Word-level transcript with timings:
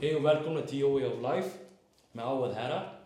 Hej 0.00 0.16
och 0.16 0.24
välkomna 0.24 0.62
till 0.62 0.84
Way 0.84 1.04
of 1.04 1.22
Life 1.22 1.50
med 2.12 2.26
Awad 2.26 2.52
här. 2.52 2.98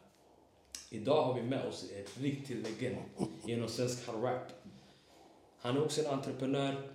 Idag 0.90 1.22
har 1.22 1.34
vi 1.34 1.42
med 1.42 1.68
oss 1.68 1.84
en 1.96 2.22
riktig 2.22 2.56
legend 2.56 2.96
inom 3.46 3.68
svensk 3.68 4.08
rap. 4.08 4.42
Han 5.58 5.76
är 5.76 5.84
också 5.84 6.00
en 6.00 6.06
entreprenör, 6.06 6.94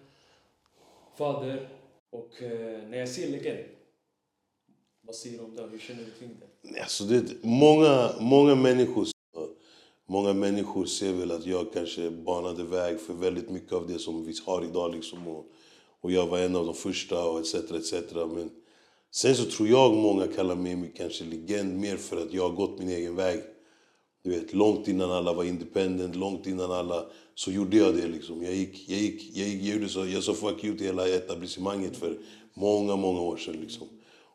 fader 1.18 1.70
och 2.12 2.44
eh, 2.44 2.88
när 2.88 2.98
jag 2.98 3.10
säger 3.10 3.32
legend, 3.32 3.60
vad 5.02 5.16
säger 5.16 5.38
du 5.38 5.44
om 5.44 5.56
det? 5.56 5.68
Hur 5.72 5.80
känner 5.80 6.04
du 6.04 6.12
kring 6.12 6.38
det? 6.40 6.82
Alltså 6.82 7.04
det 7.04 7.44
många, 7.44 8.10
många, 8.20 8.56
människor, 8.56 9.08
många 10.06 10.34
människor 10.34 10.86
ser 10.86 11.14
väl 11.14 11.32
att 11.32 11.46
jag 11.46 11.74
kanske 11.74 12.12
banade 12.12 12.64
väg 12.64 13.00
för 13.00 13.14
väldigt 13.14 13.50
mycket 13.50 13.74
av 13.74 13.88
det 13.88 14.00
som 14.00 14.26
vi 14.26 14.34
har 14.46 14.64
idag. 14.64 14.96
Liksom, 14.96 15.28
och, 15.28 15.46
och 16.02 16.12
jag 16.12 16.28
var 16.28 16.40
en 16.40 16.56
av 16.56 16.66
de 16.66 16.74
första 16.74 17.26
och 17.30 17.40
etc. 17.40 17.56
etc. 17.56 17.94
Men 18.14 18.50
sen 19.12 19.36
så 19.36 19.46
tror 19.46 19.68
jag 19.68 19.94
många 19.94 20.28
kallar 20.28 20.56
mig 20.56 20.94
kanske 20.98 21.24
legend 21.24 21.80
mer 21.80 21.98
för 21.98 22.18
att 22.22 22.34
jag 22.34 22.50
har 22.50 22.56
gått 22.56 22.80
min 22.80 22.90
egen 22.90 23.16
väg. 23.16 23.40
Du 24.24 24.30
vet, 24.32 24.54
långt 24.54 24.88
innan 24.88 25.12
alla 25.12 25.34
var 25.34 25.44
independent, 25.44 26.16
långt 26.16 26.48
innan 26.48 26.72
alla, 26.72 27.06
så 27.36 27.52
gjorde 27.52 27.78
jag 27.78 27.96
det. 27.96 28.08
Liksom. 28.08 28.44
Jag, 28.44 28.54
gick, 28.54 28.90
jag, 28.90 29.00
gick, 29.00 29.38
jag, 29.38 29.48
gick, 29.48 29.64
jag, 29.64 29.76
gjorde 29.76 29.90
så, 29.90 30.06
jag 30.06 30.24
sa 30.24 30.34
fuck 30.34 30.64
you 30.64 30.78
till 30.78 30.86
hela 30.86 31.08
etablissemanget 31.08 31.98
för 31.98 32.18
många, 32.54 32.96
många 32.96 33.22
år 33.22 33.38
sedan. 33.38 33.56
Liksom. 33.62 33.88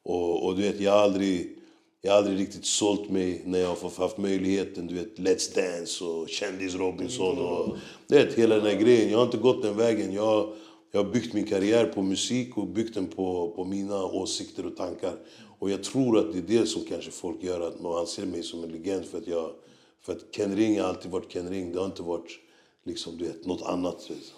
Och, 0.02 0.46
och 0.46 0.56
du 0.56 0.62
vet, 0.62 0.80
jag 0.80 0.92
har 0.92 0.98
aldrig, 0.98 1.56
jag 2.02 2.12
har 2.12 2.18
aldrig 2.18 2.38
riktigt 2.38 2.66
sålt 2.66 3.10
mig 3.10 3.42
när 3.44 3.58
jag 3.58 3.68
har 3.68 3.98
haft 3.98 4.18
möjligheten. 4.18 4.86
Du 4.86 4.94
vet, 4.94 5.18
Let's 5.18 5.54
Dance 5.54 6.04
och 6.04 6.28
Kändis-Robinson 6.28 7.38
och 7.38 7.76
du 8.06 8.14
vet, 8.14 8.34
hela 8.34 8.54
den 8.54 8.66
här 8.66 8.80
grejen. 8.80 9.10
Jag 9.10 9.18
har 9.18 9.24
inte 9.24 9.38
gått 9.38 9.62
den 9.62 9.76
vägen. 9.76 10.12
Jag, 10.12 10.52
jag 10.90 11.04
har 11.04 11.12
byggt 11.12 11.34
min 11.34 11.44
karriär 11.44 11.86
på 11.86 12.02
musik 12.02 12.56
och 12.58 12.66
byggt 12.66 12.94
den 12.94 13.06
på, 13.06 13.52
på 13.56 13.64
mina 13.64 14.04
åsikter 14.04 14.66
och 14.66 14.76
tankar. 14.76 15.16
Och 15.58 15.70
jag 15.70 15.84
tror 15.84 16.18
att 16.18 16.32
det 16.32 16.38
är 16.38 16.60
det 16.60 16.66
som 16.66 16.84
kanske 16.84 17.10
folk 17.10 17.42
gör, 17.42 17.60
att 17.60 17.80
man 17.80 17.98
anser 17.98 18.26
mig 18.26 18.42
som 18.42 18.64
en 18.64 18.70
legend 18.70 19.04
för 19.04 19.18
att 19.18 19.26
jag... 19.26 19.54
För 20.00 20.12
att 20.12 20.30
Ken 20.30 20.56
Ring 20.56 20.80
har 20.80 20.88
alltid 20.88 21.10
varit 21.10 21.32
Ken 21.32 21.48
Ring. 21.48 21.72
Det 21.72 21.78
har 21.78 21.86
inte 21.86 22.02
varit 22.02 22.38
liksom, 22.84 23.18
du 23.18 23.24
vet, 23.24 23.46
något 23.46 23.62
annat. 23.62 24.10
Vet. 24.10 24.34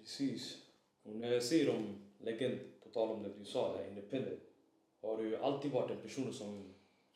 Precis. 0.00 0.56
Och 1.04 1.16
när 1.16 1.32
jag 1.32 1.42
säger 1.42 1.70
om 1.70 1.84
legend, 2.24 2.58
på 2.82 2.88
tal 2.88 3.10
om 3.10 3.22
det 3.22 3.30
du 3.38 3.44
sa, 3.44 3.76
där, 3.76 3.88
independent. 3.88 4.40
Har 5.02 5.16
du 5.16 5.36
alltid 5.36 5.72
varit 5.72 5.90
en 5.90 5.96
person 5.96 6.32
som 6.32 6.62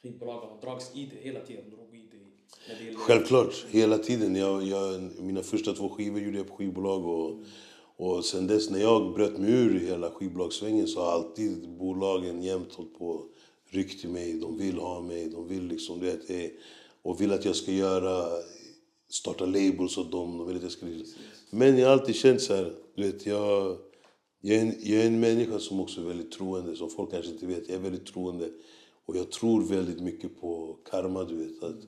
skivbolagen 0.03 0.51
har 0.51 0.61
dragits 0.61 0.91
i 0.95 1.07
det 1.07 1.29
hela 1.29 1.41
tiden? 1.41 1.71
Drog 1.71 1.95
i 1.95 2.09
det. 2.11 2.95
Självklart, 2.95 3.67
hela 3.71 3.99
tiden. 3.99 4.37
Jag, 4.37 4.63
jag, 4.63 5.01
mina 5.21 5.43
första 5.43 5.73
två 5.73 5.89
skivor 5.89 6.21
gjorde 6.21 6.39
jag 6.39 6.49
på 6.49 6.57
skivbolag. 6.57 7.07
Och, 7.07 7.41
och 7.99 8.25
sen 8.25 8.47
dess 8.47 8.71
när 8.71 8.81
jag 8.81 9.15
bröt 9.15 9.39
mig 9.39 9.51
ur 9.51 9.81
hela 9.81 10.11
skivbolagssvängen 10.11 10.89
så 10.89 11.01
har 11.01 11.13
alltid 11.13 11.69
bolagen 11.69 12.43
jämt 12.43 12.73
hållit 12.73 12.99
på 12.99 13.25
ryckt 13.71 14.01
till 14.01 14.11
mig. 14.11 14.33
De 14.33 14.59
vill 14.59 14.79
ha 14.79 15.01
mig, 15.01 15.29
de 15.31 15.49
vill 15.49 15.67
liksom, 15.67 16.01
vet, 16.01 16.31
eh, 16.31 16.51
och 17.03 17.21
vill 17.21 17.33
att 17.33 17.45
jag 17.45 17.57
ska 17.57 17.73
göra, 17.73 18.29
starta 19.11 19.47
labels 19.47 19.99
åt 19.99 20.13
dem. 20.13 20.39
De 20.39 20.47
vill 20.47 20.57
att 20.57 20.63
jag 20.63 20.73
ska... 20.73 20.87
Men 21.51 21.79
jag 21.79 21.87
har 21.87 21.93
alltid 21.93 22.15
känt 22.15 22.43
så 22.43 22.55
här, 22.55 22.73
du 22.95 23.03
vet, 23.03 23.27
jag, 23.27 23.79
jag, 24.41 24.57
är 24.57 24.61
en, 24.61 24.75
jag 24.83 25.03
är 25.03 25.07
en 25.07 25.21
människa 25.21 25.59
som 25.59 25.81
också 25.81 26.01
är 26.01 26.05
väldigt 26.05 26.33
troende, 26.33 26.77
som 26.77 26.91
folk 26.91 27.11
kanske 27.11 27.33
inte 27.33 27.47
vet. 27.47 27.69
Jag 27.69 27.77
är 27.77 27.83
väldigt 27.83 28.07
troende. 28.07 28.49
Och 29.07 29.17
jag 29.17 29.31
tror 29.31 29.63
väldigt 29.63 30.01
mycket 30.01 30.41
på 30.41 30.77
karma, 30.91 31.25
du 31.25 31.37
vet. 31.37 31.63
Att, 31.63 31.81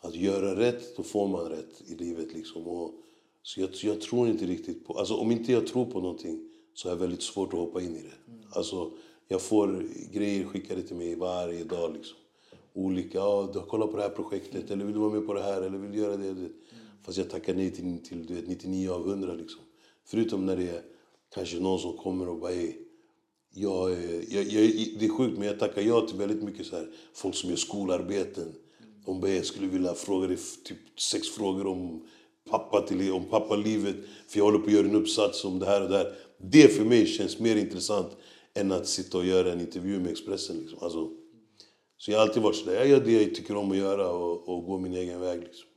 att 0.00 0.14
göra 0.14 0.60
rätt, 0.60 0.96
då 0.96 1.02
får 1.02 1.28
man 1.28 1.48
rätt 1.48 1.82
i 1.86 1.94
livet 1.94 2.32
liksom. 2.34 2.66
Och, 2.66 2.94
så 3.46 3.60
jag, 3.60 3.70
jag 3.82 4.00
tror 4.00 4.28
inte 4.28 4.46
riktigt 4.46 4.86
på... 4.86 4.98
Alltså 4.98 5.14
om 5.14 5.30
inte 5.30 5.52
jag 5.52 5.66
tror 5.66 5.84
på 5.84 6.00
någonting 6.00 6.40
så 6.74 6.88
är 6.88 6.92
det 6.92 7.00
väldigt 7.00 7.22
svårt 7.22 7.52
att 7.52 7.58
hoppa 7.58 7.82
in 7.82 7.96
i 7.96 8.02
det. 8.02 8.32
Alltså, 8.50 8.90
jag 9.28 9.42
får 9.42 9.86
grejer 10.12 10.44
skickade 10.44 10.82
till 10.82 10.96
mig 10.96 11.14
varje 11.14 11.64
dag 11.64 11.92
liksom. 11.94 12.16
Olika, 12.72 13.18
ja, 13.18 13.50
du 13.52 13.58
har 13.58 13.66
kollat 13.66 13.90
på 13.90 13.96
det 13.96 14.02
här 14.02 14.10
projektet, 14.10 14.70
eller 14.70 14.84
vill 14.84 14.94
du 14.94 15.00
vara 15.00 15.12
med 15.12 15.26
på 15.26 15.34
det 15.34 15.42
här, 15.42 15.62
eller 15.62 15.78
vill 15.78 15.92
du 15.92 15.98
göra 15.98 16.16
det? 16.16 16.28
Mm. 16.28 16.52
Fast 17.02 17.18
jag 17.18 17.30
tackar 17.30 17.54
nej 17.54 17.70
till, 17.70 17.98
till 17.98 18.26
du 18.26 18.34
vet, 18.34 18.48
99 18.48 18.90
av 18.90 19.08
100 19.08 19.34
liksom. 19.34 19.60
Förutom 20.04 20.46
när 20.46 20.56
det 20.56 20.68
är 20.68 20.82
kanske 21.34 21.60
någon 21.60 21.78
som 21.78 21.96
kommer 21.96 22.28
och 22.28 22.38
bara 22.38 22.52
är 22.52 22.72
jag, 23.54 23.90
jag, 24.28 24.44
jag, 24.44 24.70
det 24.98 25.04
är 25.04 25.16
sjukt, 25.16 25.38
men 25.38 25.48
jag 25.48 25.58
tackar 25.58 25.82
ja 25.82 26.06
till 26.06 26.18
väldigt 26.18 26.42
mycket 26.42 26.66
så 26.66 26.76
här, 26.76 26.90
folk 27.14 27.34
som 27.34 27.50
gör 27.50 27.56
skolarbeten. 27.56 28.54
De 29.04 29.20
bara, 29.20 29.30
jag 29.30 29.46
skulle 29.46 29.66
vilja 29.66 29.94
fråga 29.94 30.26
dig 30.26 30.38
typ 30.64 31.00
sex 31.00 31.28
frågor 31.28 31.66
om 31.66 32.02
pappa 32.50 32.80
till, 32.80 33.12
om 33.12 33.24
pappalivet. 33.24 33.96
För 34.28 34.38
jag 34.38 34.44
håller 34.44 34.58
på 34.58 34.66
att 34.66 34.72
göra 34.72 34.86
en 34.86 34.94
uppsats 34.94 35.44
om 35.44 35.58
det 35.58 35.66
här 35.66 35.82
och 35.82 35.88
det 35.88 35.96
här. 35.96 36.12
Det 36.38 36.68
för 36.68 36.84
mig 36.84 37.06
känns 37.06 37.38
mer 37.38 37.56
intressant 37.56 38.16
än 38.54 38.72
att 38.72 38.86
sitta 38.86 39.18
och 39.18 39.26
göra 39.26 39.52
en 39.52 39.60
intervju 39.60 39.98
med 40.00 40.10
Expressen. 40.10 40.56
Liksom. 40.56 40.78
Alltså, 40.82 41.10
så 41.98 42.10
jag 42.10 42.18
har 42.18 42.26
alltid 42.26 42.42
varit 42.42 42.56
sådär, 42.56 42.74
jag 42.74 42.88
gör 42.88 43.00
det 43.00 43.22
jag 43.22 43.34
tycker 43.34 43.56
om 43.56 43.70
att 43.70 43.76
göra 43.76 44.10
och, 44.10 44.48
och 44.48 44.64
gå 44.64 44.78
min 44.78 44.94
egen 44.94 45.20
väg. 45.20 45.40
Liksom. 45.40 45.68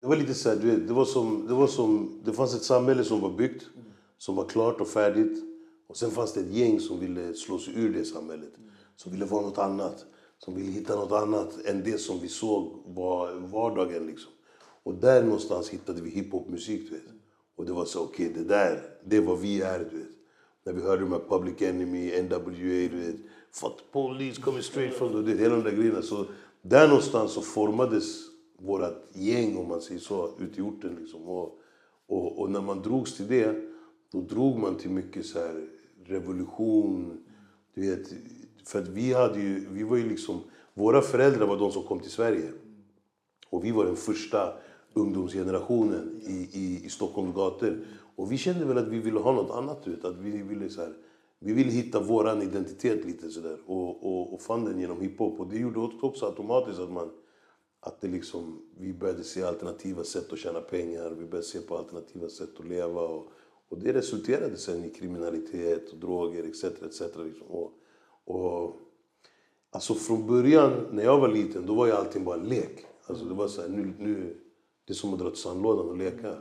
Det 0.00 0.06
var 0.06 0.16
lite 0.16 0.34
så 0.34 0.48
här, 0.48 0.56
du 0.56 0.70
vet, 0.70 0.88
det 0.88 0.94
var 0.94 1.04
som, 1.04 1.46
det 1.46 1.54
var 1.54 1.66
som, 1.66 2.20
det 2.24 2.32
fanns 2.32 2.54
ett 2.54 2.62
samhälle 2.62 3.04
som 3.04 3.20
var 3.20 3.30
byggt, 3.30 3.66
som 4.18 4.36
var 4.36 4.44
klart 4.44 4.80
och 4.80 4.88
färdigt. 4.88 5.44
Och 5.88 5.96
sen 5.96 6.10
fanns 6.10 6.32
det 6.32 6.40
ett 6.40 6.54
gäng 6.54 6.80
som 6.80 7.00
ville 7.00 7.34
slå 7.34 7.58
sig 7.58 7.74
ur 7.76 7.92
det 7.92 8.04
samhället. 8.04 8.52
Som 8.96 9.12
ville 9.12 9.24
vara 9.24 9.42
något 9.42 9.58
annat. 9.58 10.04
Som 10.38 10.54
ville 10.54 10.70
hitta 10.70 10.96
något 10.96 11.12
annat 11.12 11.66
än 11.66 11.82
det 11.84 11.98
som 11.98 12.20
vi 12.20 12.28
såg 12.28 12.82
var 12.86 13.34
vardagen. 13.34 14.06
Liksom. 14.06 14.32
Och 14.86 14.94
där 14.94 15.22
någonstans 15.22 15.68
hittade 15.68 16.02
vi 16.02 16.10
hiphopmusik, 16.10 16.90
du 16.90 16.94
vet. 16.94 17.04
Och 17.56 17.66
det 17.66 17.72
var 17.72 17.84
så, 17.84 18.02
okej, 18.02 18.30
okay, 18.30 18.42
det 18.42 18.48
där, 18.48 18.82
det 19.04 19.16
är 19.16 19.20
vad 19.20 19.38
vi 19.38 19.60
är, 19.62 19.78
du 19.78 19.98
vet. 19.98 20.08
När 20.64 20.72
vi 20.72 20.82
hörde 20.82 21.02
de 21.02 21.12
här 21.12 21.22
Public 21.28 21.62
Enemy, 21.62 22.22
NWA, 22.22 22.88
du 22.90 22.96
vet. 22.96 23.16
Fuck 23.52 23.76
the 23.76 23.84
police 23.92 24.42
coming 24.42 24.62
straight 24.62 24.94
from 24.94 25.12
the... 25.12 25.32
Det, 25.32 25.38
hela 25.38 25.54
de 25.54 25.64
där 25.64 25.76
grejerna. 25.76 26.02
Så 26.02 26.26
där 26.62 26.88
någonstans 26.88 27.32
så 27.32 27.42
formades 27.42 28.04
vårt 28.58 29.14
gäng, 29.14 29.56
om 29.56 29.68
man 29.68 29.80
säger 29.80 30.00
så, 30.00 30.30
ute 30.38 30.60
i 30.60 30.62
orten. 30.62 30.96
Liksom. 31.00 31.22
Och, 31.22 31.58
och, 32.06 32.40
och 32.40 32.50
när 32.50 32.60
man 32.60 32.82
drogs 32.82 33.16
till 33.16 33.28
det, 33.28 33.54
då 34.12 34.20
drog 34.20 34.58
man 34.58 34.76
till 34.76 34.90
mycket 34.90 35.26
så 35.26 35.38
här 35.38 35.68
revolution. 36.04 37.24
Du 37.74 37.90
vet, 37.90 38.08
för 38.64 38.82
att 38.82 38.88
vi 38.88 39.12
hade 39.12 39.40
ju, 39.40 39.66
vi 39.70 39.82
var 39.82 39.96
ju 39.96 40.08
liksom, 40.08 40.40
våra 40.74 41.02
föräldrar 41.02 41.46
var 41.46 41.58
de 41.58 41.72
som 41.72 41.82
kom 41.82 42.00
till 42.00 42.10
Sverige. 42.10 42.52
Och 43.50 43.64
vi 43.64 43.70
var 43.70 43.84
den 43.84 43.96
första 43.96 44.52
ungdomsgenerationen 44.96 46.20
i, 46.26 46.48
i, 46.52 46.84
i 46.84 46.88
Stockholms 46.88 47.34
gator. 47.34 47.86
Och 48.16 48.32
vi 48.32 48.38
kände 48.38 48.64
väl 48.64 48.78
att 48.78 48.88
vi 48.88 48.98
ville 48.98 49.20
ha 49.20 49.32
något 49.32 49.56
annat. 49.56 49.86
Vet, 49.86 50.04
att 50.04 50.16
vi, 50.16 50.42
ville 50.42 50.70
så 50.70 50.80
här, 50.80 50.92
vi 51.38 51.52
ville 51.52 51.70
hitta 51.70 52.00
vår 52.00 52.42
identitet 52.42 53.04
lite 53.04 53.30
sådär. 53.30 53.58
Och, 53.66 54.06
och, 54.06 54.34
och 54.34 54.40
fann 54.40 54.64
den 54.64 54.80
genom 54.80 55.00
hiphop. 55.00 55.40
Och 55.40 55.46
det 55.46 55.58
gjorde 55.58 55.80
också 56.00 56.26
automatiskt 56.26 56.80
att 56.80 56.92
man 56.92 57.10
att 57.80 58.00
det 58.00 58.08
liksom, 58.08 58.62
vi 58.78 58.92
började 58.92 59.24
se 59.24 59.42
alternativa 59.42 60.04
sätt 60.04 60.32
att 60.32 60.38
tjäna 60.38 60.60
pengar. 60.60 61.10
Vi 61.10 61.26
började 61.26 61.46
se 61.46 61.60
på 61.60 61.78
alternativa 61.78 62.28
sätt 62.28 62.60
att 62.60 62.66
leva. 62.66 63.00
Och, 63.00 63.28
och 63.68 63.78
det 63.78 63.92
resulterade 63.92 64.56
sen 64.56 64.84
i 64.84 64.90
kriminalitet 64.90 65.92
och 65.92 65.98
droger 65.98 66.44
etc. 66.44 66.64
etc. 66.64 67.00
Liksom. 67.00 67.46
Och, 67.46 67.72
och, 68.24 68.76
alltså 69.70 69.94
från 69.94 70.26
början, 70.26 70.86
när 70.92 71.04
jag 71.04 71.20
var 71.20 71.28
liten, 71.28 71.66
då 71.66 71.74
var 71.74 71.86
ju 71.86 71.92
allting 71.92 72.24
bara 72.24 72.40
en 72.40 72.48
lek. 72.48 72.86
Alltså 73.06 73.24
det 73.24 73.34
var 73.34 73.48
så 73.48 73.60
här, 73.62 73.68
nu, 73.68 73.92
nu, 73.98 74.36
det 74.86 74.92
är 74.92 74.94
som 74.94 75.12
att 75.12 75.18
dra 75.18 75.30
till 75.30 75.38
sandlådan 75.38 75.88
och 75.88 75.96
leka. 75.96 76.36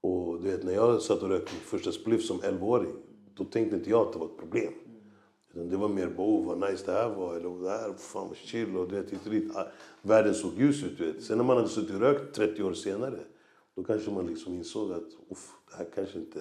Och 0.00 0.40
du 0.40 0.50
vet, 0.50 0.64
när 0.64 0.72
jag 0.72 1.02
satt 1.02 1.22
och 1.22 1.28
rökte 1.28 1.52
min 1.52 1.62
första 1.62 1.92
spliff 1.92 2.24
som 2.24 2.40
11-åring, 2.40 2.92
då 3.34 3.44
tänkte 3.44 3.76
inte 3.76 3.90
jag 3.90 4.06
att 4.06 4.12
det 4.12 4.18
var 4.18 4.26
ett 4.26 4.38
problem. 4.38 4.72
Utan 5.54 5.68
det 5.68 5.76
var 5.76 5.88
mer 5.88 6.06
bara, 6.06 6.26
oh, 6.26 6.46
vad 6.46 6.70
nice 6.70 6.86
det 6.86 6.92
här 6.92 7.08
var, 7.08 7.36
eller 7.36 7.48
oh, 7.48 7.62
det 7.62 7.70
här, 7.70 7.92
fan 7.92 8.28
vad 8.28 8.36
chill, 8.36 8.76
och 8.76 8.88
du 8.88 8.94
vet, 8.94 9.10
hit 9.10 9.20
och 9.24 9.30
dit. 9.30 9.52
Världen 10.02 10.34
såg 10.34 10.52
ljus 10.58 10.84
ut, 10.84 10.98
du 10.98 11.12
vet. 11.12 11.22
Sen 11.22 11.38
när 11.38 11.44
man 11.44 11.56
hade 11.56 11.68
suttit 11.68 11.94
och 11.94 12.00
rökt 12.00 12.34
30 12.34 12.62
år 12.62 12.72
senare, 12.72 13.18
då 13.76 13.84
kanske 13.84 14.10
man 14.10 14.26
liksom 14.26 14.54
insåg 14.54 14.92
att, 14.92 15.08
uff, 15.30 15.52
det 15.70 15.76
här 15.76 15.86
kanske 15.94 16.18
inte... 16.18 16.38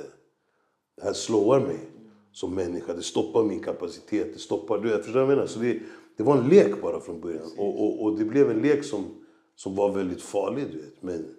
Det 0.95 1.03
här 1.03 1.13
slår 1.13 1.59
mig 1.59 1.79
som 2.31 2.55
människa, 2.55 2.93
det 2.93 3.01
stoppar 3.01 3.43
min 3.43 3.59
kapacitet, 3.59 4.33
det 4.33 4.39
stoppar... 4.39 4.79
Du 4.79 4.89
vet, 4.89 5.05
förstår 5.05 5.19
du 5.19 5.25
vad 5.25 5.31
jag 5.31 5.37
menar? 5.37 5.47
Så 5.47 5.59
det, 5.59 5.79
det 6.17 6.23
var 6.23 6.37
en 6.37 6.49
lek 6.49 6.81
bara 6.81 6.99
från 6.99 7.21
början. 7.21 7.51
Och, 7.57 7.83
och, 7.83 8.03
och 8.03 8.19
det 8.19 8.25
blev 8.25 8.51
en 8.51 8.61
lek 8.61 8.83
som, 8.83 9.18
som 9.59 9.75
var 9.75 9.91
väldigt 9.91 10.21
farlig, 10.21 10.71
du 10.71 10.77
vet. 10.77 11.03
Men, 11.03 11.35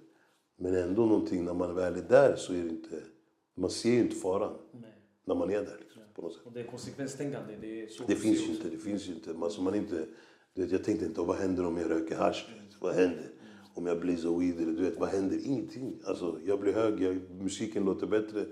men 0.58 0.74
ändå 0.74 1.06
någonting, 1.06 1.44
när 1.44 1.54
man 1.54 1.74
väl 1.74 1.94
är 1.94 2.02
där 2.02 2.36
så 2.36 2.52
är 2.52 2.62
det 2.62 2.68
inte... 2.68 3.02
Man 3.56 3.70
ser 3.70 3.90
ju 3.90 4.00
inte 4.00 4.16
faran 4.16 4.56
Nej. 4.72 4.90
när 5.26 5.34
man 5.34 5.50
är 5.50 5.62
där. 5.62 5.76
Liksom, 5.80 6.02
på 6.14 6.22
något 6.22 6.34
sätt. 6.34 6.42
Och 6.46 6.52
det 6.52 6.60
är 6.60 6.66
konsekvenstänkande. 6.66 7.56
Det, 7.60 7.82
är 7.82 7.86
så 7.86 8.04
Det 8.06 8.16
finns 8.16 8.40
ju 8.40 8.52
inte. 8.52 8.68
Det 8.68 8.76
finns 8.76 9.08
inte. 9.08 9.34
Alltså 9.42 9.62
man 9.62 9.74
inte 9.74 10.06
du 10.54 10.62
vet, 10.62 10.72
jag 10.72 10.84
tänkte 10.84 11.06
inte, 11.06 11.20
vad 11.20 11.36
händer 11.36 11.66
om 11.66 11.76
jag 11.76 11.90
röker 11.90 12.16
hasch? 12.16 12.46
Vad 12.80 12.94
händer? 12.94 13.30
Om 13.74 13.86
jag 13.86 14.00
blazar 14.00 14.38
weed? 14.38 14.60
Eller, 14.60 14.72
du 14.72 14.82
vet, 14.82 15.00
vad 15.00 15.08
händer? 15.08 15.46
Ingenting. 15.46 16.00
Alltså, 16.04 16.38
jag 16.46 16.60
blir 16.60 16.72
hög, 16.72 17.02
jag, 17.02 17.20
musiken 17.30 17.84
låter 17.84 18.06
bättre, 18.06 18.44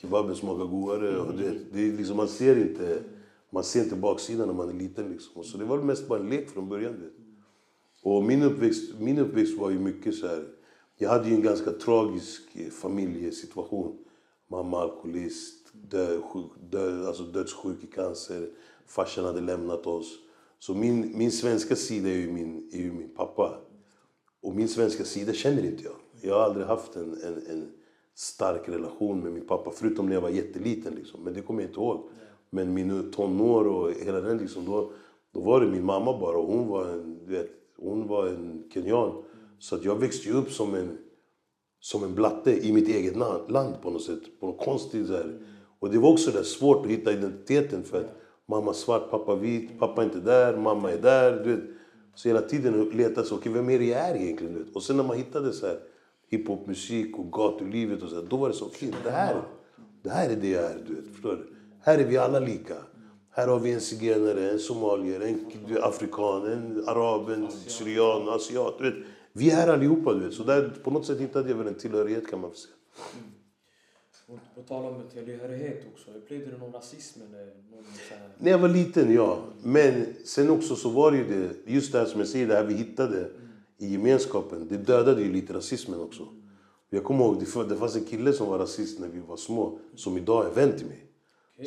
kebaben 0.00 0.36
smakar 0.36 0.64
godare. 0.64 1.18
Och, 1.18 1.36
du 1.36 1.42
vet, 1.42 1.72
det 1.72 1.88
är 1.88 1.92
liksom, 1.92 2.16
man, 2.16 2.28
ser 2.28 2.56
inte, 2.58 3.02
man 3.50 3.64
ser 3.64 3.82
inte 3.82 3.96
baksidan 3.96 4.46
när 4.46 4.54
man 4.54 4.68
är 4.68 4.74
liten. 4.74 5.08
Liksom. 5.08 5.44
Så 5.44 5.58
det 5.58 5.64
var 5.64 5.82
mest 5.82 6.08
bara 6.08 6.20
en 6.20 6.28
lek 6.28 6.50
från 6.50 6.68
början. 6.68 6.92
Du 6.92 7.00
vet. 7.00 7.21
Och 8.02 8.24
min 8.24 8.42
uppväxt, 8.42 8.94
min 8.98 9.18
uppväxt 9.18 9.58
var 9.58 9.70
ju 9.70 9.78
mycket 9.78 10.14
så 10.14 10.26
här... 10.26 10.44
Jag 10.96 11.10
hade 11.10 11.28
ju 11.28 11.34
en 11.34 11.42
ganska 11.42 11.70
tragisk 11.70 12.42
eh, 12.54 12.70
familjesituation. 12.70 13.98
Mamma 14.50 14.80
alkoholist, 14.80 15.72
död, 15.72 16.22
död, 16.70 17.06
alltså 17.06 17.22
dödssjuk 17.22 17.84
i 17.84 17.86
cancer. 17.86 18.48
Farsan 18.86 19.24
hade 19.24 19.40
lämnat 19.40 19.86
oss. 19.86 20.18
Så 20.58 20.74
min, 20.74 21.18
min 21.18 21.32
svenska 21.32 21.76
sida 21.76 22.08
är 22.08 22.14
ju 22.14 22.32
min, 22.32 22.70
är 22.72 22.78
ju 22.78 22.92
min 22.92 23.14
pappa. 23.16 23.58
Och 24.42 24.54
min 24.54 24.68
svenska 24.68 25.04
sida 25.04 25.32
känner 25.32 25.64
inte 25.64 25.84
jag. 25.84 25.96
Jag 26.20 26.34
har 26.34 26.42
aldrig 26.42 26.66
haft 26.66 26.96
en, 26.96 27.12
en, 27.22 27.46
en 27.50 27.72
stark 28.14 28.68
relation 28.68 29.20
med 29.20 29.32
min 29.32 29.46
pappa, 29.46 29.70
förutom 29.70 30.06
när 30.06 30.14
jag 30.14 30.20
var 30.20 30.30
jätteliten. 30.30 30.94
Liksom. 30.94 31.24
Men 31.24 31.34
det 31.34 31.42
kommer 31.42 31.62
jag 31.62 31.68
inte 31.68 31.80
ihåg. 31.80 32.08
Men 32.50 32.74
mina 32.74 33.02
tonår 33.02 33.64
och 33.64 33.92
hela 33.92 34.20
den, 34.20 34.38
liksom, 34.38 34.64
då, 34.64 34.92
då 35.32 35.40
var 35.40 35.60
det 35.60 35.70
min 35.70 35.84
mamma 35.84 36.18
bara. 36.20 36.36
Och 36.36 36.46
hon 36.46 36.68
var 36.68 36.88
en, 36.88 37.18
du 37.26 37.32
vet, 37.32 37.50
hon 37.82 38.06
var 38.06 38.26
en 38.26 38.64
kenyan. 38.74 39.24
Så 39.58 39.76
att 39.76 39.84
jag 39.84 40.00
växte 40.00 40.30
upp 40.30 40.50
som 40.50 40.74
en, 40.74 40.98
som 41.80 42.04
en 42.04 42.14
blatte 42.14 42.66
i 42.66 42.72
mitt 42.72 42.88
eget 42.88 43.16
land 43.48 43.74
på 43.82 43.90
något 43.90 44.02
sätt. 44.02 44.40
På 44.40 44.46
något 44.46 44.64
konstigt 44.64 45.08
där. 45.08 45.40
Och 45.78 45.90
det 45.90 45.98
var 45.98 46.12
också 46.12 46.30
där 46.30 46.42
svårt 46.42 46.86
att 46.86 46.92
hitta 46.92 47.12
identiteten 47.12 47.82
för 47.82 48.00
att 48.00 48.16
mamma 48.48 48.72
svart, 48.72 49.10
pappa 49.10 49.34
vit, 49.34 49.78
pappa 49.78 50.02
är 50.02 50.06
inte 50.06 50.20
där, 50.20 50.56
mamma 50.56 50.90
är 50.90 50.98
där. 50.98 51.44
Du 51.44 51.56
vet. 51.56 51.64
Så 52.14 52.28
hela 52.28 52.40
tiden 52.40 52.90
letade 52.94 53.26
jag, 53.30 53.38
okej 53.38 53.52
vem 53.52 53.70
är 53.70 53.78
det 53.78 53.84
jag 53.84 54.00
är 54.00 54.14
egentligen? 54.14 54.52
Du 54.52 54.64
vet. 54.64 54.76
Och 54.76 54.82
sen 54.82 54.96
när 54.96 55.04
man 55.04 55.16
hittade 55.16 55.52
så 55.52 55.66
här 55.66 55.78
hiphopmusik 56.28 57.18
och 57.18 57.32
gatulivet 57.32 58.02
och 58.02 58.08
så 58.08 58.14
här, 58.14 58.22
då 58.30 58.36
var 58.36 58.48
det 58.48 58.54
så, 58.54 58.68
fint. 58.68 58.96
det 59.04 59.10
här, 59.10 59.42
det 60.02 60.10
här 60.10 60.30
är 60.30 60.36
det 60.36 60.48
jag 60.48 60.64
är. 60.64 60.84
Du 60.86 60.94
vet, 60.94 61.06
förstår 61.06 61.30
du? 61.30 61.54
Här 61.80 61.98
är 61.98 62.04
vi 62.04 62.18
alla 62.18 62.40
lika. 62.40 62.74
Här 63.34 63.48
har 63.48 63.58
vi 63.58 63.72
en 63.72 63.80
zigenare, 63.80 64.50
en 64.50 64.58
somalier, 64.58 65.20
en 65.20 65.76
afrikan, 65.82 66.46
en 66.46 66.88
arab, 66.88 67.28
en 67.28 67.50
syrian, 67.50 68.28
asiat. 68.28 68.74
Du 68.78 68.90
vet. 68.90 68.94
Vi 69.32 69.50
är 69.50 69.54
här 69.54 69.68
allihopa. 69.68 70.14
Du 70.14 70.20
vet. 70.20 70.34
Så 70.34 70.44
där, 70.44 70.72
på 70.84 70.90
något 70.90 71.06
sätt 71.06 71.20
hittade 71.20 71.48
jag 71.50 71.56
väl 71.56 71.66
en 71.66 71.74
tillhörighet 71.74 72.30
kan 72.30 72.40
man 72.40 72.50
få 72.50 72.56
säga. 72.56 72.74
Och 74.26 74.38
på 74.54 74.62
tal 74.62 74.84
om 74.84 75.02
tillhörighet 75.12 75.82
också, 75.92 76.10
upplevde 76.10 76.46
du 76.46 76.58
någon 76.58 76.72
rasism 76.72 77.20
eller 77.22 77.44
någon 77.44 77.84
så 78.08 78.14
här... 78.14 78.28
När 78.38 78.50
jag 78.50 78.58
var 78.58 78.68
liten, 78.68 79.14
ja. 79.14 79.38
Men 79.62 80.06
sen 80.24 80.50
också 80.50 80.76
så 80.76 80.88
var 80.88 81.10
det 81.10 81.16
ju 81.16 81.24
det, 81.24 81.72
just 81.72 81.92
det 81.92 81.98
här 81.98 82.06
som 82.06 82.20
jag 82.20 82.28
säger, 82.28 82.46
det 82.46 82.54
här 82.54 82.64
vi 82.64 82.74
hittade 82.74 83.30
i 83.78 83.92
gemenskapen. 83.92 84.68
Det 84.68 84.76
dödade 84.76 85.22
ju 85.22 85.32
lite 85.32 85.52
rasismen 85.54 86.00
också. 86.00 86.28
Jag 86.90 87.04
kommer 87.04 87.24
ihåg, 87.24 87.40
det 87.68 87.76
fanns 87.76 87.96
en 87.96 88.04
kille 88.04 88.32
som 88.32 88.48
var 88.48 88.58
rasist 88.58 89.00
när 89.00 89.08
vi 89.08 89.20
var 89.20 89.36
små, 89.36 89.78
som 89.94 90.16
idag 90.16 90.46
är 90.46 90.50
vän 90.50 90.78
till 90.78 90.86
mig. 90.86 91.11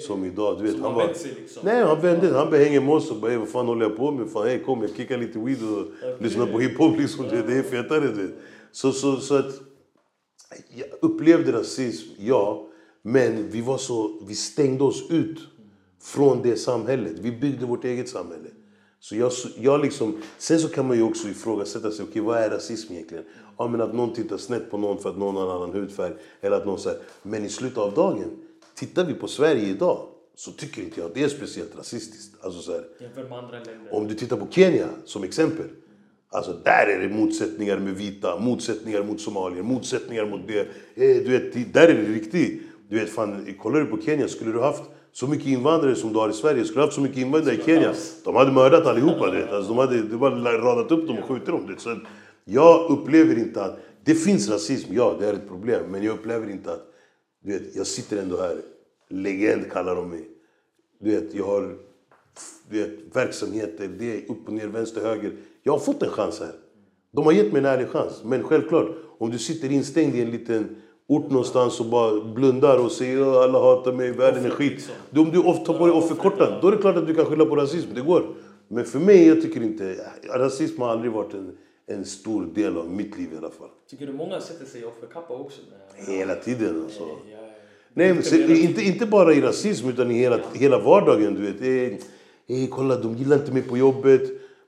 Som 0.07 0.25
idag, 0.25 0.57
du 0.57 0.63
vet, 0.63 0.73
Som 0.73 0.83
han 0.83 0.97
vänt 0.97 1.17
sig 1.17 1.31
liksom? 1.39 1.61
Nej, 1.65 1.83
han 1.83 2.01
vände 2.01 2.37
Han 2.37 2.49
började 2.49 2.69
hänga 2.69 2.81
med 2.81 2.93
oss 2.93 3.11
och 3.11 3.17
bara, 3.17 3.31
"Hey, 3.31 3.37
vad 3.37 3.49
fan 3.49 3.65
håller 3.65 3.85
jag 3.85 3.97
på 3.97 4.11
med? 4.11 4.29
Fan, 4.29 4.47
hey, 4.47 4.59
kom, 4.59 4.81
jag 4.81 4.95
kickar 4.95 5.17
lite 5.17 5.39
weed 5.39 5.57
och 5.63 5.85
lyssnar 6.23 6.45
på 6.45 6.59
hiphop 6.59 6.97
liksom. 6.97 7.25
Det, 7.29 7.41
det 7.41 7.53
är 7.57 7.63
fetare, 7.63 7.99
du 7.99 8.21
vet. 8.21 8.35
Så, 8.71 8.91
så, 8.91 9.15
så 9.17 9.35
att... 9.35 9.61
Jag 10.75 10.87
upplevde 11.01 11.51
rasism, 11.51 12.07
ja. 12.19 12.67
Men 13.01 13.49
vi 13.49 13.61
var 13.61 13.77
så... 13.77 14.21
Vi 14.27 14.35
stängde 14.35 14.83
oss 14.83 15.09
ut 15.09 15.39
från 16.01 16.41
det 16.41 16.55
samhället. 16.55 17.13
Vi 17.19 17.31
byggde 17.31 17.65
vårt 17.65 17.85
eget 17.85 18.09
samhälle. 18.09 18.49
Så 18.99 19.15
jag, 19.15 19.31
jag 19.59 19.81
liksom, 19.81 20.17
sen 20.37 20.59
så 20.59 20.67
kan 20.67 20.87
man 20.87 20.97
ju 20.97 21.03
också 21.03 21.27
ifrågasätta 21.27 21.91
sig, 21.91 22.05
okej 22.09 22.21
vad 22.21 22.37
är 22.37 22.49
rasism 22.49 22.93
egentligen? 22.93 23.23
Ja 23.57 23.67
men 23.67 23.81
att 23.81 23.93
någon 23.95 24.13
tittar 24.13 24.37
snett 24.37 24.71
på 24.71 24.77
någon 24.77 24.97
för 24.99 25.09
att 25.09 25.17
någon 25.17 25.35
har 25.35 25.43
en 25.43 25.49
annan 25.49 25.73
hudfärg. 25.73 26.13
Eller 26.41 26.57
att 26.57 26.65
någon 26.65 26.79
säger, 26.79 26.99
men 27.23 27.45
i 27.45 27.49
slutet 27.49 27.77
av 27.77 27.93
dagen, 27.93 28.31
tittar 28.75 29.05
vi 29.05 29.13
på 29.13 29.27
Sverige 29.27 29.67
idag 29.69 29.99
så 30.35 30.51
tycker 30.51 30.81
inte 30.81 30.99
jag 30.99 31.07
att 31.07 31.15
det 31.15 31.23
är 31.23 31.27
speciellt 31.27 31.77
rasistiskt. 31.77 32.35
Alltså 32.41 32.61
så 32.61 32.71
här, 32.71 32.83
om 33.91 34.07
du 34.07 34.13
tittar 34.13 34.37
på 34.37 34.47
Kenya 34.51 34.87
som 35.05 35.23
exempel. 35.23 35.65
Alltså 36.29 36.53
där 36.63 36.87
är 36.87 37.07
det 37.07 37.15
motsättningar 37.15 37.77
med 37.79 37.95
vita, 37.95 38.39
motsättningar 38.39 39.03
mot 39.03 39.21
somalier, 39.21 39.63
motsättningar 39.63 40.25
mot 40.25 40.41
det. 40.47 40.59
Eh, 40.59 40.67
Du 41.23 41.29
vet, 41.31 41.53
det- 41.53 41.73
där 41.73 41.87
är 41.87 41.93
det 41.93 42.13
riktigt. 42.13 42.61
Du 42.89 42.99
vet, 42.99 43.09
fan, 43.09 43.53
kollar 43.61 43.79
du 43.79 43.85
på 43.85 44.01
Kenya, 44.01 44.27
skulle 44.27 44.51
du 44.51 44.59
haft 44.59 44.83
så 45.11 45.27
mycket 45.27 45.47
invandrare 45.47 45.95
som 45.95 46.13
du 46.13 46.19
har 46.19 46.29
i 46.29 46.33
Sverige, 46.33 46.65
skulle 46.65 46.79
du 46.81 46.85
haft 46.85 46.95
så 46.95 47.01
mycket 47.01 47.17
invandrare 47.17 47.55
i 47.55 47.61
Kenya, 47.65 47.93
de 48.25 48.35
hade 48.35 48.51
mördat 48.51 48.85
allihopa. 48.85 49.31
Du 49.31 49.37
vet. 49.37 49.49
Alltså, 49.51 49.69
de 49.73 49.77
hade 49.77 50.01
de 50.01 50.17
bara 50.17 50.57
radat 50.57 50.91
upp 50.91 51.07
dem 51.07 51.17
och 51.17 51.25
skjutit 51.25 51.45
dem. 51.47 51.63
Du 51.67 51.73
vet. 51.73 51.81
Så 51.81 51.99
jag 52.45 52.91
upplever 52.91 53.37
inte 53.39 53.63
att... 53.63 53.79
Det 54.03 54.15
finns 54.15 54.49
rasism, 54.49 54.93
ja 54.93 55.15
det 55.19 55.27
är 55.27 55.33
ett 55.33 55.47
problem. 55.47 55.83
Men 55.91 56.03
jag 56.03 56.13
upplever 56.13 56.51
inte 56.51 56.71
att... 56.73 56.91
Du 57.45 57.51
vet, 57.51 57.75
jag 57.75 57.87
sitter 57.87 58.17
ändå 58.17 58.37
här. 58.37 58.61
Legend 59.09 59.71
kallar 59.71 59.95
de 59.95 60.09
mig. 60.09 60.27
Du 60.99 61.11
vet, 61.11 61.33
jag 61.33 61.45
har 61.45 61.77
du 62.69 62.83
vet, 62.83 63.15
verksamheter, 63.15 63.87
det 63.99 64.15
är 64.15 64.31
upp 64.31 64.47
och 64.47 64.53
ner, 64.53 64.67
vänster, 64.67 65.01
höger. 65.01 65.33
Jag 65.63 65.73
har 65.73 65.79
fått 65.79 66.03
en 66.03 66.09
chans 66.09 66.39
här. 66.39 66.51
De 67.11 67.25
har 67.25 67.31
gett 67.31 67.51
mig 67.51 67.59
en 67.59 67.65
ärlig 67.65 67.87
chans. 67.87 68.21
Men 68.23 68.43
självklart, 68.43 68.87
om 69.17 69.31
du 69.31 69.39
sitter 69.39 69.71
instängd 69.71 70.15
i 70.15 70.21
en 70.21 70.31
liten 70.31 70.75
ort 71.07 71.29
någonstans 71.29 71.79
och 71.79 71.85
bara 71.85 72.23
blundar 72.23 72.85
och 72.85 72.91
säger 72.91 73.21
att 73.21 73.37
alla 73.37 73.59
hatar 73.59 73.93
mig, 73.93 74.11
världen 74.11 74.45
är 74.45 74.49
skit. 74.49 74.91
Du, 75.09 75.19
om 75.19 75.31
du 75.31 75.41
tar 75.41 75.77
på 75.77 75.85
dig 75.85 75.95
offerkorten, 75.95 76.61
då 76.61 76.67
är 76.67 76.71
det 76.71 76.77
klart 76.77 76.95
att 76.95 77.07
du 77.07 77.15
kan 77.15 77.25
skylla 77.25 77.45
på 77.45 77.55
rasism. 77.55 77.89
Det 77.95 78.01
går. 78.01 78.35
Men 78.67 78.85
för 78.85 78.99
mig, 78.99 79.27
jag 79.27 79.41
tycker 79.41 79.63
inte... 79.63 80.11
Rasism 80.33 80.81
har 80.81 80.89
aldrig 80.89 81.11
varit 81.11 81.33
en, 81.33 81.57
en 81.87 82.05
stor 82.05 82.45
del 82.45 82.77
av 82.77 82.91
mitt 82.91 83.17
liv 83.17 83.33
i 83.33 83.37
alla 83.37 83.49
fall. 83.49 83.69
Tycker 83.89 84.07
du 84.07 84.13
många 84.13 84.41
sätter 84.41 84.65
sig 84.65 84.81
i 84.81 84.85
offerkappa 84.85 85.33
också? 85.33 85.61
Hela 85.95 86.35
tiden 86.35 86.83
alltså. 86.83 87.03
Nej, 87.97 88.13
men 88.13 88.23
se, 88.23 88.61
inte, 88.61 88.81
inte 88.81 89.05
bara 89.05 89.33
i 89.33 89.41
rasism, 89.41 89.89
utan 89.89 90.11
i 90.11 90.13
hela, 90.13 90.39
hela 90.53 90.79
vardagen. 90.79 91.33
Du 91.33 91.41
vet. 91.51 91.61
Eh, 91.61 91.97
eh, 92.57 92.69
kolla, 92.69 92.95
de 92.95 93.17
gillar 93.17 93.37
inte 93.37 93.51
mig 93.51 93.61
på 93.61 93.77
jobbet. 93.77 94.21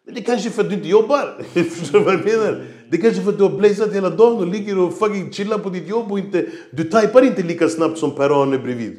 Men 0.05 0.13
det 0.13 0.19
är 0.19 0.23
kanske 0.23 0.49
för 0.49 0.63
att 0.63 0.69
du 0.69 0.75
inte 0.75 0.87
jobbar. 0.87 1.43
Förstår 1.69 1.99
du 1.99 2.05
vad 2.05 2.13
jag 2.13 2.25
menar? 2.25 2.65
Det 2.89 2.97
är 2.97 3.01
kanske 3.01 3.21
för 3.21 3.29
att 3.29 3.37
du 3.37 3.43
har 3.43 3.57
blazat 3.57 3.93
hela 3.93 4.09
dagen 4.09 4.37
och 4.37 4.47
ligger 4.47 4.79
och 4.79 4.97
fucking 4.97 5.33
chillar 5.33 5.57
på 5.57 5.69
ditt 5.69 5.87
jobb 5.87 6.11
och 6.11 6.19
inte... 6.19 6.45
Du 6.71 6.83
typar 6.83 7.21
inte 7.21 7.43
lika 7.43 7.69
snabbt 7.69 7.97
som 7.97 8.11
Per-Arne 8.11 8.57
bredvid. 8.57 8.97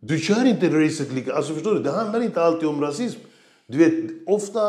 Du 0.00 0.18
kör 0.18 0.46
inte 0.46 0.68
racet 0.68 1.12
lika... 1.12 1.34
Alltså 1.34 1.54
förstår 1.54 1.74
du? 1.74 1.80
Det 1.82 1.90
handlar 1.90 2.22
inte 2.22 2.42
alltid 2.42 2.68
om 2.68 2.80
rasism. 2.80 3.18
Du 3.66 3.78
vet, 3.78 3.92
ofta 4.26 4.60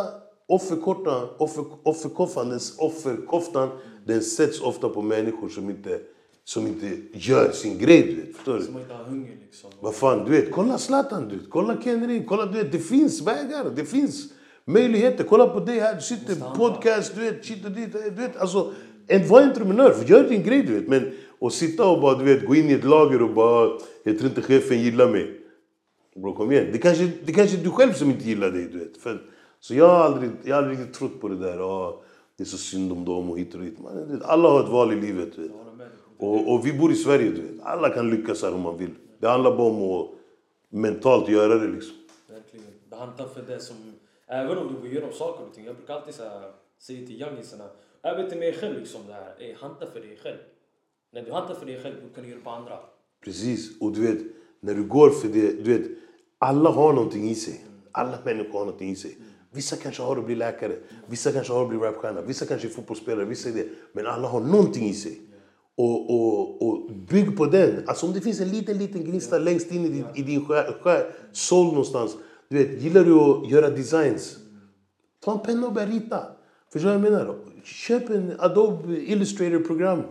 offerkoftan, 0.47 1.27
offer, 1.38 1.65
offerkoftan, 1.83 2.50
den, 2.50 2.59
offerkoftan, 2.77 3.69
den 4.05 4.21
sätts 4.21 4.61
ofta 4.61 4.89
på 4.89 5.01
människor 5.01 5.50
som 5.50 5.69
inte, 5.69 6.00
som 6.45 6.67
inte 6.67 6.97
gör 7.13 7.51
sin 7.51 7.77
grej. 7.77 8.01
Du 8.03 8.15
vet. 8.15 8.35
Förstår 8.35 8.57
du? 8.57 8.63
Som 8.63 8.77
inte 8.77 8.93
har 8.93 9.03
hunger 9.03 9.37
liksom. 9.41 9.69
Vad 9.79 9.95
fan, 9.95 10.25
du 10.25 10.31
vet, 10.31 10.51
kolla 10.51 10.77
Zlatan, 10.77 11.27
du 11.27 11.37
vet, 11.37 11.49
kolla 11.49 11.81
Kenry, 11.81 12.25
kolla, 12.25 12.45
du 12.45 12.57
vet, 12.57 12.71
det 12.71 12.79
finns 12.79 13.21
vägar, 13.21 13.69
det 13.75 13.85
finns 13.85 14.33
möjligheter. 14.65 15.23
Kolla 15.23 15.47
på 15.47 15.59
dig 15.59 15.79
här, 15.79 15.95
du 15.95 16.01
sitter, 16.01 16.55
podcast, 16.55 17.15
du 17.15 17.21
vet, 17.21 17.45
shit 17.45 17.65
och 17.65 17.71
dit, 17.71 17.93
du 17.93 18.09
vet, 18.09 18.37
alltså, 18.37 18.73
en, 19.07 19.27
var 19.27 19.41
entreprenör, 19.41 19.95
gör 20.05 20.29
din 20.29 20.43
grej, 20.43 20.63
du 20.63 20.73
vet. 20.73 20.87
Men 20.87 21.11
att 21.41 21.53
sitta 21.53 21.87
och 21.87 22.01
bara, 22.01 22.17
du 22.17 22.23
vet, 22.25 22.45
gå 22.45 22.55
in 22.55 22.69
i 22.69 22.73
ett 22.73 22.83
lager 22.83 23.21
och 23.21 23.33
bara, 23.33 23.79
jag 24.03 24.17
tror 24.17 24.29
inte 24.29 24.41
chefen 24.41 24.81
gillar 24.81 25.12
mig. 25.12 25.39
Bro, 26.15 26.35
kom 26.35 26.51
igen. 26.51 26.69
Det 26.71 26.77
kanske, 26.77 27.12
det 27.25 27.33
kanske 27.33 27.57
är 27.57 27.63
du 27.63 27.69
själv 27.69 27.93
som 27.93 28.09
inte 28.09 28.29
gillar 28.29 28.51
dig, 28.51 28.69
du 28.71 28.79
vet. 28.79 28.97
För, 28.97 29.21
så 29.59 29.75
jag 29.75 29.88
har 29.88 29.95
aldrig, 29.95 30.31
jag 30.43 30.55
har 30.55 30.63
aldrig 30.63 30.79
riktigt 30.79 30.95
trott 30.95 31.21
på 31.21 31.27
det 31.27 31.38
där, 31.38 31.59
ah, 31.59 32.03
det 32.38 32.43
är 32.43 32.47
så 32.47 32.57
synd 32.57 32.91
om 32.91 33.05
dem 33.05 33.29
och 33.29 33.39
hit 33.39 33.55
och 33.55 33.62
dit. 33.62 33.79
Man, 33.79 34.21
alla 34.25 34.50
har 34.50 34.63
ett 34.63 34.69
val 34.69 34.93
i 34.93 35.01
livet, 35.01 35.35
du 35.35 35.41
vet. 35.41 35.51
Och, 36.24 36.53
och 36.53 36.65
vi 36.65 36.74
bor 36.74 36.92
i 36.92 36.96
Sverige, 36.96 37.30
du 37.30 37.42
vet. 37.42 37.62
Alla 37.63 37.89
kan 37.89 38.10
lyckas 38.10 38.42
här 38.42 38.53
om 38.53 38.62
man 38.62 38.77
vill. 38.77 38.89
Det 39.20 39.27
handlar 39.27 39.58
bara 39.58 39.68
om 39.68 40.01
att 40.01 40.10
mentalt 40.70 41.30
göra 41.30 41.56
det 41.56 41.68
liksom. 41.68 41.96
Verkligen. 42.30 42.65
Det 42.89 42.96
handlar 42.96 43.27
för 43.27 43.42
det 43.42 43.60
som... 43.60 43.75
Även 44.27 44.58
om 44.58 44.68
du 44.68 44.80
går 44.80 44.88
igenom 44.88 45.13
saker 45.13 45.46
och 45.46 45.53
ting. 45.53 45.65
Jag 45.65 45.75
brukar 45.75 45.94
alltid 45.94 46.13
säga, 46.13 46.42
säga 46.80 47.08
till 47.08 47.22
youngisarna, 47.22 47.63
även 48.01 48.30
till 48.30 48.39
mig 48.39 48.53
själv 48.53 48.80
liksom 48.80 49.01
det 49.08 49.13
här. 49.13 49.36
Ey, 49.39 49.53
handla 49.53 49.88
för 49.94 50.00
dig 50.00 50.18
själv. 50.24 50.38
När 51.12 51.22
du 51.22 51.32
handlar 51.32 51.56
för 51.56 51.65
dig 51.65 51.82
själv, 51.84 51.96
kan 52.15 52.24
du 52.24 52.30
det 52.30 52.42
på 52.42 52.50
andra. 52.50 52.80
Precis. 53.24 53.82
Och 53.82 53.92
du 53.92 54.01
vet, 54.01 54.22
när 54.60 54.74
du 54.74 54.84
går 54.84 55.10
för 55.10 55.27
det, 55.27 55.63
du 55.63 55.77
vet, 55.77 55.92
alla 56.38 56.70
har 56.70 56.94
någonting 56.94 57.30
i 57.30 57.36
sig. 57.36 57.65
Alla 57.92 58.18
människor 58.25 58.60
har 58.60 58.65
någonting 58.65 58.89
i 58.89 58.96
sig. 58.96 59.18
Vissa 59.51 59.75
kanske 59.75 60.03
har 60.03 60.18
att 60.18 60.25
bli 60.25 60.36
läkare, 60.36 60.75
vissa 61.08 61.32
kanske 61.32 61.53
har 61.53 61.63
att 61.63 61.70
bli 61.70 61.77
rapstjärna, 61.77 62.22
vissa 62.22 62.46
kanske 62.46 62.68
är 62.68 62.70
fotbollsspelare, 62.70 63.25
vissa 63.25 63.50
är 63.50 63.53
det. 63.53 63.68
Men 63.94 64.08
alla 64.08 64.27
har 64.27 64.39
någonting 64.39 64.86
i 64.86 64.94
sig. 64.94 65.22
Och, 65.77 66.10
och, 66.10 66.68
och 66.68 66.92
bygg 67.10 67.38
på 67.38 67.46
den. 67.46 67.84
Alltså 67.88 68.06
om 68.06 68.13
det 68.13 68.22
finns 68.22 68.42
en 68.42 68.50
liten, 68.50 68.77
liten 68.77 69.03
gnista 69.03 69.38
längst 69.38 69.72
in 69.72 69.86
i 69.86 69.89
din, 69.89 70.06
i 70.15 70.22
din 70.22 70.46
själ, 70.46 70.74
själ, 70.82 71.03
soul 71.32 71.68
någonstans. 71.68 72.18
Du 72.50 72.58
vet, 72.58 72.82
gillar 72.82 73.03
du 73.03 73.13
att 73.20 73.51
göra 73.51 73.70
designs? 73.70 74.38
Ta 75.25 75.32
en 75.32 75.39
penna 75.39 75.68
och 75.68 75.74
börja 75.74 75.88
rita. 75.88 76.20
Förstår 76.74 76.89
du 76.89 76.98
vad 76.98 77.06
jag 77.06 77.12
menar? 77.12 77.36
Köp 77.63 78.10
en 78.10 78.34
Adobe 78.39 78.94
Illustrator-program. 78.94 80.01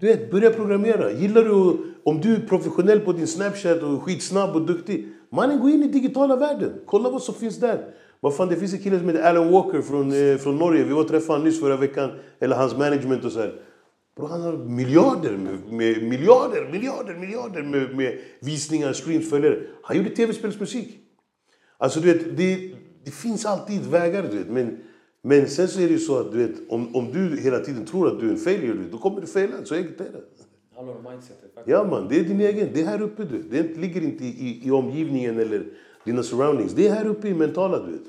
Du 0.00 0.06
vet, 0.06 0.30
börja 0.30 0.50
programmera. 0.50 1.12
Gillar 1.12 1.44
du, 1.44 1.76
om 2.04 2.20
du 2.20 2.34
är 2.34 2.40
professionell 2.40 3.00
på 3.00 3.12
din 3.12 3.26
Snapchat 3.26 3.82
och 3.82 4.02
skitsnabb 4.02 4.56
och 4.56 4.66
duktig. 4.66 5.08
Mannen, 5.32 5.60
gå 5.60 5.68
in 5.68 5.82
i 5.82 5.88
digitala 5.88 6.36
världen. 6.36 6.72
Kolla 6.86 7.10
vad 7.10 7.22
som 7.22 7.34
finns 7.34 7.60
där. 7.60 7.94
Vad 8.20 8.36
fan, 8.36 8.48
det 8.48 8.56
finns 8.56 8.72
en 8.72 8.78
kille 8.78 8.98
som 8.98 9.08
heter 9.08 9.22
Alan 9.22 9.52
Walker 9.52 9.82
från, 9.82 10.12
eh, 10.12 10.36
från 10.36 10.56
Norge. 10.56 10.84
Vi 10.84 10.92
var 10.92 11.04
träffade 11.04 11.32
honom 11.32 11.48
nyss 11.48 11.60
förra 11.60 11.76
veckan. 11.76 12.10
Eller 12.40 12.56
hans 12.56 12.76
management 12.76 13.24
och 13.24 13.32
så 13.32 13.40
här. 13.40 13.60
Bro, 14.16 14.26
han 14.26 14.40
har 14.40 14.52
miljarder, 14.52 15.36
med, 15.36 15.72
med, 15.72 16.02
miljarder, 16.02 16.68
miljarder, 16.72 17.14
miljarder 17.14 17.62
med, 17.62 17.96
med 17.96 18.18
visningar, 18.40 18.92
streams, 18.92 19.30
följare. 19.30 19.62
Han 19.82 19.96
gjorde 19.96 20.10
tv-spelsmusik. 20.10 20.98
Alltså 21.78 22.00
du 22.00 22.12
vet, 22.12 22.36
det, 22.36 22.70
det 23.04 23.10
finns 23.10 23.46
alltid 23.46 23.86
vägar 23.86 24.22
du 24.22 24.38
vet. 24.38 24.48
Men, 24.48 24.78
men 25.22 25.48
sen 25.48 25.68
så 25.68 25.80
är 25.80 25.86
det 25.86 25.92
ju 25.92 25.98
så 25.98 26.18
att 26.18 26.32
du 26.32 26.46
vet, 26.46 26.56
om, 26.68 26.96
om 26.96 27.12
du 27.12 27.40
hela 27.40 27.58
tiden 27.58 27.84
tror 27.86 28.08
att 28.08 28.20
du 28.20 28.26
är 28.26 28.30
en 28.30 28.38
failure, 28.38 28.74
du 28.74 28.90
då 28.90 28.98
kommer 28.98 29.20
du 29.20 29.26
faila. 29.26 29.54
Så 29.64 29.74
enkelt 29.74 30.00
är 30.00 30.04
det. 30.04 30.22
Ja 31.64 31.84
man, 31.84 32.08
det 32.08 32.20
är 32.20 32.24
din 32.24 32.40
egen. 32.40 32.68
Det 32.74 32.80
är 32.80 32.86
här 32.86 33.02
uppe 33.02 33.24
du. 33.24 33.42
Det 33.42 33.76
ligger 33.76 34.02
inte 34.02 34.24
i, 34.24 34.28
i, 34.28 34.68
i 34.68 34.70
omgivningen 34.70 35.38
eller 35.38 35.66
dina 36.04 36.22
surroundings. 36.22 36.72
Det 36.72 36.88
är 36.88 36.94
här 36.94 37.06
uppe 37.06 37.28
i 37.28 37.34
mentala 37.34 37.78
du 37.86 37.92
vet. 37.92 38.02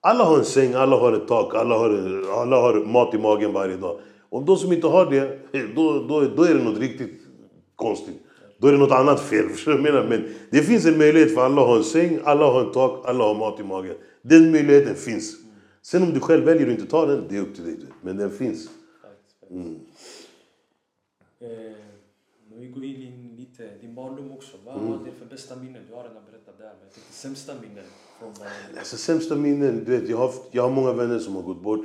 Alla 0.00 0.24
har 0.24 0.38
en 0.38 0.44
säng, 0.44 0.74
alla 0.74 0.96
har 0.96 1.12
ett 1.12 1.28
tak, 1.28 1.54
alla 1.54 1.78
har, 1.78 1.90
alla 2.42 2.56
har 2.56 2.84
mat 2.84 3.14
i 3.14 3.18
magen 3.18 3.52
varje 3.52 3.76
dag. 3.76 3.98
Om 4.34 4.44
de 4.44 4.56
som 4.56 4.72
inte 4.72 4.86
har 4.86 5.10
det, 5.10 5.38
då, 5.74 6.06
då, 6.08 6.20
då 6.36 6.42
är 6.42 6.54
det 6.54 6.64
något 6.64 6.78
riktigt 6.78 7.20
konstigt. 7.76 8.14
Då 8.58 8.68
är 8.68 8.72
det 8.72 8.78
något 8.78 8.90
annat 8.92 9.20
fel. 9.20 9.48
Förstår 9.48 9.72
du 9.72 9.82
menar? 9.82 10.06
Men 10.08 10.34
det 10.50 10.62
finns 10.62 10.86
en 10.86 10.98
möjlighet 10.98 11.34
för 11.34 11.40
alla 11.40 11.60
att 11.62 11.66
ha 11.68 11.76
en 11.76 11.84
säng, 11.84 12.18
alla 12.24 12.44
har 12.46 12.64
en 12.66 12.72
tak, 12.72 13.08
alla 13.08 13.24
har 13.24 13.34
mat 13.34 13.60
i 13.60 13.62
magen. 13.62 13.96
Den 14.22 14.50
möjligheten 14.52 14.94
finns. 14.94 15.36
Sen 15.82 16.02
om 16.02 16.10
du 16.14 16.20
själv 16.20 16.44
väljer 16.44 16.66
att 16.66 16.72
inte 16.72 16.86
ta 16.90 17.06
den, 17.06 17.24
det 17.28 17.36
är 17.36 17.40
upp 17.40 17.54
till 17.54 17.64
dig. 17.64 17.76
Men 18.02 18.16
den 18.16 18.30
finns. 18.30 18.68
Mm. 19.50 19.76
Eh, 21.40 21.48
vi 22.58 22.66
går 22.66 22.84
in 22.84 22.94
i 23.02 23.36
lite 23.40 23.70
din 23.80 23.94
barndom 23.94 24.32
också. 24.32 24.56
Vad 24.64 24.76
Mm. 24.76 24.90
var 24.90 24.98
det 25.04 25.10
för 25.18 25.26
bästa 25.26 25.56
minnen? 25.56 25.82
Du 25.88 25.94
har 25.94 26.02
redan 26.02 26.22
berättat 26.30 26.58
där. 26.58 26.64
Men 26.64 26.74
jag 26.84 26.94
tänkte 26.94 27.12
sämsta 27.12 27.52
minnen 27.62 27.84
från. 28.18 28.32
Alltså 28.78 28.96
sämsta 28.96 29.36
minnen, 29.36 29.84
du 29.84 29.98
vet, 29.98 30.08
jag 30.08 30.16
har, 30.16 30.26
haft- 30.26 30.42
jag 30.50 30.62
har 30.62 30.70
många 30.70 30.92
vänner 30.92 31.18
som 31.18 31.34
har 31.36 31.42
gått 31.42 31.62
bort. 31.62 31.84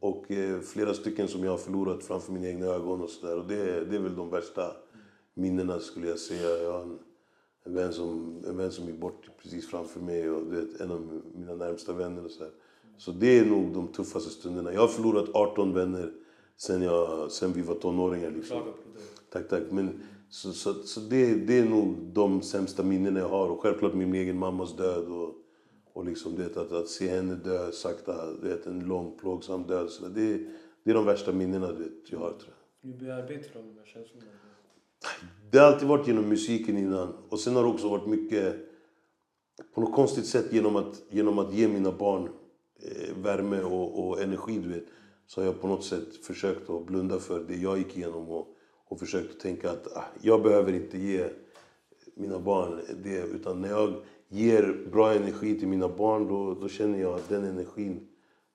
Och 0.00 0.30
eh, 0.30 0.60
flera 0.60 0.94
stycken 0.94 1.28
som 1.28 1.44
jag 1.44 1.50
har 1.50 1.58
förlorat 1.58 2.04
framför 2.04 2.32
mina 2.32 2.48
egna 2.48 2.66
ögon 2.66 3.00
och 3.00 3.10
sådär. 3.10 3.38
Och 3.38 3.46
det, 3.46 3.84
det 3.84 3.96
är 3.96 4.00
väl 4.00 4.16
de 4.16 4.30
värsta 4.30 4.72
minnena 5.34 5.80
skulle 5.80 6.08
jag 6.08 6.18
säga. 6.18 6.62
Jag 6.62 6.72
har 6.72 6.82
en, 6.82 6.98
en, 7.64 7.74
vän 7.74 7.92
som, 7.92 8.36
en 8.48 8.56
vän 8.56 8.72
som 8.72 8.86
gick 8.86 9.00
bort 9.00 9.30
precis 9.42 9.70
framför 9.70 10.00
mig 10.00 10.30
och 10.30 10.52
vet, 10.52 10.80
en 10.80 10.90
av 10.90 11.22
mina 11.34 11.54
närmsta 11.54 11.92
vänner 11.92 12.24
och 12.24 12.30
sådär. 12.30 12.52
Så 12.98 13.12
det 13.12 13.38
är 13.38 13.44
nog 13.44 13.72
de 13.74 13.88
tuffaste 13.88 14.30
stunderna. 14.30 14.72
Jag 14.72 14.80
har 14.80 14.88
förlorat 14.88 15.34
18 15.34 15.74
vänner 15.74 16.12
sen, 16.56 16.82
jag, 16.82 17.30
sen 17.30 17.52
vi 17.52 17.62
var 17.62 17.74
tonåringar. 17.74 18.30
Liksom. 18.30 18.62
Tack, 19.32 19.48
tack. 19.48 19.62
Men, 19.70 20.02
så 20.30 20.52
så, 20.52 20.74
så 20.74 21.00
det, 21.00 21.34
det 21.34 21.58
är 21.58 21.64
nog 21.64 21.94
de 22.12 22.42
sämsta 22.42 22.82
minnena 22.82 23.20
jag 23.20 23.28
har. 23.28 23.48
Och 23.48 23.60
självklart 23.60 23.94
min 23.94 24.14
egen 24.14 24.38
mammas 24.38 24.76
död. 24.76 25.08
Och, 25.08 25.34
och 26.00 26.06
liksom, 26.06 26.36
det, 26.36 26.56
att, 26.56 26.72
att 26.72 26.88
se 26.88 27.08
henne 27.08 27.34
dö 27.34 27.72
sakta, 27.72 28.32
det, 28.32 28.66
en 28.66 28.80
lång 28.80 29.18
plågsam 29.18 29.62
död. 29.66 29.90
Så 29.90 30.08
det, 30.08 30.38
det 30.84 30.90
är 30.90 30.94
de 30.94 31.04
värsta 31.04 31.32
minnena 31.32 31.72
det, 31.72 31.88
jag 32.10 32.18
har 32.18 32.30
tror 32.30 32.54
jag. 32.82 32.90
Hur 32.90 32.98
bearbetar 32.98 33.60
du 33.62 33.68
de 33.68 33.78
här 33.78 33.86
känslorna? 33.86 34.26
Det 35.50 35.58
har 35.58 35.66
alltid 35.66 35.88
varit 35.88 36.06
genom 36.06 36.28
musiken 36.28 36.78
innan. 36.78 37.14
Och 37.28 37.40
sen 37.40 37.56
har 37.56 37.62
det 37.62 37.68
också 37.68 37.88
varit 37.88 38.06
mycket, 38.06 38.56
på 39.74 39.80
något 39.80 39.94
konstigt 39.94 40.26
sätt, 40.26 40.52
genom 40.52 40.76
att, 40.76 41.02
genom 41.10 41.38
att 41.38 41.54
ge 41.54 41.68
mina 41.68 41.92
barn 41.92 42.28
eh, 42.82 43.16
värme 43.16 43.62
och, 43.62 44.08
och 44.08 44.20
energi, 44.22 44.58
du 44.58 44.68
vet. 44.68 44.86
Så 45.26 45.40
har 45.40 45.46
jag 45.46 45.60
på 45.60 45.68
något 45.68 45.84
sätt 45.84 46.16
försökt 46.16 46.70
att 46.70 46.86
blunda 46.86 47.18
för 47.18 47.44
det 47.48 47.56
jag 47.56 47.78
gick 47.78 47.96
igenom 47.96 48.28
och, 48.28 48.48
och 48.88 48.98
försökt 48.98 49.30
att 49.30 49.40
tänka 49.40 49.70
att 49.70 49.96
ah, 49.96 50.04
jag 50.22 50.42
behöver 50.42 50.72
inte 50.72 50.98
ge 50.98 51.28
mina 52.14 52.38
barn 52.38 52.80
det. 53.02 53.22
Utan 53.22 53.60
när 53.60 53.68
jag 53.68 53.94
ger 54.32 54.86
bra 54.92 55.12
energi 55.14 55.58
till 55.58 55.68
mina 55.68 55.88
barn, 55.88 56.28
då, 56.28 56.54
då 56.54 56.68
känner 56.68 57.00
jag 57.00 57.14
att 57.14 57.28
den 57.28 57.44
energin 57.44 58.08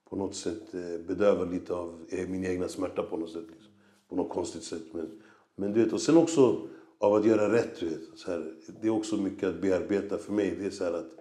på 0.10 0.16
något 0.16 0.36
sätt 0.36 0.74
eh, 0.74 1.06
bedövar 1.08 1.46
lite 1.46 1.74
av 1.74 2.06
eh, 2.10 2.30
min 2.30 2.46
egna 2.46 2.68
smärta 2.68 3.04
på 3.04 3.18
något 3.18 3.30
sätt. 3.32 3.46
Liksom. 3.52 3.72
På 4.10 4.16
något 4.16 4.30
konstigt 4.30 4.64
sätt. 4.64 4.84
Men, 4.92 5.22
men 5.56 5.74
du 5.74 5.84
vet, 5.84 5.94
och 5.94 6.02
sen 6.02 6.18
också 6.18 6.68
av 6.98 7.14
att 7.14 7.26
göra 7.26 7.54
rätt. 7.54 7.80
Du 7.80 7.90
vet, 7.90 8.02
så 8.16 8.32
här, 8.32 8.54
det 8.82 8.88
är 8.88 8.92
också 8.92 9.18
mycket 9.18 9.50
att 9.50 9.62
bearbeta 9.62 10.18
för 10.18 10.34
mig. 10.34 10.56
Det 10.60 10.66
är 10.66 10.70
så 10.70 10.84
här 10.84 10.94
att 10.94 11.12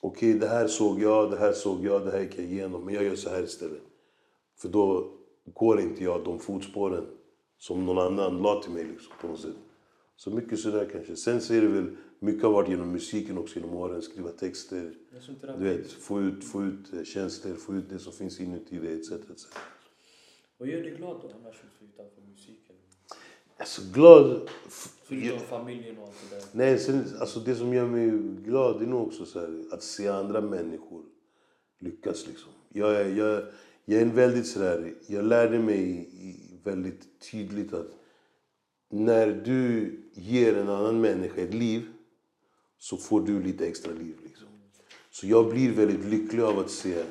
okej, 0.00 0.34
det 0.34 0.48
här 0.48 0.66
såg 0.66 1.02
jag, 1.02 1.30
det 1.30 1.36
här 1.36 1.52
såg 1.52 1.84
jag, 1.84 2.04
det 2.04 2.10
här 2.10 2.20
gick 2.20 2.38
jag 2.38 2.44
igenom. 2.44 2.84
Men 2.84 2.94
jag 2.94 3.04
gör 3.04 3.16
så 3.16 3.30
här 3.30 3.42
istället. 3.42 3.82
För 4.56 4.68
då 4.68 5.12
går 5.54 5.80
inte 5.80 6.04
jag 6.04 6.24
de 6.24 6.38
fotspåren 6.38 7.06
som 7.58 7.86
någon 7.86 7.98
annan 7.98 8.42
la 8.42 8.62
till 8.62 8.72
mig 8.72 8.84
liksom, 8.84 9.12
på 9.20 9.26
något 9.26 9.40
sätt. 9.40 9.56
Så 10.16 10.30
mycket 10.30 10.58
sådär 10.58 10.88
kanske. 10.92 11.16
Sen 11.16 11.40
så 11.40 11.54
är 11.54 11.60
det 11.60 11.68
väl, 11.68 11.96
mycket 12.18 12.42
har 12.42 12.50
varit 12.50 12.68
genom 12.68 12.92
musiken 12.92 13.38
också 13.38 13.58
genom 13.58 13.76
åren. 13.76 14.02
Skriva 14.02 14.30
texter, 14.30 14.94
du 15.58 15.64
vet, 15.64 15.92
få 15.92 16.20
ut, 16.20 16.44
få 16.44 16.64
ut 16.64 16.92
eh, 16.92 17.02
känslor, 17.02 17.54
få 17.54 17.74
ut 17.74 17.90
det 17.90 17.98
som 17.98 18.12
finns 18.12 18.40
inuti 18.40 18.78
dig 18.78 19.00
etc. 19.00 19.10
etc. 19.10 19.46
Vad 20.58 20.68
gör 20.68 20.82
dig 20.82 20.90
glad 20.96 21.20
då 21.22 21.30
annars 21.40 21.56
utanför 21.80 22.22
musiken? 22.30 22.76
Alltså 23.56 23.82
glad... 23.94 24.48
Förutom 25.04 25.38
familjen 25.38 25.98
och 25.98 26.04
allt 26.04 26.30
det 26.30 26.36
där. 26.36 26.44
Nej, 26.52 26.78
sen, 26.78 27.04
alltså 27.20 27.40
det 27.40 27.54
som 27.54 27.74
gör 27.74 27.86
mig 27.86 28.10
glad 28.44 28.82
är 28.82 28.86
nog 28.86 29.06
också 29.06 29.24
så 29.24 29.40
här, 29.40 29.64
att 29.70 29.82
se 29.82 30.08
andra 30.08 30.40
människor 30.40 31.02
lyckas. 31.78 32.26
Liksom. 32.26 32.50
Jag, 32.68 33.00
är, 33.00 33.16
jag, 33.16 33.42
jag 33.84 33.98
är 33.98 34.02
en 34.02 34.14
väldigt 34.14 34.46
sådär, 34.46 34.94
jag 35.06 35.24
lärde 35.24 35.58
mig 35.58 36.08
väldigt 36.64 37.20
tydligt 37.30 37.72
att 37.72 37.90
när 38.90 39.32
du 39.44 39.92
ger 40.12 40.56
en 40.56 40.68
annan 40.68 41.00
människa 41.00 41.40
ett 41.40 41.54
liv 41.54 41.86
så 42.78 42.96
får 42.96 43.20
du 43.20 43.42
lite 43.42 43.66
extra 43.66 43.92
liv. 43.92 44.16
Liksom. 44.24 44.46
Så 45.10 45.26
jag 45.26 45.50
blir 45.50 45.72
väldigt 45.72 46.04
lycklig 46.04 46.42
av 46.42 46.58
att 46.58 46.70
se, 46.70 47.04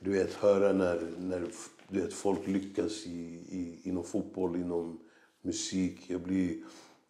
du 0.00 0.10
vet, 0.10 0.34
höra 0.34 0.72
när, 0.72 1.10
när 1.18 1.46
du 1.88 2.00
vet, 2.00 2.14
folk 2.14 2.46
lyckas 2.46 3.06
i, 3.06 3.10
i, 3.48 3.80
inom 3.82 4.04
fotboll, 4.04 4.56
inom 4.56 5.00
musik. 5.42 6.00
Jag 6.06 6.20
blir, 6.20 6.56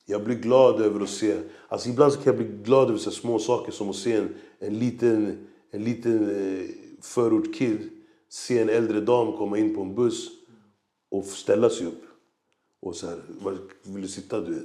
jag 0.06 0.24
blir 0.24 0.36
glad 0.36 0.80
över 0.80 1.00
att 1.00 1.10
se, 1.10 1.40
alltså 1.68 1.88
ibland 1.88 2.12
så 2.12 2.20
kan 2.20 2.36
jag 2.36 2.46
bli 2.46 2.56
glad 2.62 2.88
över 2.88 2.98
så 2.98 3.10
små 3.10 3.38
saker 3.38 3.72
som 3.72 3.90
att 3.90 3.96
se 3.96 4.12
en, 4.12 4.34
en 4.58 4.78
liten, 4.78 5.46
en 5.70 5.84
liten 5.84 6.30
eh, 6.30 6.64
förortskid 7.00 7.90
se 8.34 8.58
en 8.58 8.68
äldre 8.68 9.00
dam 9.00 9.32
komma 9.32 9.58
in 9.58 9.74
på 9.74 9.82
en 9.82 9.94
buss 9.94 10.28
och 11.10 11.24
ställa 11.24 11.70
sig 11.70 11.86
upp. 11.86 12.02
Och 12.80 12.96
så 12.96 13.06
här, 13.06 13.20
"Var 13.28 13.58
vill 13.82 14.02
du 14.02 14.08
sitta 14.08 14.40
du 14.40 14.54
vet? 14.54 14.64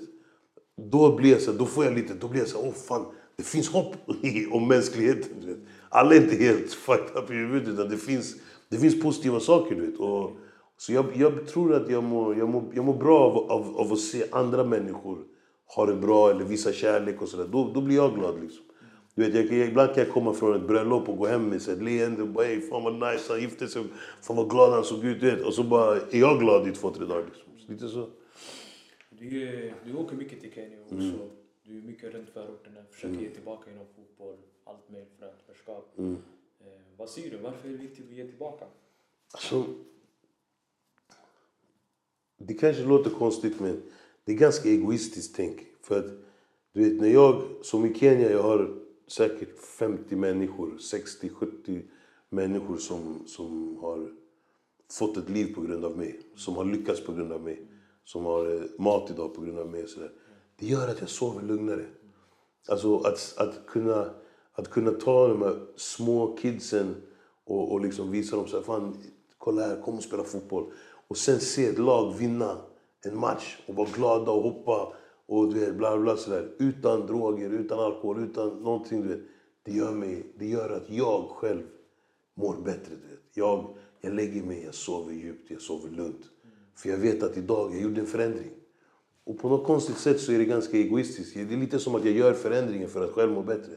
Då 0.92 1.16
blir 1.16 1.32
jag 1.32 1.42
så 1.42 1.52
då 1.52 1.66
får 1.66 1.86
jag 1.86 1.94
lite, 1.94 2.14
då 2.14 2.28
blir 2.28 2.42
jag 2.42 2.50
så 2.50 2.60
åh 2.60 2.70
oh, 2.70 2.74
fan, 2.74 3.06
det 3.36 3.44
finns 3.44 3.70
hopp 3.70 3.96
om 4.52 4.68
mänskligheten. 4.68 5.32
Du 5.42 5.48
vet. 5.48 5.58
Alla 5.90 6.16
är 6.16 6.22
inte 6.22 6.36
helt 6.36 6.74
fucked 6.86 7.24
up 7.24 7.32
i 7.32 7.34
huvudet 7.34 7.70
utan 7.70 7.90
det 7.90 7.98
finns, 7.98 8.36
det 8.70 8.78
finns 8.78 9.02
positiva 9.02 9.40
saker 9.40 9.76
du 9.76 9.86
vet. 9.86 10.00
Och, 10.00 10.32
så 10.78 10.94
jag, 10.94 11.06
jag 11.16 11.48
tror 11.48 11.74
att 11.74 11.90
jag 11.90 12.04
mår, 12.04 12.38
jag 12.38 12.50
mår, 12.50 12.64
jag 12.74 12.86
mår 12.86 12.98
bra 12.98 13.20
av, 13.20 13.52
av, 13.52 13.78
av 13.78 13.94
att 13.94 14.00
se 14.00 14.26
andra 14.32 14.64
människor 14.64 15.18
ha 15.76 15.86
det 15.86 15.96
bra 15.96 16.30
eller 16.30 16.46
visa 16.46 16.72
kärlek 16.72 17.22
och 17.22 17.30
sådär. 17.30 17.48
Då, 17.52 17.72
då 17.74 17.82
blir 17.82 17.96
jag 17.96 18.16
glad 18.16 18.42
liksom. 18.42 18.66
Du 19.16 19.32
vet, 19.32 19.52
jag, 19.52 19.68
ibland 19.68 19.94
kan 19.94 20.04
jag 20.04 20.14
komma 20.14 20.34
från 20.34 20.56
ett 20.56 20.68
bröllop 20.68 21.10
och 21.10 21.18
gå 21.18 21.28
hem 21.28 21.50
med 21.50 21.56
ett 21.56 21.82
leende 21.82 22.22
och 22.22 22.28
bara 22.28 22.46
hey, 22.46 22.62
fan 22.62 22.84
vad 22.84 22.94
nice, 22.94 23.34
han 23.34 23.42
gifte 23.42 23.68
sig, 23.68 23.84
fan 24.22 24.38
vad 24.38 24.50
glad 24.50 24.74
han 24.74 24.84
såg 24.84 25.06
ut. 25.06 25.20
Du 25.22 25.32
vet. 25.32 25.46
Och 25.46 25.54
så 25.54 25.64
bara 25.64 25.96
är 25.96 26.20
jag 26.20 26.40
glad 26.40 26.68
i 26.68 26.72
två, 26.72 26.90
tre 26.90 27.06
dagar. 27.06 27.26
Liksom. 27.26 27.44
Så 27.66 27.72
lite 27.72 27.88
så. 27.88 28.08
Du, 29.20 29.72
du 29.86 29.96
åker 29.96 30.16
mycket 30.16 30.42
till 30.42 30.52
Kenya 30.52 30.82
också. 30.82 30.96
Mm. 30.96 31.30
Du 31.64 31.78
är 31.78 31.82
mycket 31.82 32.14
runt 32.14 32.30
förorterna. 32.30 32.84
Försöker 32.92 33.20
ge 33.20 33.30
tillbaka 33.30 33.72
inom 33.72 33.86
fotboll. 33.96 34.38
Allt 34.64 34.90
med 34.90 35.06
föräldraskap. 35.18 35.94
Mm. 35.98 36.18
Eh, 36.60 36.68
vad 36.98 37.10
säger 37.10 37.32
du? 37.32 37.38
Varför 37.38 37.68
är 37.68 37.72
det 37.72 37.78
viktigt 37.78 38.06
att 38.06 38.16
ge 38.16 38.26
tillbaka? 38.26 38.66
Alltså, 39.32 39.66
det 42.38 42.54
kanske 42.54 42.84
låter 42.84 43.10
konstigt 43.10 43.60
men 43.60 43.82
det 44.24 44.32
är 44.32 44.38
ganska 44.38 44.70
egoistiskt 44.70 45.36
tänk. 45.36 45.60
För 45.82 46.00
att 46.00 46.12
du 46.72 46.90
vet, 46.90 47.02
när 47.02 47.08
jag, 47.08 47.44
som 47.62 47.86
i 47.86 47.94
Kenya, 47.94 48.32
jag 48.32 48.44
har 48.44 48.80
säkert 49.08 49.60
50 49.60 50.16
människor, 50.16 50.78
60, 50.78 51.30
70 51.30 51.82
människor 52.30 52.78
som, 52.78 53.28
som 53.28 53.78
har 53.78 54.12
fått 54.92 55.18
ett 55.18 55.30
liv 55.30 55.56
på 55.56 55.62
grund 55.62 55.86
av 55.86 55.98
mig. 55.98 56.20
Som 56.36 56.56
har 56.56 56.66
lyckats 56.66 57.06
på 57.06 57.14
grund 57.14 57.32
av 57.32 57.42
mig. 57.42 57.69
Som 58.12 58.26
har 58.26 58.56
eh, 58.56 58.62
mat 58.78 59.12
idag 59.12 59.34
på 59.34 59.42
grund 59.42 59.60
av 59.60 59.68
mig. 59.68 59.84
och 59.84 59.90
Så 59.90 60.00
där. 60.00 60.12
Det 60.60 60.66
gör 60.66 60.88
att 60.88 61.00
jag 61.00 61.10
sover 61.10 61.42
lugnare. 61.42 61.86
Alltså 62.68 62.98
att, 62.98 63.34
att, 63.38 63.66
kunna, 63.68 64.10
att 64.54 64.70
kunna 64.70 64.92
ta 64.92 65.28
de 65.28 65.42
här 65.42 65.66
små 65.76 66.38
kidsen 66.38 66.96
och, 67.46 67.72
och 67.72 67.82
liksom 67.82 68.12
visa 68.12 68.36
dem 68.36 68.48
så 68.48 68.58
här, 68.58 68.64
fan, 68.64 68.98
kolla 69.38 69.62
här, 69.62 69.82
kom 69.82 69.96
och 69.96 70.04
spela 70.04 70.24
fotboll. 70.24 70.72
Och 71.08 71.18
sen 71.18 71.40
se 71.40 71.66
ett 71.66 71.78
lag 71.78 72.14
vinna 72.18 72.58
en 73.06 73.20
match 73.20 73.58
och 73.68 73.76
vara 73.76 73.90
glada 73.96 74.32
och 74.32 74.44
hoppa 74.44 74.94
och 75.26 75.54
du 75.54 75.60
vet, 75.60 75.76
bla 75.76 75.98
bla 75.98 76.18
sådär. 76.18 76.52
Utan 76.60 77.08
droger, 77.08 77.50
utan 77.50 77.80
alkohol, 77.80 78.24
utan 78.24 78.50
någonting. 78.50 79.02
Du 79.02 79.08
vet. 79.08 79.26
Det, 79.64 79.72
gör 79.72 79.92
mig, 79.92 80.34
det 80.40 80.46
gör 80.46 80.70
att 80.70 80.90
jag 80.90 81.30
själv 81.30 81.64
mår 82.34 82.56
bättre. 82.56 82.96
Du 82.96 83.08
vet. 83.10 83.20
Jag, 83.34 83.78
jag 84.02 84.14
lägger 84.14 84.44
mig, 84.44 84.64
jag 84.64 84.76
sover 84.76 85.14
djupt, 85.14 85.52
jag 85.52 85.62
sover 85.62 85.90
lugnt. 85.90 86.26
För 86.80 86.90
jag 86.90 86.98
vet 86.98 87.24
att 87.24 87.38
idag 87.38 87.76
jag 87.76 87.82
gjorde 87.82 88.02
en 88.02 88.08
förändring. 88.08 88.52
Och 89.24 89.40
på 89.40 89.50
något 89.50 89.68
konstigt 89.68 89.98
sätt 89.98 90.20
så 90.20 90.32
är 90.32 90.38
det 90.38 90.46
ganska 90.46 90.78
egoistiskt. 90.78 91.34
Det 91.34 91.54
är 91.54 91.58
lite 91.58 91.80
som 91.80 91.96
att 91.96 92.06
jag 92.06 92.14
gör 92.14 92.34
förändringen 92.34 92.90
för 92.90 93.06
att 93.06 93.12
själv 93.12 93.32
må 93.32 93.44
bättre. 93.44 93.74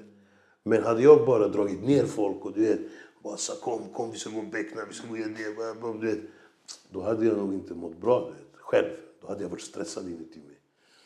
Men 0.63 0.83
hade 0.83 1.03
jag 1.03 1.27
bara 1.27 1.49
dragit 1.49 1.85
ner 1.85 2.05
folk 2.05 2.45
och 2.45 2.53
du 2.53 2.61
vet, 2.61 2.81
bara 3.23 3.37
sa 3.37 3.55
kom, 3.61 3.93
kom 3.93 4.11
vi 4.11 4.19
ska 4.19 4.31
gå 4.31 4.39
och 4.39 4.45
beckna, 4.45 4.85
vi 4.89 4.95
ska 4.95 5.09
gå 5.09 5.17
göra 5.17 5.29
det, 5.29 5.57
bla, 5.57 5.75
bla, 5.93 6.01
du 6.01 6.07
vet. 6.07 6.25
Då 6.91 7.01
hade 7.01 7.27
jag 7.27 7.39
nog 7.39 7.55
inte 7.55 7.75
mått 7.75 8.01
bra, 8.01 8.21
du 8.21 8.33
vet, 8.33 8.57
själv. 8.57 8.91
Då 9.21 9.29
hade 9.29 9.43
jag 9.43 9.49
varit 9.49 9.63
stressad 9.63 10.09
inuti 10.09 10.39
mig. 10.39 10.59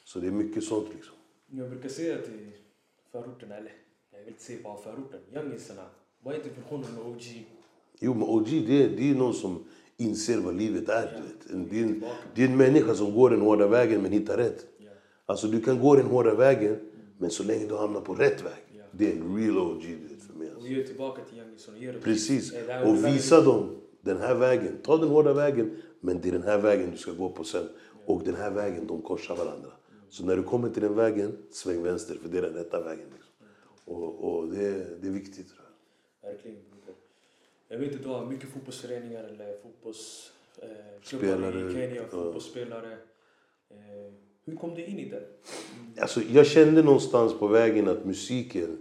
Så 0.04 0.18
det 0.18 0.26
är 0.26 0.30
mycket 0.30 0.64
sånt 0.64 0.88
liksom. 0.94 1.14
Jag 1.50 1.70
brukar 1.70 1.88
säga 1.88 2.18
till 2.18 2.50
förorten, 3.12 3.52
eller 3.52 3.72
jag 4.12 4.18
vill 4.18 4.28
inte 4.28 4.42
säga 4.42 4.58
bara 4.62 4.76
förorten, 4.76 5.20
youngisarna. 5.34 5.86
Vad 6.22 6.34
är 6.34 6.38
definitionen 6.38 6.98
av 6.98 7.08
OG? 7.08 7.46
Jo, 7.98 8.14
men 8.14 8.22
OG 8.22 8.48
det 8.48 8.88
det 8.88 9.10
är 9.10 9.14
någon 9.14 9.34
som 9.34 9.64
inser 9.96 10.40
vad 10.40 10.54
livet 10.56 10.88
är. 10.88 11.22
Du. 11.48 11.54
En- 11.54 11.68
Det, 11.70 11.78
är 11.78 11.82
en, 11.82 12.04
det 12.34 12.42
är 12.42 12.48
en 12.48 12.56
människa 12.56 12.94
som 12.94 13.14
går 13.14 13.30
den 13.30 13.40
hårda 13.40 13.66
vägen 13.68 14.02
men 14.02 14.12
hittar 14.12 14.36
rätt. 14.36 14.66
Ja. 14.78 14.90
Alltså 15.26 15.46
du 15.46 15.60
kan 15.60 15.80
gå 15.80 15.94
den 15.96 16.06
hårda 16.06 16.34
vägen 16.34 16.76
men 17.18 17.30
så 17.30 17.42
länge 17.42 17.66
du 17.66 17.74
hamnar 17.76 18.00
på 18.00 18.14
rätt 18.14 18.44
väg. 18.44 18.52
Ja. 18.72 18.82
Det 18.92 19.12
är 19.12 19.16
en 19.16 19.36
real 19.36 19.58
OG 19.58 19.82
för 20.30 20.38
mig. 20.38 20.48
Alltså. 20.50 20.62
Du 20.68 20.74
ger 20.76 20.84
tillbaka 20.86 21.22
till 21.24 21.38
Youngison. 21.38 21.96
och 21.96 22.02
Precis. 22.02 22.52
Och 22.86 23.04
visa 23.06 23.40
dem 23.40 23.76
den 24.00 24.16
här 24.18 24.34
vägen. 24.34 24.76
Ta 24.82 24.96
den 24.96 25.08
hårda 25.08 25.32
vägen, 25.32 25.76
men 26.00 26.20
det 26.20 26.28
är 26.28 26.32
den 26.32 26.42
här 26.42 26.58
vägen 26.58 26.90
du 26.90 26.96
ska 26.96 27.12
gå 27.12 27.28
på 27.30 27.44
sen. 27.44 27.68
Och 28.06 28.22
den 28.24 28.34
här 28.34 28.50
vägen, 28.50 28.86
de 28.86 29.02
korsar 29.02 29.36
varandra. 29.36 29.68
Så 30.08 30.24
när 30.24 30.36
du 30.36 30.42
kommer 30.42 30.68
till 30.70 30.82
den 30.82 30.94
vägen, 30.94 31.36
sväng 31.50 31.82
vänster, 31.82 32.14
för 32.22 32.28
det 32.28 32.38
är 32.38 32.42
den 32.42 32.54
rätta 32.54 32.80
vägen. 32.82 33.06
Liksom. 33.14 33.32
Och, 33.84 34.34
och 34.36 34.48
det, 34.48 34.66
är- 34.66 34.96
det 35.00 35.06
är 35.08 35.12
viktigt. 35.12 35.46
Verkligen. 36.22 36.56
Jag 37.68 37.78
vet 37.78 38.02
du 38.02 38.08
har 38.08 38.26
mycket 38.26 38.49
fotbollsföreningar 38.49 39.25
eller 39.25 39.56
fotbollsklubbar 39.62 41.56
eh, 41.56 41.70
i 41.70 41.75
Kenya, 41.75 41.94
ja. 41.94 42.08
fotbollsspelare. 42.11 42.92
Eh, 43.70 44.12
hur 44.44 44.56
kom 44.56 44.75
du 44.75 44.85
in 44.85 44.99
i 44.99 45.08
det? 45.08 45.26
Alltså, 46.00 46.20
jag 46.23 46.46
kände 46.46 46.82
någonstans 46.82 47.38
på 47.38 47.46
vägen 47.46 47.88
att 47.88 48.04
musiken... 48.04 48.78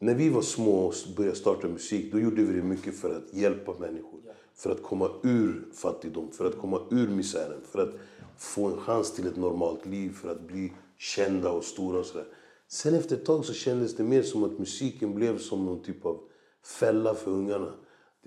När 0.00 0.14
vi 0.14 0.28
var 0.28 0.42
små 0.42 0.86
och 0.86 0.94
började 1.16 1.36
starta 1.36 1.68
musik, 1.68 2.12
då 2.12 2.20
gjorde 2.20 2.42
vi 2.42 2.52
det 2.56 2.62
mycket 2.62 2.96
för 2.96 3.16
att 3.16 3.34
hjälpa 3.34 3.74
människor. 3.78 4.20
För 4.54 4.70
att 4.70 4.82
komma 4.82 5.10
ur 5.22 5.64
fattigdom, 5.74 6.30
för 6.32 6.46
att 6.46 6.58
komma 6.58 6.80
ur 6.90 7.08
misären, 7.08 7.60
för 7.72 7.82
att 7.82 7.94
få 8.36 8.66
en 8.66 8.76
chans 8.76 9.14
till 9.14 9.26
ett 9.26 9.36
normalt 9.36 9.86
liv, 9.86 10.12
för 10.12 10.32
att 10.32 10.40
bli 10.40 10.72
kända 10.98 11.50
och 11.50 11.64
stora 11.64 11.98
och 11.98 12.06
sådär. 12.06 12.26
Sen 12.68 12.94
efter 12.94 13.16
ett 13.16 13.24
tag 13.24 13.44
så 13.44 13.52
kändes 13.52 13.96
det 13.96 14.02
mer 14.02 14.22
som 14.22 14.44
att 14.44 14.58
musiken 14.58 15.14
blev 15.14 15.38
som 15.38 15.64
någon 15.64 15.82
typ 15.82 16.06
av 16.06 16.20
fälla 16.62 17.14
för 17.14 17.30
ungarna. 17.30 17.72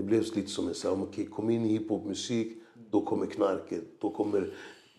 Det 0.01 0.05
blev 0.05 0.35
lite 0.35 0.49
som 0.49 0.67
en 0.67 0.73
såhär, 0.73 1.01
okay, 1.01 1.25
kom 1.25 1.49
in 1.49 1.65
i 1.65 1.67
hiphopmusik, 1.67 2.57
då 2.91 3.01
kommer 3.01 3.25
knarket, 3.25 3.83
då 3.99 4.09
kommer 4.09 4.53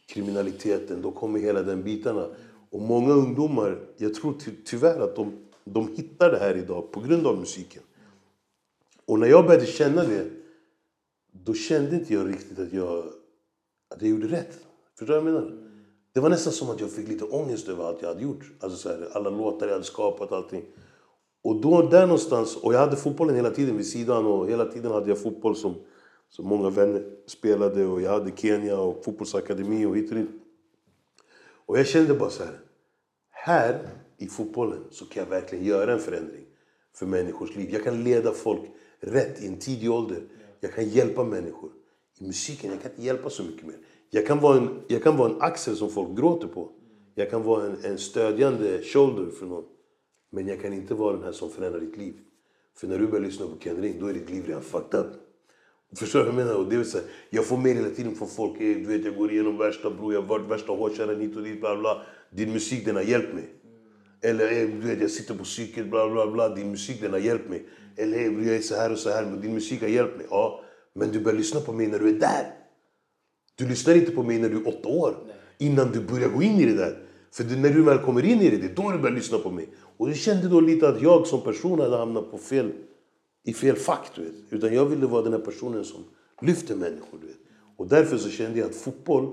kriminaliteten, 0.07 1.03
då 1.03 1.11
kommer 1.11 1.39
hela 1.39 1.63
den 1.63 1.83
bitarna. 1.83 2.27
Och 2.71 2.81
många 2.81 3.13
ungdomar, 3.13 3.81
jag 3.97 4.15
tror 4.15 4.33
ty 4.33 4.51
tyvärr 4.65 5.01
att 5.01 5.17
de, 5.17 5.33
de 5.65 5.89
hittar 5.89 6.31
det 6.31 6.39
här 6.39 6.57
idag 6.57 6.91
på 6.93 7.01
grund 7.01 7.27
av 7.27 7.39
musiken. 7.39 7.83
Och 9.07 9.19
när 9.19 9.27
jag 9.27 9.47
började 9.47 9.67
känna 9.67 10.03
det, 10.03 10.31
då 11.33 11.55
kände 11.55 11.97
inte 11.97 12.15
jag 12.15 12.29
riktigt 12.29 12.59
att 12.59 12.73
jag, 12.73 13.05
att 13.95 14.03
jag 14.03 14.11
gjorde 14.11 14.27
rätt. 14.27 14.59
Förstår 14.99 15.15
du 15.15 15.21
vad 15.21 15.29
jag 15.29 15.35
menar? 15.35 15.59
Det 16.13 16.21
var 16.21 16.31
nästan 16.31 16.53
som 16.53 16.71
att 16.71 16.81
jag 16.81 16.91
fick 16.91 17.09
lite 17.09 17.25
ångest 17.25 17.69
över 17.69 17.85
allt 17.85 18.03
jag 18.03 18.09
hade 18.09 18.23
gjort. 18.23 18.53
Alltså 18.61 18.79
så 18.79 18.89
här, 18.89 19.09
alla 19.13 19.31
låtar 19.31 19.67
jag 19.67 19.73
hade 19.73 19.85
skapat, 19.85 20.33
allting. 20.33 20.63
Och 21.43 21.61
då 21.61 21.83
där 21.83 22.07
någonstans, 22.07 22.57
och 22.57 22.75
jag 22.75 22.79
hade 22.79 22.97
fotbollen 22.97 23.37
hela 23.37 23.51
tiden 23.51 23.77
vid 23.77 23.87
sidan 23.87 24.27
och 24.27 24.51
hela 24.51 24.65
tiden 24.65 24.93
hade 24.93 25.09
jag 25.09 25.23
fotboll 25.23 25.57
som, 25.57 25.75
som 26.29 26.47
många 26.47 26.71
vänner 26.71 27.05
spelade 27.27 27.87
och 27.87 28.03
jag 28.03 28.11
hade 28.11 28.37
Kenya 28.37 28.79
och 28.79 29.05
fotbollsakademi 29.05 29.87
och 29.87 29.97
hit 29.97 30.11
och 30.11 30.17
dit. 30.17 30.31
Och 31.67 31.79
jag 31.79 31.87
kände 31.87 32.15
bara 32.15 32.31
så 32.31 32.45
här, 32.45 32.61
här 33.31 33.89
i 34.19 34.27
fotbollen 34.27 34.85
så 34.91 35.05
kan 35.05 35.23
jag 35.23 35.31
verkligen 35.31 35.65
göra 35.65 35.93
en 35.93 35.99
förändring 35.99 36.45
för 36.95 37.07
människors 37.07 37.57
liv. 37.57 37.71
Jag 37.73 37.85
kan 37.85 38.05
leda 38.05 38.33
folk 38.33 38.61
rätt 39.01 39.43
i 39.43 39.47
en 39.47 39.59
tidig 39.59 39.91
ålder. 39.91 40.23
Jag 40.61 40.75
kan 40.75 40.89
hjälpa 40.89 41.25
människor. 41.25 41.71
I 42.19 42.25
musiken, 42.25 42.71
jag 42.71 42.83
kan 42.83 42.91
inte 42.91 43.03
hjälpa 43.03 43.31
så 43.31 43.43
mycket 43.43 43.67
mer. 43.67 43.77
Jag 44.11 44.27
kan 44.27 44.41
vara 44.41 44.57
en, 44.57 44.81
jag 44.89 45.03
kan 45.03 45.17
vara 45.17 45.31
en 45.31 45.43
axel 45.43 45.77
som 45.77 45.91
folk 45.91 46.19
gråter 46.19 46.49
på. 46.49 46.71
Jag 47.15 47.31
kan 47.31 47.43
vara 47.43 47.67
en, 47.67 47.85
en 47.85 47.99
stödjande 47.99 48.83
shoulder 48.83 49.31
för 49.31 49.47
någon. 49.47 49.65
Men 50.35 50.47
jag 50.47 50.61
kan 50.63 50.73
inte 50.73 50.95
vara 50.95 51.13
den 51.17 51.25
här 51.25 51.33
som 51.33 51.51
förändrar 51.51 51.81
ditt 51.81 51.97
liv. 51.97 52.15
För 52.77 52.87
när 52.87 52.99
du 52.99 53.07
börjar 53.07 53.25
lyssna 53.25 53.47
på 53.47 53.57
Ken 53.57 53.77
Ring, 53.83 53.97
då 54.01 54.07
är 54.07 54.15
ditt 54.15 54.31
liv 54.31 54.45
redan 54.47 54.63
fucked 54.63 55.01
up. 55.01 55.07
Förstår 55.97 56.19
du 56.19 56.25
vad 56.25 56.35
jag 56.35 56.47
menar? 56.47 56.55
Och 56.59 56.69
det 56.71 56.77
är 56.77 56.85
så 56.85 56.99
här, 56.99 57.07
jag 57.31 57.45
får 57.47 57.57
mer 57.57 57.75
hela 57.75 57.91
tiden 57.91 58.15
från 58.15 58.29
folk. 58.29 58.59
"Hey, 58.59 58.75
Du 58.75 58.85
vet, 58.85 59.05
jag 59.05 59.17
går 59.17 59.33
igenom 59.33 59.59
värsta 59.59 59.91
bror, 59.91 60.15
jag 60.15 60.23
har 60.23 60.29
varit 60.29 60.51
värsta 60.51 60.73
hårdkärran 60.73 61.21
hit 61.21 61.37
och 61.37 61.43
dit, 61.43 61.61
bla 61.61 61.77
bla. 61.77 62.03
Din 62.31 62.53
musik, 62.53 62.85
den 62.85 62.97
har 62.97 63.03
hjälpt 63.03 63.35
mig. 63.35 63.49
Eller 64.23 64.49
"Hey, 64.49 64.67
du 64.67 64.87
vet, 64.89 65.01
jag 65.01 65.11
sitter 65.11 65.35
på 65.35 65.45
psyket, 65.45 65.91
bla 65.91 66.11
bla 66.11 66.31
bla. 66.31 66.55
Din 66.55 66.71
musik, 66.71 67.01
den 67.01 67.13
har 67.13 67.19
hjälpt 67.19 67.49
mig. 67.49 67.67
Eller 67.97 68.19
"Hey, 68.19 68.31
bror, 68.31 68.45
jag 68.47 68.57
är 68.57 68.61
så 68.61 68.75
här 68.75 68.93
och 68.93 68.99
så 68.99 69.11
här, 69.11 69.25
men 69.27 69.41
din 69.41 69.55
musik 69.55 69.81
har 69.81 69.89
hjälpt 69.89 70.17
mig. 70.17 70.27
Ja, 70.31 70.65
men 70.95 71.13
du 71.13 71.21
börjar 71.21 71.39
lyssna 71.39 71.61
på 71.61 71.73
mig 71.73 71.87
när 71.87 71.99
du 71.99 72.09
är 72.09 72.19
där. 72.21 72.55
Du 73.55 73.69
lyssnar 73.69 73.95
inte 73.95 74.11
på 74.13 74.23
mig 74.23 74.39
när 74.39 74.49
du 74.49 74.57
är 74.57 74.69
åtta 74.69 74.89
år. 74.89 75.17
Innan 75.59 75.93
du 75.93 76.01
börjar 76.01 76.29
gå 76.29 76.43
in 76.43 76.61
i 76.61 76.65
det 76.67 76.75
där. 76.77 76.99
För 77.33 77.45
när 77.45 77.71
du 77.71 77.83
väl 77.83 77.99
kommer 77.99 78.25
in 78.25 78.41
i 78.41 78.51
det, 78.51 78.57
det 78.57 78.67
är 78.67 78.75
då 78.75 78.91
du 78.91 78.99
börjar 78.99 79.17
lyssna 79.17 79.39
på 79.39 79.51
mig. 79.51 79.69
Och 79.97 80.09
jag 80.09 80.17
kände 80.17 80.49
då 80.49 80.61
lite 80.61 80.89
att 80.89 81.03
jag 81.03 81.27
som 81.27 81.41
person 81.41 81.81
hade 81.81 81.97
hamnat 81.97 82.31
på 82.31 82.39
fel, 82.39 82.73
i 83.45 83.53
fel 83.53 83.77
fack. 83.77 84.11
Du 84.15 84.23
vet. 84.23 84.33
Utan 84.51 84.75
jag 84.75 84.87
ville 84.87 85.07
vara 85.07 85.23
den 85.23 85.33
här 85.33 85.41
personen 85.41 85.85
som 85.85 86.05
lyfter 86.41 86.77
människor. 86.77 87.19
Du 87.21 87.27
vet. 87.27 87.37
Och 87.77 87.89
därför 87.89 88.19
så 88.19 88.31
kände 88.31 88.59
jag 88.59 88.69
att 88.71 88.77
fotboll, 88.77 89.33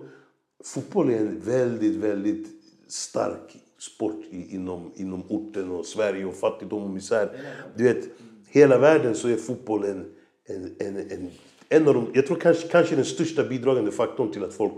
fotboll 0.63 1.09
är 1.09 1.17
en 1.17 1.39
väldigt, 1.39 1.95
väldigt 1.95 2.47
stark 2.87 3.57
sport 3.79 4.23
i, 4.31 4.55
inom, 4.55 4.91
inom 4.95 5.23
orten 5.27 5.71
och 5.71 5.85
Sverige 5.85 6.25
och 6.25 6.35
fattigdom 6.35 6.83
och 6.83 6.89
misär. 6.89 7.29
Du 7.75 7.83
vet, 7.83 8.09
hela 8.47 8.77
världen 8.77 9.15
så 9.15 9.27
är 9.27 9.35
fotboll 9.35 9.83
en, 9.83 10.05
en, 10.45 10.75
en, 10.79 10.97
en, 10.97 11.29
en 11.69 11.87
av 11.87 11.93
de, 11.93 12.07
jag 12.13 12.27
tror 12.27 12.39
kanske, 12.39 12.67
kanske 12.67 12.95
den 12.95 13.05
största 13.05 13.43
bidragande 13.43 13.91
faktorn 13.91 14.31
till 14.31 14.43
att 14.43 14.53
folk 14.53 14.73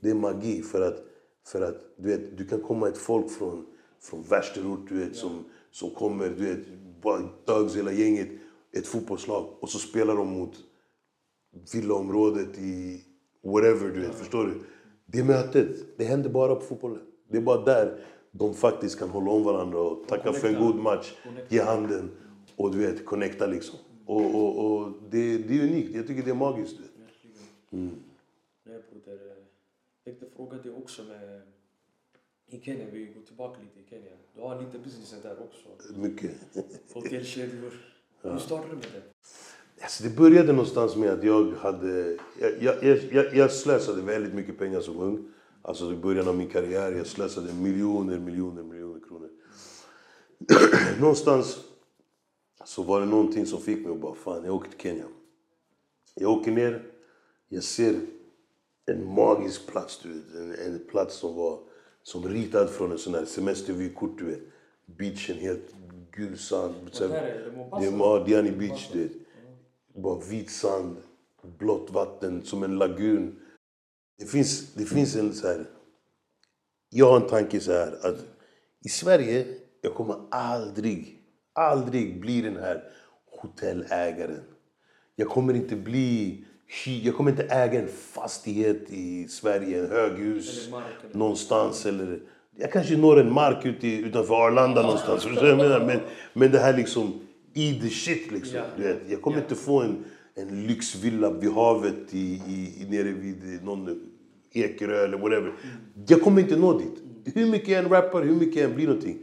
Det 0.00 0.10
är 0.10 0.14
magi 0.14 0.62
för 0.62 0.80
att, 0.80 0.96
för 1.46 1.60
att 1.60 1.76
du, 1.98 2.08
vet, 2.08 2.38
du 2.38 2.46
kan 2.46 2.60
komma 2.60 2.88
ett 2.88 2.98
folk 2.98 3.30
från, 3.30 3.66
från 4.04 4.22
värsterort, 4.22 4.88
du 4.88 4.98
vet, 4.98 5.16
som, 5.16 5.44
som 5.70 5.90
kommer, 5.90 6.28
du 6.28 6.44
vet, 6.44 6.66
bara 7.02 7.28
thugs 7.46 7.76
hela 7.76 7.92
gänget, 7.92 8.28
ett 8.72 8.86
fotbollslag 8.86 9.46
och 9.60 9.68
så 9.68 9.78
spelar 9.78 10.16
de 10.16 10.28
mot 10.28 10.52
villaområdet 11.72 12.58
i 12.58 13.04
whatever, 13.42 13.88
du 13.94 14.00
vet, 14.00 14.14
förstår 14.14 14.44
du? 14.44 14.60
Det 15.06 15.24
mötet, 15.24 15.98
det 15.98 16.04
händer 16.04 16.30
bara 16.30 16.54
på 16.54 16.60
fotbollen. 16.60 17.00
Det 17.28 17.36
är 17.36 17.42
bara 17.42 17.64
där 17.64 18.04
de 18.30 18.54
faktiskt 18.54 18.98
kan 18.98 19.08
hålla 19.08 19.30
om 19.30 19.44
varandra 19.44 19.80
och 19.80 20.08
tacka 20.08 20.32
för 20.32 20.48
en 20.48 20.62
god 20.64 20.76
match, 20.76 21.14
ge 21.48 21.60
handen 21.60 22.10
och 22.56 22.72
du 22.72 22.78
vet, 22.78 23.06
connecta 23.06 23.46
liksom. 23.46 23.78
Och, 24.06 24.34
och, 24.34 24.66
och 24.66 24.92
det, 25.10 25.38
det 25.38 25.60
är 25.60 25.62
unikt, 25.62 25.94
jag 25.94 26.06
tycker 26.06 26.22
det 26.22 26.30
är 26.30 26.34
magiskt. 26.34 26.76
Du 26.78 26.82
vet. 27.82 27.92
Eh, 29.06 29.14
jag 30.04 30.04
tänkte 30.04 30.36
fråga 30.36 30.56
dig 30.56 30.72
också 30.72 31.02
med... 31.02 31.53
I 32.46 32.60
Kenya, 32.60 32.84
vi 32.92 33.04
går 33.04 33.22
tillbaka 33.22 33.60
lite 33.62 33.80
i 33.80 33.90
Kenya. 33.90 34.10
Du 34.34 34.40
har 34.40 34.62
lite 34.62 34.78
business 34.78 35.14
där 35.22 35.36
också. 35.42 35.98
Mycket. 36.00 36.32
Hotellkedjor. 36.92 37.72
Hur 38.22 38.38
startade 38.38 38.68
du 38.68 38.74
med 38.76 38.86
det? 38.92 39.02
Alltså 39.82 40.04
det 40.04 40.16
började 40.16 40.52
någonstans 40.52 40.96
med 40.96 41.10
att 41.10 41.24
jag 41.24 41.52
hade... 41.52 42.18
Jag, 42.40 42.62
jag, 42.62 42.98
jag, 43.12 43.34
jag 43.34 43.52
slösade 43.52 44.02
väldigt 44.02 44.34
mycket 44.34 44.58
pengar 44.58 44.80
som 44.80 44.98
ung. 44.98 45.32
Alltså 45.62 45.92
i 45.92 45.96
början 45.96 46.28
av 46.28 46.36
min 46.36 46.48
karriär. 46.48 46.92
Jag 46.92 47.06
slösade 47.06 47.52
miljoner, 47.52 48.18
miljoner, 48.18 48.62
miljoner 48.62 49.00
kronor. 49.00 49.30
någonstans 51.00 51.58
så 52.64 52.82
var 52.82 53.00
det 53.00 53.06
någonting 53.06 53.46
som 53.46 53.60
fick 53.60 53.82
mig 53.82 53.92
att 53.92 54.00
bara, 54.00 54.14
fan 54.14 54.44
jag 54.44 54.54
åker 54.54 54.70
till 54.70 54.80
Kenya. 54.80 55.04
Jag 56.14 56.30
åker 56.30 56.52
ner, 56.52 56.82
jag 57.48 57.62
ser 57.62 58.00
en 58.86 59.14
magisk 59.14 59.66
plats, 59.66 60.00
du 60.02 60.08
vet. 60.08 60.34
En, 60.34 60.52
en 60.52 60.86
plats 60.90 61.16
som 61.16 61.34
var 61.34 61.58
som 62.04 62.28
ritad 62.28 62.70
från 62.70 62.92
en 62.92 62.98
sån 62.98 63.14
här 63.14 63.24
semestervykort, 63.24 64.18
du 64.18 64.24
vet. 64.24 64.40
Beachen 64.86 65.36
helt 65.36 65.74
gul 66.12 66.38
sand. 66.38 66.74
Det 67.80 67.86
är 67.86 68.24
Diani 68.24 68.50
Beach, 68.50 68.90
du 68.92 69.02
vet. 69.02 69.12
Bara 69.94 70.20
vit 70.20 70.50
sand, 70.50 70.96
blått 71.58 71.90
vatten, 71.90 72.42
som 72.42 72.62
en 72.62 72.78
lagun. 72.78 73.40
Det 74.18 74.26
finns, 74.26 74.74
det 74.74 74.84
finns 74.84 75.16
en 75.16 75.34
så 75.34 75.46
här... 75.46 75.66
Jag 76.90 77.10
har 77.10 77.20
en 77.20 77.28
tanke 77.28 77.60
så 77.60 77.72
här 77.72 78.06
att 78.06 78.24
i 78.84 78.88
Sverige, 78.88 79.46
jag 79.80 79.94
kommer 79.94 80.16
aldrig, 80.30 81.22
aldrig 81.52 82.20
bli 82.20 82.40
den 82.40 82.56
här 82.56 82.92
hotellägaren. 83.26 84.42
Jag 85.16 85.28
kommer 85.28 85.54
inte 85.54 85.76
bli... 85.76 86.44
Jag 87.02 87.16
kommer 87.16 87.30
inte 87.30 87.44
äga 87.44 87.80
en 87.80 87.88
fastighet 87.88 88.90
i 88.90 89.28
Sverige, 89.28 89.80
en 89.84 89.90
höghus 89.90 90.66
Eller 90.68 90.76
eller- 90.78 91.18
någonstans. 91.18 91.86
Eller, 91.86 92.20
jag 92.56 92.72
kanske 92.72 92.96
når 92.96 93.20
en 93.20 93.32
mark 93.32 93.64
ute 93.66 93.86
utanför 93.88 94.34
Arlanda 94.46 94.82
någonstans. 94.82 95.24
Förstår 95.24 95.48
jag 95.48 95.56
menar? 95.56 95.86
Men, 95.86 96.00
men 96.32 96.50
det 96.50 96.58
här 96.58 96.76
liksom, 96.76 97.20
i 97.54 97.80
the 97.80 97.88
shit 97.88 98.32
liksom. 98.32 98.56
Ja. 98.56 98.64
Du 98.76 98.82
vet, 98.82 98.98
jag 99.08 99.22
kommer 99.22 99.38
inte 99.38 99.54
få 99.54 99.80
en, 99.82 100.04
en 100.34 100.66
lyxvilla 100.66 101.30
vid 101.30 101.50
havet 101.52 102.14
i, 102.14 102.18
i, 102.48 102.82
i, 102.82 102.86
nere 102.90 103.12
vid 103.12 103.64
någon 103.64 104.00
Ekerö 104.52 105.04
eller 105.04 105.18
whatever. 105.18 105.52
Jag 106.06 106.22
kommer 106.22 106.40
inte 106.42 106.56
nå 106.56 106.78
dit. 106.78 107.02
Hur 107.34 107.46
mycket 107.46 107.68
jag 107.68 107.84
än 107.84 107.90
rappar, 107.90 108.22
hur 108.22 108.34
mycket 108.34 108.56
jag 108.62 108.70
än 108.70 108.76
blir 108.76 108.86
någonting. 108.86 109.18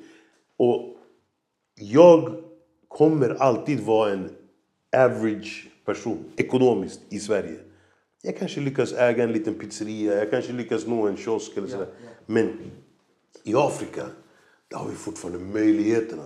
Och 0.58 0.98
jag 1.76 2.44
kommer 2.88 3.30
alltid 3.30 3.80
vara 3.80 4.12
en 4.12 4.30
average 4.98 5.68
person 5.94 6.18
ekonomiskt 6.38 7.02
i 7.10 7.20
Sverige. 7.20 7.60
Jag 8.24 8.38
kanske 8.38 8.62
lyckas 8.62 8.94
äga 8.94 9.24
en 9.24 9.32
liten 9.32 9.54
pizzeria, 9.54 10.14
jag 10.14 10.32
kanske 10.32 10.54
lyckas 10.54 10.88
nå 10.88 11.08
en 11.08 11.18
kiosk 11.18 11.58
eller 11.58 11.68
sådär. 11.68 11.88
Men 12.26 12.50
i 13.44 13.56
Afrika, 13.56 14.06
där 14.68 14.78
har 14.78 14.90
vi 14.90 14.96
fortfarande 14.96 15.40
möjligheterna 15.40 16.24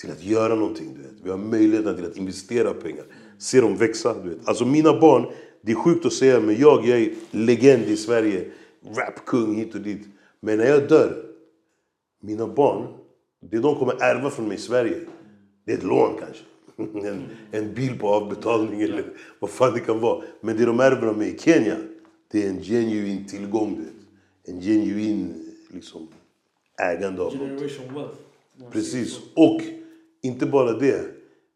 till 0.00 0.10
att 0.10 0.24
göra 0.24 0.54
någonting. 0.54 0.94
Du 0.96 1.02
vet. 1.02 1.20
Vi 1.22 1.30
har 1.30 1.38
möjligheterna 1.38 1.96
till 1.96 2.06
att 2.06 2.16
investera 2.16 2.74
pengar. 2.74 3.04
Se 3.38 3.60
dem 3.60 3.76
växa. 3.76 4.22
Du 4.22 4.28
vet. 4.28 4.48
Alltså 4.48 4.66
mina 4.66 5.00
barn, 5.00 5.26
det 5.62 5.72
är 5.72 5.76
sjukt 5.76 6.06
att 6.06 6.12
säga 6.12 6.40
men 6.40 6.56
jag, 6.58 6.86
jag 6.86 7.00
är 7.00 7.14
legend 7.30 7.84
i 7.84 7.96
Sverige. 7.96 8.50
Rapkung 8.96 9.54
hit 9.54 9.74
och 9.74 9.80
dit. 9.80 10.06
Men 10.40 10.58
när 10.58 10.66
jag 10.66 10.88
dör, 10.88 11.24
mina 12.22 12.46
barn, 12.46 12.86
det 13.50 13.58
de 13.58 13.74
kommer 13.78 14.02
ärva 14.02 14.30
från 14.30 14.48
mig 14.48 14.56
i 14.56 14.60
Sverige, 14.60 15.00
det 15.66 15.72
är 15.72 15.76
ett 15.76 15.84
lån 15.84 16.16
kanske. 16.20 16.44
En, 17.04 17.22
en 17.50 17.74
bil 17.74 17.98
på 17.98 18.08
avbetalning 18.08 18.82
eller 18.82 19.04
vad 19.38 19.50
fan 19.50 19.74
det 19.74 19.80
kan 19.80 20.00
vara. 20.00 20.24
Men 20.40 20.56
det 20.56 20.64
de 20.64 20.80
ärver 20.80 21.06
av 21.06 21.18
mig 21.18 21.34
i 21.34 21.38
Kenya, 21.38 21.76
det 22.30 22.44
är 22.46 22.50
en 22.50 22.62
genuin 22.62 23.26
tillgång. 23.26 23.76
Du 23.76 23.82
vet. 23.82 23.92
En 24.44 24.60
genuin 24.60 25.34
liksom, 25.68 26.08
ägande 26.82 27.22
av 27.22 27.36
något. 27.36 27.48
Generation 27.48 27.94
wealth. 27.94 28.16
Man 28.56 28.70
Precis. 28.70 29.18
Och 29.34 29.60
inte 30.22 30.46
bara 30.46 30.72
det. 30.72 31.04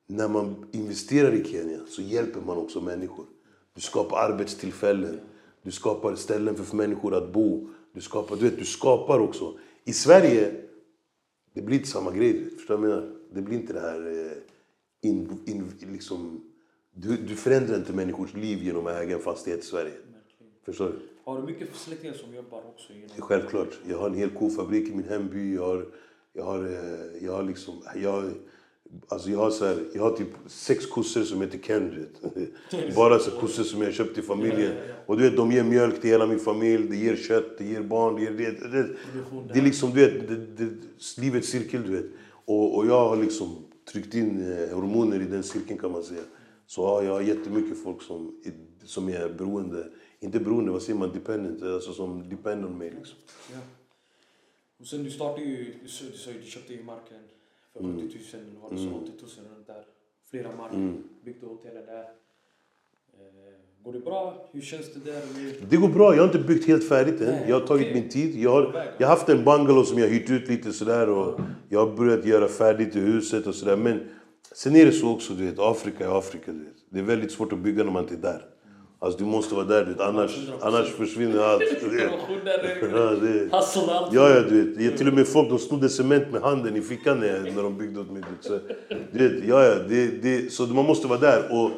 När 0.07 0.29
man 0.29 0.67
investerar 0.73 1.35
i 1.35 1.45
Kenya 1.45 1.79
så 1.89 2.03
hjälper 2.03 2.41
man 2.41 2.57
också 2.57 2.81
människor. 2.81 3.27
Du 3.75 3.81
skapar 3.81 4.17
arbetstillfällen. 4.17 5.21
Du 5.63 5.71
skapar 5.71 6.15
ställen 6.15 6.55
för 6.57 6.77
människor 6.77 7.15
att 7.15 7.33
bo. 7.33 7.69
Du 7.93 8.01
skapar, 8.01 8.37
du 8.37 8.45
vet, 8.45 8.59
du 8.59 8.65
skapar 8.65 9.19
också. 9.19 9.59
I 9.85 9.93
Sverige, 9.93 10.55
det 11.55 11.63
blir 11.63 11.77
inte 11.77 11.89
samma 11.89 12.11
grej. 12.11 12.51
Förstår 12.57 12.77
du 12.77 12.83
vad 12.83 12.91
jag 12.91 12.97
menar? 12.97 13.15
Det 13.33 13.43
blir 13.43 13.59
inte 13.59 13.73
det 13.73 13.81
här... 13.81 14.27
eh, 14.27 14.33
In, 15.01 15.43
in, 15.47 15.73
liksom, 15.93 16.41
du, 16.95 17.17
du 17.17 17.37
förändrar 17.37 17.77
inte 17.77 17.93
människors 17.93 18.35
liv 18.35 18.63
genom 18.63 18.87
att 18.87 18.93
äga 18.93 19.17
en 19.17 19.23
fastighet 19.23 19.61
i 19.61 19.67
Sverige. 19.67 19.93
Förstår 20.65 20.87
du? 20.87 20.99
Har 21.25 21.41
du 21.41 21.47
mycket 21.47 21.75
släktingar 21.75 22.15
som 22.15 22.35
jobbar 22.35 22.59
också 22.59 22.93
inom... 22.93 23.09
Självklart. 23.19 23.79
Jag 23.89 23.99
har 23.99 24.07
en 24.07 24.15
hel 24.15 24.31
kofabrik 24.31 24.89
i 24.89 24.95
min 24.95 25.09
hemby. 25.09 25.55
Jag 25.55 25.67
har, 25.67 25.87
jag 26.33 26.45
har, 26.45 26.65
eh, 26.65 27.25
jag 27.25 27.33
har 27.33 27.43
liksom... 27.43 27.75
Jag, 27.97 28.33
alltså 29.09 29.31
jag, 29.31 29.39
har 29.39 29.51
så 29.51 29.65
här, 29.65 29.85
jag 29.95 30.03
har 30.03 30.17
typ 30.17 30.29
sex 30.47 30.87
kossor 30.87 31.23
som 31.23 31.41
heter 31.41 31.59
Ken. 31.59 32.07
Bara 32.97 33.19
så 33.19 33.31
kossor 33.31 33.63
som 33.63 33.83
jag 33.83 33.95
köpt 33.95 34.15
till 34.15 34.23
familjen. 34.23 34.73
Och 35.07 35.17
du 35.17 35.23
vet, 35.23 35.37
de 35.37 35.53
ger 35.53 35.65
mjölk 35.65 36.01
till 36.01 36.11
hela 36.11 36.27
min 36.27 36.39
familj, 36.39 36.89
det 36.89 36.97
ger 36.97 37.17
kött, 37.17 37.59
det 37.59 37.65
ger 37.65 37.83
barn, 37.83 38.15
det 38.15 38.23
ger... 38.23 38.33
Det, 38.33 38.69
det, 38.69 38.89
det 39.53 39.59
är 39.59 39.63
liksom, 39.63 39.91
du 39.91 40.05
vet, 40.05 40.29
det, 40.29 40.65
det, 40.65 40.71
livets 41.21 41.49
cirkel, 41.49 41.83
du 41.83 41.97
vet. 41.97 42.07
Och, 42.45 42.77
och 42.77 42.87
jag 42.87 43.09
har 43.09 43.17
liksom 43.17 43.57
tryckt 43.93 44.15
in 44.15 44.53
eh, 44.53 44.75
hormoner 44.75 45.21
i 45.21 45.25
den 45.25 45.43
cirkeln 45.43 45.79
kan 45.79 45.93
man 45.93 46.03
säga. 46.03 46.23
Så 46.67 46.81
ja, 46.83 47.03
jag 47.03 47.13
har 47.13 47.21
jättemycket 47.21 47.83
folk 47.83 48.03
som, 48.03 48.41
är- 48.45 48.87
som 48.87 49.09
är 49.09 49.29
beroende, 49.29 49.91
inte 50.21 50.41
beroende, 50.41 50.71
vad 50.71 50.83
säger 50.83 50.99
man, 50.99 51.13
dependent, 51.13 51.63
alltså 51.63 51.93
som 51.93 52.29
depend 52.29 52.65
on 52.65 52.79
mig 52.79 52.91
liksom. 52.91 53.19
Ja. 53.53 53.59
Och 54.79 54.87
sen 54.87 55.05
du 55.05 55.11
startade 55.11 55.47
ju, 55.47 55.75
du 55.83 55.89
sa 55.89 56.31
ju 56.31 56.39
du 56.41 56.47
köpte 56.47 56.75
ju 56.75 56.83
marken 56.85 57.19
för 57.73 57.81
80 57.81 57.87
000, 57.89 58.03
eller 58.33 58.61
vad 58.63 58.71
du 58.73 58.77
sa, 58.77 58.91
80 58.91 59.13
000 59.41 59.57
runt 59.57 59.67
där. 59.67 59.85
Flera 60.31 60.57
marker, 60.57 60.77
byggde 61.25 61.47
hotellet 61.47 61.87
där. 61.87 62.05
Går 63.89 63.93
det 63.93 64.01
bra? 64.05 64.49
Hur 64.53 64.61
känns 64.61 64.87
det 64.95 65.11
där? 65.11 65.21
Det 65.69 65.77
går 65.77 65.89
bra, 65.89 66.15
jag 66.15 66.23
har 66.23 66.27
inte 66.27 66.39
byggt 66.39 66.67
helt 66.67 66.89
färdigt 66.89 67.21
än. 67.21 67.27
Nej, 67.27 67.45
Jag 67.49 67.61
har 67.61 67.67
tagit 67.67 67.87
okej. 67.91 68.01
min 68.01 68.09
tid. 68.09 68.37
Jag 68.37 68.51
har, 68.51 68.85
jag 68.99 69.07
har 69.07 69.17
haft 69.17 69.29
en 69.29 69.45
bungalow 69.45 69.85
som 69.85 69.99
jag 69.99 70.09
hyrt 70.09 70.31
ut 70.31 70.49
lite 70.49 70.73
sådär 70.73 71.09
och 71.09 71.41
jag 71.69 71.87
har 71.87 71.97
börjat 71.97 72.25
göra 72.25 72.49
färdigt 72.49 72.97
i 72.97 73.01
huset 73.01 73.47
och 73.47 73.55
sådär. 73.55 73.77
Men 73.77 74.01
sen 74.53 74.77
är 74.77 74.87
det 74.87 74.93
så 74.93 75.11
också, 75.11 75.33
du 75.33 75.47
vet, 75.47 75.59
Afrika 75.59 76.05
är 76.05 76.19
Afrika. 76.19 76.53
Du 76.53 76.59
vet. 76.59 76.75
Det 76.91 76.99
är 76.99 77.03
väldigt 77.03 77.33
svårt 77.33 77.53
att 77.53 77.59
bygga 77.59 77.85
när 77.85 77.93
man 77.93 78.03
inte 78.03 78.15
är 78.15 78.33
där. 78.33 78.43
Alltså 78.99 79.19
du 79.19 79.25
måste 79.25 79.55
vara 79.55 79.65
där, 79.65 79.85
du 79.85 79.93
vet. 79.93 80.01
Annars, 80.01 80.37
100%. 80.37 80.53
annars 80.61 80.89
försvinner 80.89 81.39
allt. 81.39 81.63
Ja, 82.93 83.11
det. 83.11 83.49
Ja, 84.13 84.29
ja, 84.35 84.41
du 84.41 84.63
vet. 84.63 84.85
Jag, 84.85 84.97
till 84.97 85.09
och 85.09 85.15
med 85.15 85.29
folk 85.29 85.49
de 85.49 85.59
snodde 85.59 85.89
cement 85.89 86.33
med 86.33 86.43
handen 86.43 86.77
i 86.77 86.81
fickan 86.81 87.21
när, 87.21 87.53
när 87.55 87.63
de 87.63 87.79
byggde 87.79 88.01
åt 88.01 88.11
mig. 88.11 88.23
du 89.13 89.29
vet, 89.29 89.45
ja, 89.49 89.65
ja, 89.65 89.75
det, 89.89 90.07
det, 90.23 90.53
så 90.53 90.67
man 90.67 90.85
måste 90.85 91.09
vara 91.09 91.19
där. 91.19 91.43
Och 91.51 91.71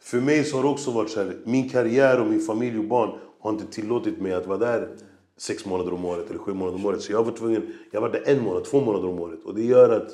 för 0.00 0.20
mig 0.20 0.44
så 0.44 0.56
har 0.56 0.62
det 0.62 0.68
också 0.68 0.90
varit 0.90 1.10
så 1.10 1.22
här, 1.22 1.36
min 1.44 1.68
karriär 1.68 2.20
och 2.20 2.26
min 2.26 2.40
familj 2.40 2.78
och 2.78 2.84
barn 2.84 3.18
har 3.40 3.50
inte 3.50 3.66
tillåtit 3.66 4.20
mig 4.20 4.32
att 4.32 4.46
vara 4.46 4.58
där 4.58 4.88
sex 5.36 5.66
månader 5.66 5.92
om 5.94 6.04
året 6.04 6.30
eller 6.30 6.38
sju 6.38 6.54
månader 6.54 6.78
om 6.78 6.86
året. 6.86 7.02
Så 7.02 7.12
jag 7.12 7.24
var 7.24 7.32
tvungen, 7.32 7.74
jag 7.90 8.00
var 8.00 8.08
där 8.08 8.22
en 8.26 8.42
månad, 8.42 8.64
två 8.64 8.80
månader 8.80 9.08
om 9.08 9.20
året. 9.20 9.44
Och 9.44 9.54
det 9.54 9.64
gör 9.64 9.96
att 9.96 10.10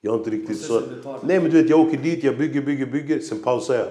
jag 0.00 0.18
inte 0.18 0.30
riktigt 0.30 0.58
så... 0.58 0.80
Nej 1.22 1.40
men 1.40 1.50
du 1.50 1.62
vet, 1.62 1.70
jag 1.70 1.80
åker 1.80 1.98
dit, 1.98 2.24
jag 2.24 2.38
bygger, 2.38 2.62
bygger, 2.62 2.86
bygger, 2.86 3.18
sen 3.18 3.42
pausar 3.42 3.74
jag. 3.74 3.86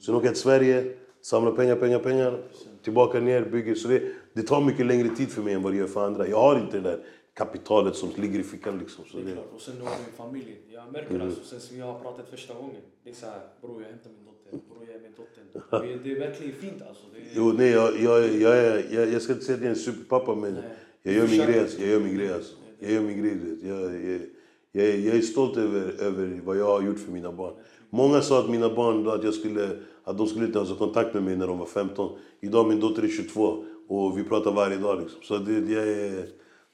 Sen 0.00 0.14
åker 0.14 0.26
jag 0.26 0.34
till 0.34 0.42
Sverige, 0.42 0.96
samlar 1.22 1.52
pengar, 1.52 1.76
pengar, 1.76 1.98
pengar. 1.98 2.42
Tillbaka 2.82 3.20
ner, 3.20 3.42
bygger. 3.44 3.74
Så 3.74 3.88
det, 3.88 4.02
det 4.32 4.42
tar 4.42 4.60
mycket 4.60 4.86
längre 4.86 5.08
tid 5.08 5.28
för 5.28 5.42
mig 5.42 5.54
än 5.54 5.62
vad 5.62 5.72
det 5.72 5.76
gör 5.76 5.86
för 5.86 6.06
andra. 6.06 6.28
Jag 6.28 6.40
har 6.40 6.58
inte 6.58 6.76
det 6.76 6.82
där 6.90 6.98
kapitalet 7.34 7.96
som 7.96 8.08
ligger 8.16 8.40
i 8.40 8.42
fickan 8.42 8.78
liksom. 8.78 9.04
Så 9.04 9.16
Det 9.16 9.22
är 9.22 9.26
det, 9.26 9.32
klart. 9.32 9.52
Och 9.54 9.60
sen 9.60 9.80
har 9.80 9.90
du 10.06 10.12
familjen. 10.16 10.58
Jag 10.68 10.92
märker 10.92 11.20
alltså, 11.20 11.58
sen 11.58 11.76
vi 11.76 11.82
har 11.82 12.00
pratat 12.00 12.28
första 12.28 12.54
gången. 12.54 12.82
Det 13.04 13.10
är 13.10 13.14
såhär, 13.14 13.40
bror 13.60 13.82
jag 13.82 13.88
hämtar 13.88 14.10
min 14.10 14.24
dotter, 14.24 14.35
bror 14.50 14.86
jag 14.86 14.96
är 14.96 15.00
med 15.00 15.10
dottern. 15.16 16.02
Det 16.02 16.10
är, 16.10 16.18
verkligen 16.18 16.52
fint 16.52 16.82
alltså. 16.88 17.04
Det 17.12 17.18
är, 17.18 17.24
jo, 17.34 17.52
nej, 17.52 17.70
jag, 17.70 18.00
jag, 18.00 18.34
jag, 18.34 18.82
jag, 18.92 19.12
jag 19.12 19.22
ska 19.22 19.32
inte 19.32 19.44
säga 19.44 19.56
att 19.56 19.62
jag 19.62 19.70
är 19.70 19.74
en 19.74 19.80
superpappa 19.80 20.34
men 20.34 20.54
Nej. 20.54 20.62
jag 21.02 21.14
gör 21.14 21.28
min 21.28 21.46
grej. 21.46 21.60
Alltså. 21.60 21.80
Jag 21.80 21.90
gör 21.90 22.00
min 22.00 22.14
grej 22.16 22.32
alltså. 22.32 22.54
Jag 22.78 22.92
gör 22.92 23.00
min 23.00 23.22
grej. 23.22 23.38
Jag, 23.62 23.82
jag, 23.82 24.20
jag, 24.72 24.98
jag 24.98 25.16
är 25.16 25.20
stolt 25.20 25.56
över, 25.56 26.02
över 26.02 26.40
vad 26.44 26.56
jag 26.56 26.66
har 26.66 26.82
gjort 26.82 26.98
för 26.98 27.12
mina 27.12 27.32
barn. 27.32 27.54
Många 27.90 28.20
sa 28.20 28.40
att 28.40 28.50
mina 28.50 28.74
barn 28.74 29.04
då, 29.04 29.10
att, 29.10 29.24
jag 29.24 29.34
skulle, 29.34 29.78
att 30.04 30.18
de 30.18 30.26
skulle 30.26 30.46
inte 30.46 30.58
ha 30.58 30.66
så 30.66 30.74
kontakt 30.74 31.14
med 31.14 31.22
mig 31.22 31.36
när 31.36 31.46
de 31.46 31.58
var 31.58 31.66
15. 31.66 32.18
Idag 32.40 32.68
min 32.68 32.80
dotter 32.80 33.02
är 33.02 33.08
22 33.08 33.64
och 33.88 34.18
vi 34.18 34.24
pratar 34.24 34.52
varje 34.52 34.76
dag. 34.76 35.00
Liksom. 35.00 35.22
Så 35.22 35.38
det, 35.38 35.72
jag, 35.72 35.88
är, 35.88 36.28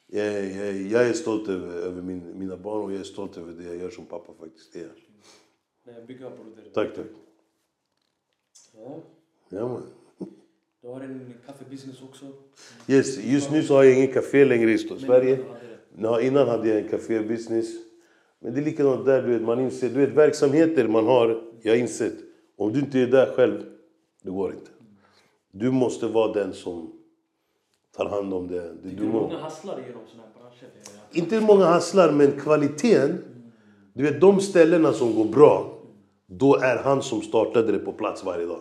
jag, 0.07 0.27
är, 0.27 0.93
jag, 0.93 1.09
är, 1.09 1.13
stolt 1.13 1.49
över, 1.49 1.75
över 1.75 2.03
min, 2.03 2.39
mina 2.39 2.57
barn 2.57 2.85
och 2.85 2.93
jag 2.93 3.01
är 3.01 3.05
stolt 3.05 3.39
över 3.39 3.53
det 3.53 3.65
jag 3.65 3.77
gör 3.77 3.91
som 3.91 4.05
pappa 4.07 4.33
faktiskt. 4.41 4.73
Det 4.73 4.81
är. 4.81 4.93
Nej, 5.87 6.05
bygga 6.07 6.31
broder. 6.31 6.71
Tack, 6.75 6.95
tack. 6.95 7.07
Ja. 8.77 8.97
Ja, 9.49 9.69
man. 9.69 9.83
Du 10.83 10.89
har 10.89 11.01
en 11.01 11.35
kaffebusiness 11.47 12.03
också. 12.03 12.25
Yes, 12.89 13.19
just 13.19 13.51
nu 13.51 13.63
så 13.63 13.75
har 13.75 13.85
jag 13.85 13.97
ingen 13.97 14.13
café 14.13 14.45
längre 14.45 14.73
i 14.73 14.79
Sverige. 14.79 15.39
Ja, 15.99 16.21
innan 16.21 16.49
hade 16.49 16.69
jag 16.69 16.79
en 16.79 16.89
cafébusiness. 16.89 17.67
Men 18.41 18.55
det 18.55 18.61
är 18.61 18.65
likadant 18.65 19.07
där, 19.07 19.23
du 19.23 19.33
vet, 19.33 19.43
man 19.43 19.61
inser, 19.61 19.89
du 19.89 20.07
vet 20.07 20.11
verksamheter 20.11 20.89
man 20.89 21.07
har, 21.07 21.43
jag 21.63 21.73
har 21.73 21.77
insett, 21.79 22.15
om 22.57 22.73
du 22.73 22.81
inte 22.81 23.01
är 23.01 23.07
där 23.07 23.35
själv, 23.37 23.63
det 24.23 24.31
går 24.31 24.53
inte. 24.53 24.71
Du 25.51 25.71
måste 25.71 26.07
vara 26.07 26.33
den 26.33 26.53
som 26.53 26.93
tar 27.97 28.09
hand 28.09 28.35
om 28.35 28.49
det. 28.49 28.61
det 28.83 28.91
du 28.91 29.05
många 29.05 29.39
hasslar 29.39 29.79
i 29.79 29.83
de 29.83 30.11
såna 30.11 30.23
här 30.23 30.31
branscher. 30.41 30.69
Inte 31.13 31.41
många 31.41 31.65
hasslar, 31.65 32.13
men 32.13 32.41
kvaliteten. 32.41 33.25
Du 33.93 34.03
vet, 34.03 34.21
de 34.21 34.41
ställena 34.41 34.93
som 34.93 35.15
går 35.15 35.25
bra, 35.25 35.72
då 36.39 36.57
är 36.57 36.77
han 36.77 37.03
som 37.03 37.23
startade 37.23 37.73
det 37.73 37.79
på 37.79 37.93
plats 37.93 38.25
varje 38.25 38.47
dag. 38.47 38.61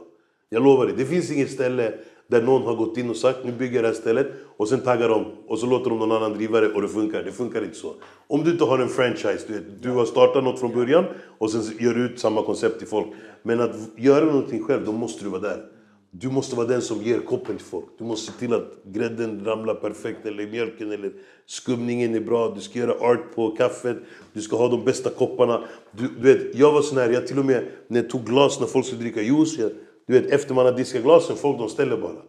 Jag 0.49 0.63
lovar 0.63 0.85
dig, 0.85 0.95
det 0.97 1.05
finns 1.05 1.31
inget 1.31 1.51
ställe 1.51 1.93
där 2.27 2.41
någon 2.41 2.61
har 2.61 2.75
gått 2.75 2.97
in 2.97 3.09
och 3.09 3.15
sagt 3.15 3.39
nu 3.43 3.51
bygger 3.51 3.75
jag 3.75 3.83
det 3.83 3.87
här 3.87 3.95
stället 3.95 4.27
och 4.57 4.67
sen 4.67 4.79
taggar 4.79 5.09
de 5.09 5.25
och 5.47 5.59
så 5.59 5.65
låter 5.65 5.89
de 5.89 5.99
någon 5.99 6.11
annan 6.11 6.33
driva 6.33 6.61
det 6.61 6.73
och 6.73 6.81
det 6.81 6.87
funkar. 6.87 7.23
Det 7.23 7.31
funkar 7.31 7.63
inte 7.63 7.75
så. 7.75 7.93
Om 8.27 8.43
du 8.43 8.51
inte 8.51 8.63
har 8.63 8.79
en 8.79 8.89
franchise, 8.89 9.43
du, 9.47 9.53
vet, 9.53 9.83
du 9.83 9.89
har 9.89 10.05
startat 10.05 10.43
något 10.43 10.59
från 10.59 10.73
början 10.73 11.05
och 11.37 11.51
sen 11.51 11.61
gör 11.79 11.93
du 11.93 12.05
ut 12.05 12.19
samma 12.19 12.43
koncept 12.43 12.77
till 12.77 12.87
folk. 12.87 13.07
Men 13.43 13.61
att 13.61 13.75
göra 13.97 14.25
någonting 14.25 14.63
själv, 14.63 14.85
då 14.85 14.91
måste 14.91 15.23
du 15.23 15.29
vara 15.29 15.41
där. 15.41 15.65
Du 16.13 16.29
måste 16.29 16.55
vara 16.55 16.67
den 16.67 16.81
som 16.81 17.01
ger 17.01 17.19
koppen 17.19 17.57
till 17.57 17.65
folk. 17.65 17.85
Du 17.97 18.03
måste 18.03 18.31
se 18.31 18.39
till 18.39 18.53
att 18.53 18.83
grädden 18.85 19.45
ramlar 19.45 19.75
perfekt, 19.75 20.25
eller 20.25 20.47
mjölken, 20.47 20.91
eller 20.91 21.11
skumningen 21.45 22.15
är 22.15 22.19
bra. 22.19 22.55
Du 22.55 22.61
ska 22.61 22.79
göra 22.79 22.93
art 22.93 23.35
på 23.35 23.51
kaffet, 23.51 23.97
du 24.33 24.41
ska 24.41 24.57
ha 24.57 24.67
de 24.67 24.85
bästa 24.85 25.09
kopparna. 25.09 25.63
Du, 25.91 26.07
du 26.07 26.33
vet, 26.33 26.55
jag 26.55 26.71
var 26.71 26.81
sån 26.81 26.97
här, 26.97 27.09
jag 27.09 27.27
till 27.27 27.39
och 27.39 27.45
med 27.45 27.63
när 27.87 28.01
jag 28.01 28.09
tog 28.09 28.25
glas 28.25 28.59
när 28.59 28.67
folk 28.67 28.85
skulle 28.85 29.01
dricka 29.01 29.21
juice. 29.21 29.59
Jag, 29.59 29.71
du 30.07 30.13
vet, 30.13 30.31
efter 30.31 30.53
man 30.53 30.65
har 30.65 30.73
diskat 30.73 31.03
glasen, 31.03 31.35
folk 31.35 31.57
de 31.57 31.69
ställer 31.69 31.97
bara. 31.97 32.21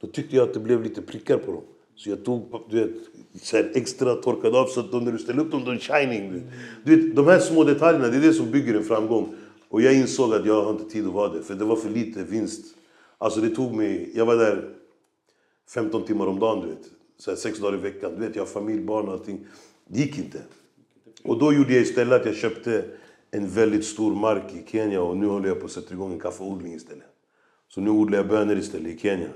Då 0.00 0.06
tyckte 0.06 0.36
jag 0.36 0.48
att 0.48 0.54
det 0.54 0.60
blev 0.60 0.82
lite 0.82 1.02
prickar 1.02 1.38
på 1.38 1.52
dem. 1.52 1.62
Så 1.96 2.10
jag 2.10 2.24
tog 2.24 2.66
du 2.70 2.78
vet, 2.78 2.90
så 3.42 3.56
här 3.56 3.72
extra 3.74 4.14
torkade 4.14 4.60
av 4.60 4.66
så 4.66 4.80
att 4.80 4.92
de, 4.92 5.04
när 5.04 5.12
du 5.12 5.18
ställer 5.18 5.40
upp 5.40 5.50
dem, 5.50 5.64
de 5.64 5.70
är 5.70 5.78
shining. 5.78 6.32
Du 6.32 6.38
vet. 6.38 6.48
Du 6.84 6.96
vet, 6.96 7.16
de 7.16 7.26
här 7.26 7.38
små 7.38 7.64
detaljerna, 7.64 8.08
det 8.08 8.16
är 8.16 8.20
det 8.20 8.32
som 8.32 8.50
bygger 8.50 8.74
en 8.74 8.84
framgång. 8.84 9.34
Och 9.68 9.82
jag 9.82 9.94
insåg 9.94 10.34
att 10.34 10.46
jag 10.46 10.64
har 10.64 10.70
inte 10.70 10.90
tid 10.90 11.06
att 11.06 11.12
vara 11.12 11.32
det, 11.32 11.42
för 11.42 11.54
det 11.54 11.64
var 11.64 11.76
för 11.76 11.90
lite 11.90 12.22
vinst. 12.22 12.75
Alltså 13.18 13.40
det 13.40 13.50
tog 13.50 13.74
mig, 13.74 14.10
jag 14.14 14.26
var 14.26 14.36
där 14.36 14.74
15 15.74 16.04
timmar 16.04 16.26
om 16.26 16.38
dagen, 16.38 16.60
du 16.60 16.66
vet. 16.66 16.90
Så 17.18 17.30
här, 17.30 17.36
sex 17.36 17.58
dagar 17.58 17.78
i 17.78 17.80
veckan. 17.80 18.12
Du 18.14 18.26
vet, 18.26 18.36
jag 18.36 18.42
har 18.42 18.46
familj, 18.46 18.80
barn 18.80 19.06
och 19.08 19.12
allting. 19.12 19.46
Det 19.88 19.98
gick 19.98 20.18
inte. 20.18 20.38
Och 21.24 21.38
då 21.38 21.52
gjorde 21.52 21.72
jag 21.72 21.82
istället 21.82 22.20
att 22.20 22.26
jag 22.26 22.34
köpte 22.34 22.84
en 23.30 23.48
väldigt 23.48 23.84
stor 23.84 24.14
mark 24.14 24.54
i 24.54 24.70
Kenya 24.70 25.02
och 25.02 25.16
nu 25.16 25.26
håller 25.26 25.48
jag 25.48 25.60
på 25.60 25.66
att 25.66 25.72
sätta 25.72 25.94
igång 25.94 26.12
en 26.12 26.20
kaffeodling 26.20 26.74
istället. 26.74 27.06
Så 27.68 27.80
nu 27.80 27.90
odlar 27.90 28.18
jag 28.18 28.28
bönor 28.28 28.56
istället 28.56 28.94
i 28.94 28.98
Kenya. 28.98 29.28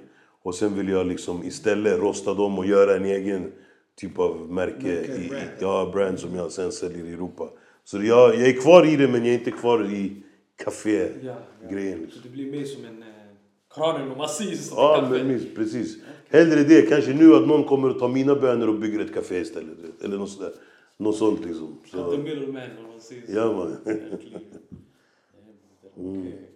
Och 0.42 0.54
sen 0.54 0.74
vill 0.74 0.88
jag 0.88 1.06
liksom 1.06 1.44
istället 1.44 1.98
rosta 1.98 2.34
dem 2.34 2.58
och 2.58 2.66
göra 2.66 2.96
en 2.96 3.04
egen 3.04 3.52
typ 3.96 4.18
av 4.18 4.52
märke, 4.52 4.88
i, 4.88 5.24
i, 5.24 5.32
ja, 5.60 5.90
brand 5.92 6.18
som 6.18 6.34
jag 6.34 6.52
sen 6.52 6.72
säljer 6.72 7.04
i 7.04 7.12
Europa. 7.12 7.48
Så 7.84 8.02
jag, 8.02 8.34
jag 8.34 8.48
är 8.48 8.60
kvar 8.60 8.86
i 8.86 8.96
det 8.96 9.08
men 9.08 9.24
jag 9.24 9.34
är 9.34 9.38
inte 9.38 9.50
kvar 9.50 9.84
i 9.84 10.22
café-grejen. 10.64 12.00
liksom. 12.00 12.22
Så 12.22 12.28
det 12.28 12.32
blir 12.32 12.52
mer 12.52 12.64
som 12.64 12.84
en 12.84 13.04
kranen 13.74 14.10
och 14.10 14.16
massis. 14.16 14.70
Ja, 14.76 15.08
men 15.10 15.28
minst, 15.28 15.54
precis. 15.54 15.98
Hellre 16.28 16.62
det. 16.64 16.88
Kanske 16.88 17.14
nu 17.14 17.34
att 17.34 17.48
någon 17.48 17.64
kommer 17.64 17.90
att 17.90 17.98
ta 17.98 18.08
mina 18.08 18.34
bönor 18.34 18.68
och 18.68 18.78
bygger 18.80 19.00
ett 19.00 19.14
café 19.14 19.38
istället. 19.38 19.78
Eller 20.04 20.18
något 20.18 20.30
sådär. 20.30 20.52
Något 20.96 21.16
sånt 21.16 21.44
liksom. 21.44 21.78
The 21.84 21.90
Så, 21.90 22.18
middleman 22.18 22.62
och 22.84 22.94
massis. 22.94 23.24
ja 23.28 23.52
man. 23.52 23.76
Verkligen. 23.84 24.42
Okej. 26.20 26.46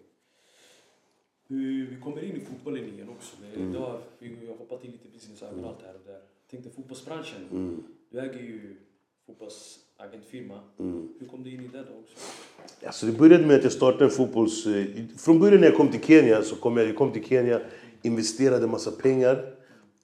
Vi 1.46 1.96
kommer 2.02 2.24
in 2.24 2.36
i 2.36 2.40
fotbollen 2.40 2.84
igen 2.84 3.08
också. 3.08 3.36
Mm. 3.56 3.70
idag, 3.70 4.00
vi 4.18 4.46
har 4.46 4.56
hoppat 4.56 4.84
in 4.84 4.90
lite 4.90 5.08
business 5.08 5.42
överallt 5.42 5.82
här 5.82 5.94
och 5.94 6.00
där. 6.06 6.12
Jag 6.12 6.50
tänkte 6.50 6.70
fotbollsbranschen. 6.70 7.40
Mm. 7.52 7.82
Du 8.10 8.20
äger 8.20 8.40
ju 8.40 8.76
fotbollsagentfirma. 9.98 10.60
Mm. 10.78 11.08
Hur 11.20 11.26
kom 11.26 11.42
du 11.42 11.50
in 11.50 11.60
i 11.60 11.68
det 11.72 11.78
då 11.78 11.98
också? 12.00 12.16
Alltså 12.86 13.06
det 13.06 13.12
började 13.12 13.46
med 13.46 13.56
att 13.56 13.62
jag 13.62 13.72
startade 13.72 14.04
en 14.04 14.10
fotbolls... 14.10 14.66
eh, 14.66 14.86
Från 15.18 15.38
början 15.38 15.60
när 15.60 15.68
jag 15.68 15.76
kom 15.76 15.88
till 15.88 16.02
Kenya 16.02 16.42
så 16.42 16.56
kom 16.56 16.76
jag, 16.76 16.88
jag 16.88 16.96
kom 16.96 17.12
till 17.12 17.24
Kenya, 17.24 17.60
investerade 18.02 18.66
massa 18.66 18.90
pengar 18.90 19.54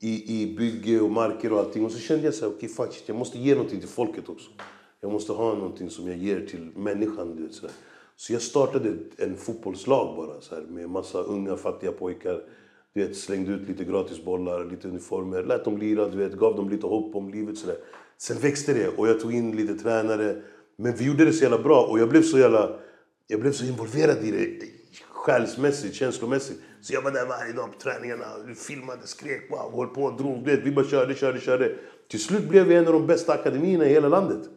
i, 0.00 0.42
i 0.42 0.56
bygge 0.56 1.00
och 1.00 1.10
marker 1.10 1.52
och 1.52 1.58
allting. 1.58 1.84
Och 1.84 1.92
så 1.92 1.98
kände 1.98 2.24
jag 2.24 2.34
så 2.34 2.44
här, 2.44 2.52
okej 2.56 2.68
fuck 2.68 2.92
shit, 2.92 3.08
jag 3.08 3.16
måste 3.16 3.38
ge 3.38 3.54
någonting 3.54 3.80
till 3.80 3.88
folket 3.88 4.28
också. 4.28 4.50
Jag 5.00 5.12
måste 5.12 5.32
ha 5.32 5.54
någonting 5.54 5.90
som 5.90 6.08
jag 6.08 6.16
ger 6.16 6.46
till 6.46 6.70
människan. 6.76 7.36
Du 7.36 7.42
vet, 7.42 7.54
så, 7.54 7.66
så 8.16 8.32
jag 8.32 8.42
startade 8.42 8.96
en 9.16 9.36
fotbollslag 9.36 10.16
bara 10.16 10.40
så 10.40 10.54
här, 10.54 10.62
med 10.62 10.90
massa 10.90 11.22
unga 11.22 11.56
fattiga 11.56 11.92
pojkar. 11.92 12.42
Du 12.94 13.06
vet, 13.06 13.16
slängde 13.16 13.52
ut 13.52 13.68
lite 13.68 13.84
gratis 13.84 14.24
bollar, 14.24 14.64
lite 14.64 14.88
uniformer, 14.88 15.42
lät 15.42 15.64
dem 15.64 15.78
lira, 15.78 16.08
du 16.08 16.16
vet, 16.16 16.32
gav 16.32 16.56
dem 16.56 16.68
lite 16.70 16.86
hopp 16.86 17.16
om 17.16 17.30
livet. 17.30 17.58
Så 17.58 17.66
där. 17.66 17.76
Sen 18.20 18.38
växte 18.38 18.72
det 18.72 18.88
och 18.88 19.08
jag 19.08 19.20
tog 19.20 19.34
in 19.34 19.56
lite 19.56 19.74
tränare. 19.74 20.42
Men 20.76 20.96
vi 20.96 21.04
gjorde 21.04 21.24
det 21.24 21.32
så 21.32 21.42
jävla 21.42 21.58
bra 21.58 21.82
och 21.82 21.98
jag 21.98 22.08
blev 22.08 22.22
så 22.22 22.38
jävla... 22.38 22.78
Jag 23.26 23.40
blev 23.40 23.52
så 23.52 23.64
involverad 23.64 24.24
i 24.24 24.30
det 24.30 24.66
själsmässigt, 25.10 25.94
känslomässigt. 25.94 26.60
Så 26.80 26.94
jag 26.94 27.02
var 27.02 27.10
där 27.10 27.26
varje 27.26 27.52
dag 27.52 27.72
på 27.72 27.78
träningarna, 27.78 28.24
filmade, 28.56 29.06
skrek, 29.06 29.50
wow, 29.50 29.72
höll 29.76 29.86
på, 29.86 30.10
drog. 30.10 30.44
Vet, 30.44 30.60
vi 30.64 30.72
bara 30.72 30.84
körde, 30.84 31.14
körde, 31.14 31.40
körde. 31.40 31.72
Till 32.08 32.22
slut 32.22 32.48
blev 32.48 32.66
vi 32.66 32.74
en 32.74 32.86
av 32.86 32.92
de 32.92 33.06
bästa 33.06 33.32
akademierna 33.32 33.84
i 33.84 33.88
hela 33.88 34.08
landet. 34.08 34.48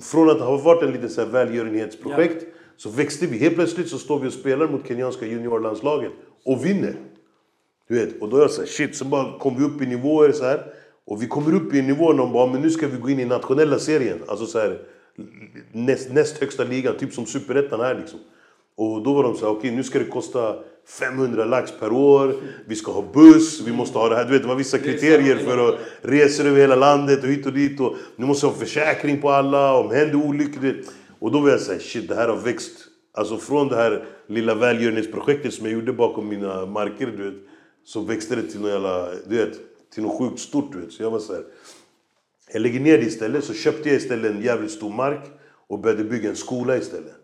Från 0.00 0.30
att 0.30 0.40
ha 0.40 0.56
varit 0.56 0.82
en 0.82 0.90
liten 0.90 1.10
så 1.10 1.20
här 1.20 1.28
välgörenhetsprojekt 1.28 2.44
så 2.76 2.90
växte 2.90 3.26
vi. 3.26 3.38
Helt 3.38 3.54
plötsligt 3.54 3.88
så 3.88 3.98
står 3.98 4.20
vi 4.20 4.28
och 4.28 4.32
spelar 4.32 4.68
mot 4.68 4.88
kenyanska 4.88 5.26
juniorlandslaget 5.26 6.12
och 6.44 6.64
vinner. 6.64 6.96
Du 7.88 7.94
vet, 7.94 8.22
och 8.22 8.28
då 8.28 8.36
är 8.36 8.40
jag 8.40 8.50
så 8.50 8.60
här, 8.60 8.68
shit, 8.68 8.96
så 8.96 9.04
bara 9.04 9.38
kom 9.38 9.58
vi 9.58 9.64
upp 9.64 9.82
i 9.82 9.86
nivåer 9.86 10.32
så 10.32 10.44
här. 10.44 10.74
Och 11.08 11.22
vi 11.22 11.26
kommer 11.26 11.54
upp 11.54 11.74
i 11.74 11.78
en 11.78 11.86
nivå 11.86 12.12
när 12.12 12.18
de 12.18 12.32
bara, 12.32 12.52
men 12.52 12.62
nu 12.62 12.70
ska 12.70 12.86
vi 12.86 12.96
gå 12.96 13.10
in 13.10 13.20
i 13.20 13.24
nationella 13.24 13.78
serien. 13.78 14.18
Alltså 14.26 14.46
så 14.46 14.58
här, 14.58 14.78
näst, 15.72 16.12
näst 16.12 16.38
högsta 16.38 16.64
ligan, 16.64 16.96
typ 16.98 17.14
som 17.14 17.26
superettan 17.26 17.80
här 17.80 17.94
liksom. 17.94 18.18
Och 18.76 19.02
då 19.02 19.14
var 19.14 19.22
de 19.22 19.36
så 19.36 19.46
här, 19.46 19.52
okej 19.52 19.70
nu 19.70 19.84
ska 19.84 19.98
det 19.98 20.04
kosta 20.04 20.56
500 21.00 21.44
lax 21.44 21.72
per 21.80 21.92
år, 21.92 22.34
vi 22.66 22.76
ska 22.76 22.92
ha 22.92 23.04
buss, 23.14 23.60
vi 23.66 23.72
måste 23.72 23.98
ha 23.98 24.08
det 24.08 24.16
här. 24.16 24.24
Du 24.24 24.30
vet, 24.30 24.42
det 24.42 24.48
var 24.48 24.54
vissa 24.54 24.78
kriterier 24.78 25.36
för 25.36 25.68
att 25.68 25.78
resa 26.02 26.42
över 26.42 26.60
hela 26.60 26.76
landet 26.76 27.22
och 27.22 27.28
hit 27.28 27.46
och 27.46 27.52
dit. 27.52 27.80
Och 27.80 27.96
nu 28.16 28.26
måste 28.26 28.46
ha 28.46 28.52
försäkring 28.52 29.20
på 29.20 29.30
alla, 29.30 29.74
om 29.74 29.90
händer 29.90 30.16
olyckor. 30.16 30.74
Och 31.18 31.32
då 31.32 31.40
var 31.40 31.50
jag 31.50 31.60
såhär, 31.60 31.78
shit 31.78 32.08
det 32.08 32.14
här 32.14 32.28
har 32.28 32.36
växt. 32.36 32.72
Alltså 33.14 33.36
från 33.36 33.68
det 33.68 33.76
här 33.76 34.04
lilla 34.26 34.54
välgörenhetsprojektet 34.54 35.54
som 35.54 35.66
jag 35.66 35.74
gjorde 35.74 35.92
bakom 35.92 36.28
mina 36.28 36.66
marker, 36.66 37.06
du 37.06 37.30
vet. 37.30 37.40
Så 37.84 38.00
växte 38.00 38.36
det 38.36 38.42
till 38.42 38.60
något 38.60 38.70
jävla, 38.70 39.08
du 39.28 39.36
vet, 39.36 39.67
till 39.94 40.02
något 40.02 40.18
sjukt 40.18 40.40
stort 40.40 40.72
du 40.72 40.80
vet. 40.80 40.92
Så 40.92 41.02
jag 41.02 41.10
var 41.10 41.18
så 41.18 41.32
här. 41.32 41.44
Jag 42.52 42.62
lägger 42.62 42.80
ner 42.80 42.98
det 42.98 43.04
istället, 43.04 43.44
så 43.44 43.54
köpte 43.54 43.88
jag 43.88 43.96
istället 43.96 44.32
en 44.32 44.42
jävligt 44.42 44.70
stor 44.70 44.90
mark 44.90 45.20
och 45.66 45.78
började 45.78 46.04
bygga 46.04 46.28
en 46.30 46.36
skola 46.36 46.76
istället. 46.76 47.14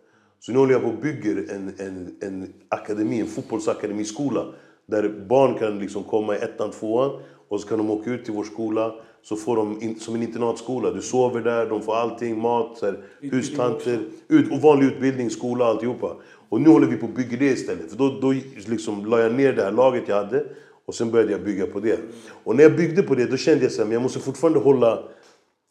Så 0.41 0.53
nu 0.53 0.59
håller 0.59 0.73
jag 0.73 0.83
på 0.83 0.89
och 0.89 0.99
bygger 0.99 1.37
en, 1.51 1.73
en, 1.79 2.17
en 2.21 2.53
akademi, 2.69 3.21
en 3.21 3.27
fotbollsakademiskola. 3.27 4.47
Där 4.87 5.09
barn 5.29 5.59
kan 5.59 5.79
liksom 5.79 6.03
komma 6.03 6.37
i 6.37 6.39
ettan, 6.39 6.71
tvåan 6.71 7.23
och 7.49 7.61
så 7.61 7.69
kan 7.69 7.79
de 7.79 7.91
åka 7.91 8.11
ut 8.11 8.25
till 8.25 8.35
vår 8.35 8.45
skola. 8.45 8.95
Så 9.23 9.37
får 9.37 9.57
de 9.57 9.83
in, 9.83 10.01
som 10.01 10.15
en 10.15 10.23
internatskola. 10.23 10.91
Du 10.91 11.03
sover 11.03 11.41
där, 11.41 11.67
de 11.67 11.83
får 11.83 11.97
allting, 11.97 12.41
mat, 12.41 12.79
så 12.79 12.87
här, 12.87 13.05
hustanter, 13.21 13.99
ut, 14.29 14.53
och 14.53 14.61
vanlig 14.61 14.87
utbildning, 14.87 15.31
skola, 15.31 15.65
alltihopa. 15.65 16.17
Och 16.49 16.61
nu 16.61 16.69
håller 16.69 16.87
vi 16.87 16.97
på 16.97 17.07
att 17.07 17.15
bygga 17.15 17.39
det 17.39 17.47
istället. 17.47 17.91
För 17.91 17.99
då, 17.99 18.21
då 18.21 18.35
liksom 18.67 19.07
la 19.07 19.21
jag 19.21 19.35
ner 19.35 19.53
det 19.53 19.63
här 19.63 19.73
laget 19.73 20.09
jag 20.09 20.17
hade 20.17 20.47
och 20.87 20.95
sen 20.95 21.11
började 21.11 21.33
jag 21.33 21.45
bygga 21.45 21.67
på 21.67 21.81
det. 21.81 22.01
Och 22.45 22.57
när 22.57 22.63
jag 22.63 22.77
byggde 22.77 23.03
på 23.03 23.15
det 23.15 23.27
då 23.27 23.37
kände 23.37 23.65
jag 23.65 23.87
att 23.87 23.93
jag 23.93 24.03
måste 24.03 24.19
fortfarande 24.19 24.59
hålla 24.59 25.03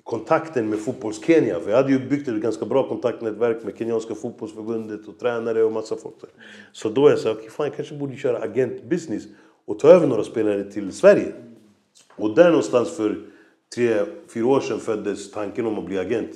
kontakten 0.04 0.70
med 0.70 0.80
fotbolls-Kenya. 0.80 1.60
För 1.60 1.70
jag 1.70 1.78
hade 1.78 1.92
ju 1.92 2.10
byggt 2.10 2.28
ett 2.28 2.42
ganska 2.42 2.66
bra 2.66 2.88
kontaktnätverk 2.88 3.64
med 3.64 3.78
kenyanska 3.78 4.16
fotbollsförbundet 4.16 5.08
och 5.08 5.20
tränare 5.20 5.64
och 5.64 5.72
massa 5.72 5.96
folk. 5.96 6.16
där. 6.22 6.30
Så 6.72 6.90
då 6.90 7.10
jag 7.10 7.20
sa 7.20 7.32
okay, 7.32 7.50
fan 7.50 7.66
jag 7.66 7.76
kanske 7.76 7.96
borde 7.96 8.16
köra 8.16 8.38
agentbusiness 8.38 9.24
och 9.66 9.80
ta 9.80 9.88
över 9.88 10.08
några 10.08 10.24
spelare 10.24 10.72
till 10.72 10.92
Sverige. 10.92 11.34
Och 12.16 12.36
där 12.36 12.50
någonstans 12.50 12.90
för 12.90 13.26
tre, 13.76 14.06
fyra 14.34 14.48
år 14.48 14.60
sedan 14.60 14.80
föddes 14.80 15.32
tanken 15.32 15.66
om 15.66 15.80
att 15.80 15.86
bli 15.86 15.98
agent. 15.98 16.32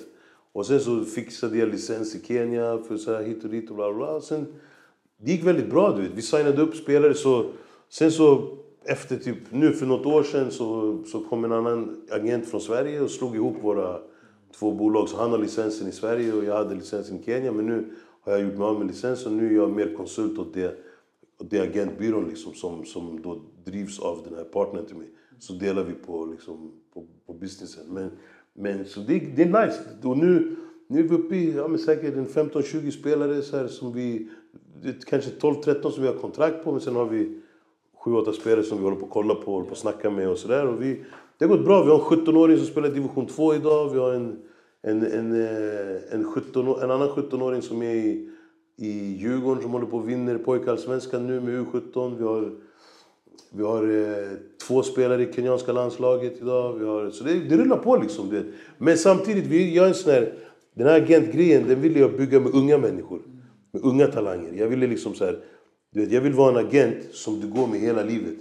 Och 0.53 0.65
sen 0.65 0.79
så 0.79 1.05
fixade 1.05 1.57
jag 1.57 1.69
licens 1.69 2.15
i 2.15 2.21
Kenya 2.27 2.79
för 2.87 2.97
så 2.97 3.13
här 3.13 3.23
hit 3.23 3.43
och 3.43 3.49
dit 3.49 3.69
och 3.69 3.75
bla. 3.75 3.93
bla. 3.93 4.21
Sen, 4.21 4.45
det 5.17 5.31
gick 5.31 5.43
väldigt 5.43 5.69
bra 5.69 5.95
du 5.95 6.01
vet. 6.01 6.11
Vi 6.11 6.21
signade 6.21 6.61
upp 6.61 6.75
spelare 6.75 7.13
så... 7.13 7.45
Sen 7.89 8.11
så 8.11 8.57
efter 8.83 9.17
typ 9.17 9.37
nu 9.51 9.71
för 9.71 9.85
något 9.85 10.05
år 10.05 10.23
sedan 10.23 10.51
så, 10.51 10.97
så 11.03 11.19
kom 11.19 11.43
en 11.43 11.51
annan 11.51 12.01
agent 12.11 12.45
från 12.45 12.61
Sverige 12.61 13.01
och 13.01 13.11
slog 13.11 13.35
ihop 13.35 13.55
våra 13.61 13.99
två 14.59 14.71
bolag. 14.71 15.09
Så 15.09 15.17
han 15.17 15.31
har 15.31 15.37
licensen 15.37 15.87
i 15.87 15.91
Sverige 15.91 16.33
och 16.33 16.43
jag 16.43 16.55
hade 16.55 16.75
licensen 16.75 17.19
i 17.19 17.23
Kenya. 17.23 17.51
Men 17.51 17.65
nu 17.65 17.93
har 18.21 18.31
jag 18.31 18.41
gjort 18.41 18.57
mig 18.57 18.63
av 18.63 18.79
med 18.79 18.87
licensen 18.87 19.31
och 19.31 19.37
nu 19.37 19.47
är 19.47 19.55
jag 19.55 19.71
mer 19.71 19.93
konsult 19.97 20.39
åt 20.39 20.53
det, 20.53 20.77
åt 21.39 21.49
det 21.49 21.59
agentbyrån 21.59 22.29
liksom, 22.29 22.53
som, 22.53 22.85
som 22.85 23.21
då 23.21 23.41
drivs 23.65 23.99
av 23.99 24.21
den 24.23 24.37
här 24.37 24.43
partnern 24.43 24.85
till 24.85 24.95
mig. 24.95 25.07
Så 25.39 25.53
delar 25.53 25.83
vi 25.83 25.93
på, 25.93 26.25
liksom, 26.25 26.71
på, 26.93 27.05
på 27.25 27.33
businessen. 27.33 27.85
Men, 27.89 28.11
men 28.53 28.85
så 28.85 28.99
det, 28.99 29.19
det 29.19 29.43
är 29.43 29.65
nice. 29.65 29.79
Och 30.03 30.17
nu, 30.17 30.55
nu 30.87 30.99
är 30.99 31.03
vi 31.03 31.15
uppe 31.15 31.35
i 31.35 31.55
ja, 31.55 31.67
men 31.67 31.79
säkert 31.79 32.15
15-20 32.15 32.91
spelare 32.91 33.41
så 33.41 33.57
här, 33.57 33.67
som 33.67 33.93
vi... 33.93 34.29
Det 34.81 34.89
är 34.89 34.93
kanske 34.93 35.31
12-13 35.31 35.89
som 35.89 36.03
vi 36.03 36.09
har 36.09 36.15
kontrakt 36.15 36.63
på 36.63 36.71
men 36.71 36.81
sen 36.81 36.95
har 36.95 37.05
vi 37.05 37.41
sju, 38.07 38.15
åtta 38.15 38.33
spelare 38.33 38.63
som 38.63 38.77
vi 38.77 38.83
håller 38.83 38.97
på 38.97 39.05
att 39.05 39.11
kolla 39.11 39.35
på, 39.35 39.51
håller 39.51 39.65
på 39.65 39.71
att 39.71 39.77
snacka 39.77 40.09
med 40.09 40.29
och 40.29 40.37
sådär. 40.37 40.67
Och 40.67 40.81
vi, 40.81 41.03
det 41.37 41.45
har 41.45 41.55
gått 41.55 41.65
bra. 41.65 41.83
Vi 41.83 41.91
har 41.91 41.97
en 41.97 42.25
17-åring 42.25 42.57
som 42.57 42.65
spelar 42.65 42.89
i 42.89 42.91
division 42.91 43.25
2 43.25 43.55
idag. 43.55 43.89
Vi 43.89 43.99
har 43.99 44.13
en, 44.13 44.39
en, 44.81 45.03
en, 45.03 45.41
eh, 45.41 46.13
en, 46.13 46.31
17, 46.31 46.67
en 46.67 46.91
annan 46.91 47.09
17-åring 47.09 47.61
som 47.61 47.81
är 47.81 47.95
i, 47.95 48.29
i 48.77 49.17
Djurgården 49.19 49.61
som 49.61 49.71
håller 49.71 49.85
på 49.85 49.99
att 49.99 50.05
vinna 50.05 50.39
pojkallsvenskan 50.39 51.27
nu 51.27 51.39
med 51.39 51.53
U17. 51.53 52.17
Vi 52.17 52.23
har, 52.23 52.51
vi 53.51 53.63
har 53.63 53.83
eh, 53.83 54.37
två 54.67 54.83
spelare 54.83 55.23
i 55.23 55.33
kenyanska 55.33 55.71
landslaget 55.71 56.41
idag. 56.41 56.73
Vi 56.73 56.85
har, 56.85 57.09
så 57.09 57.23
det, 57.23 57.33
det 57.33 57.57
rullar 57.57 57.77
på 57.77 57.97
liksom. 57.97 58.29
Det. 58.29 58.43
Men 58.77 58.97
samtidigt, 58.97 59.45
vi, 59.45 59.75
jag 59.75 59.85
är 59.85 59.89
en 59.89 59.95
sån 59.95 60.11
här, 60.11 60.33
den 60.73 60.87
här 60.87 61.01
agentgrejen, 61.01 61.67
den 61.67 61.81
ville 61.81 61.99
jag 61.99 62.17
bygga 62.17 62.39
med 62.39 62.55
unga 62.55 62.77
människor. 62.77 63.21
Med 63.71 63.83
unga 63.83 64.07
talanger. 64.07 64.53
Jag 64.53 64.67
ville 64.67 64.87
liksom 64.87 65.13
så 65.13 65.25
här, 65.25 65.39
du 65.93 65.99
vet, 65.99 66.11
jag 66.11 66.21
vill 66.21 66.33
vara 66.33 66.59
en 66.59 66.67
agent 66.67 66.97
som 67.11 67.39
du 67.39 67.47
går 67.47 67.67
med 67.67 67.79
hela 67.79 68.03
livet. 68.03 68.35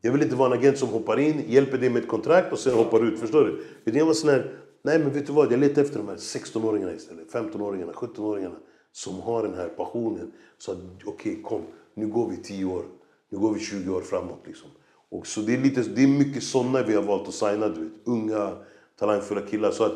Jag 0.00 0.12
vill 0.12 0.22
inte 0.22 0.36
vara 0.36 0.52
en 0.52 0.58
agent 0.58 0.78
som 0.78 0.88
hoppar 0.88 1.18
in, 1.18 1.44
hjälper 1.46 1.78
dig 1.78 1.90
med 1.90 2.02
ett 2.02 2.08
kontrakt 2.08 2.52
och 2.52 2.58
sen 2.58 2.74
hoppar 2.74 3.04
ut. 3.04 3.20
Förstår 3.20 3.44
du? 3.44 3.64
Utan 3.84 3.98
jag 3.98 4.06
var 4.06 4.12
sån 4.12 4.30
här, 4.30 4.54
nej 4.82 4.98
men 4.98 5.12
vet 5.12 5.26
du 5.26 5.32
vad? 5.32 5.52
Jag 5.52 5.60
letar 5.60 5.82
efter 5.82 5.98
de 5.98 6.08
här 6.08 6.16
16-åringarna 6.16 6.96
istället. 6.96 7.32
15-åringarna, 7.32 7.92
17-åringarna. 7.92 8.56
Som 8.92 9.20
har 9.20 9.42
den 9.42 9.54
här 9.54 9.68
passionen. 9.68 10.32
Så 10.58 10.72
att, 10.72 10.78
okej 11.04 11.32
okay, 11.32 11.42
kom, 11.42 11.62
nu 11.94 12.06
går 12.06 12.28
vi 12.28 12.36
10 12.36 12.64
år. 12.64 12.84
Nu 13.30 13.38
går 13.38 13.54
vi 13.54 13.60
20 13.60 13.94
år 13.94 14.00
framåt 14.00 14.42
liksom. 14.46 14.70
Och 15.10 15.26
så 15.26 15.40
det 15.40 15.54
är, 15.54 15.58
lite, 15.58 15.82
det 15.82 16.02
är 16.02 16.08
mycket 16.08 16.42
sådana 16.42 16.82
vi 16.82 16.94
har 16.94 17.02
valt 17.02 17.28
att 17.28 17.34
signa, 17.34 17.68
du 17.68 17.80
vet. 17.80 17.92
Unga, 18.04 18.52
talangfulla 18.98 19.40
killar. 19.40 19.70
Så 19.70 19.84
att 19.84 19.92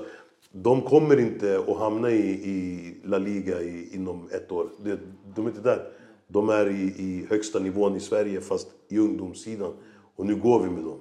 de 0.52 0.82
kommer 0.82 1.20
inte 1.20 1.64
att 1.68 1.78
hamna 1.78 2.10
i, 2.10 2.30
i 2.30 2.94
La 3.04 3.18
Liga 3.18 3.60
i, 3.60 3.94
inom 3.94 4.28
ett 4.32 4.52
år. 4.52 4.68
De, 4.84 4.98
de 5.36 5.46
är 5.46 5.50
inte 5.50 5.62
där. 5.62 5.90
De 6.34 6.48
är 6.48 6.70
i, 6.70 6.82
i 6.82 7.26
högsta 7.30 7.58
nivån 7.58 7.96
i 7.96 8.00
Sverige, 8.00 8.40
fast 8.40 8.68
i 8.88 8.98
ungdomssidan. 8.98 9.72
Och 10.16 10.26
nu 10.26 10.36
går 10.36 10.62
vi 10.62 10.70
med 10.70 10.84
dem. 10.84 10.98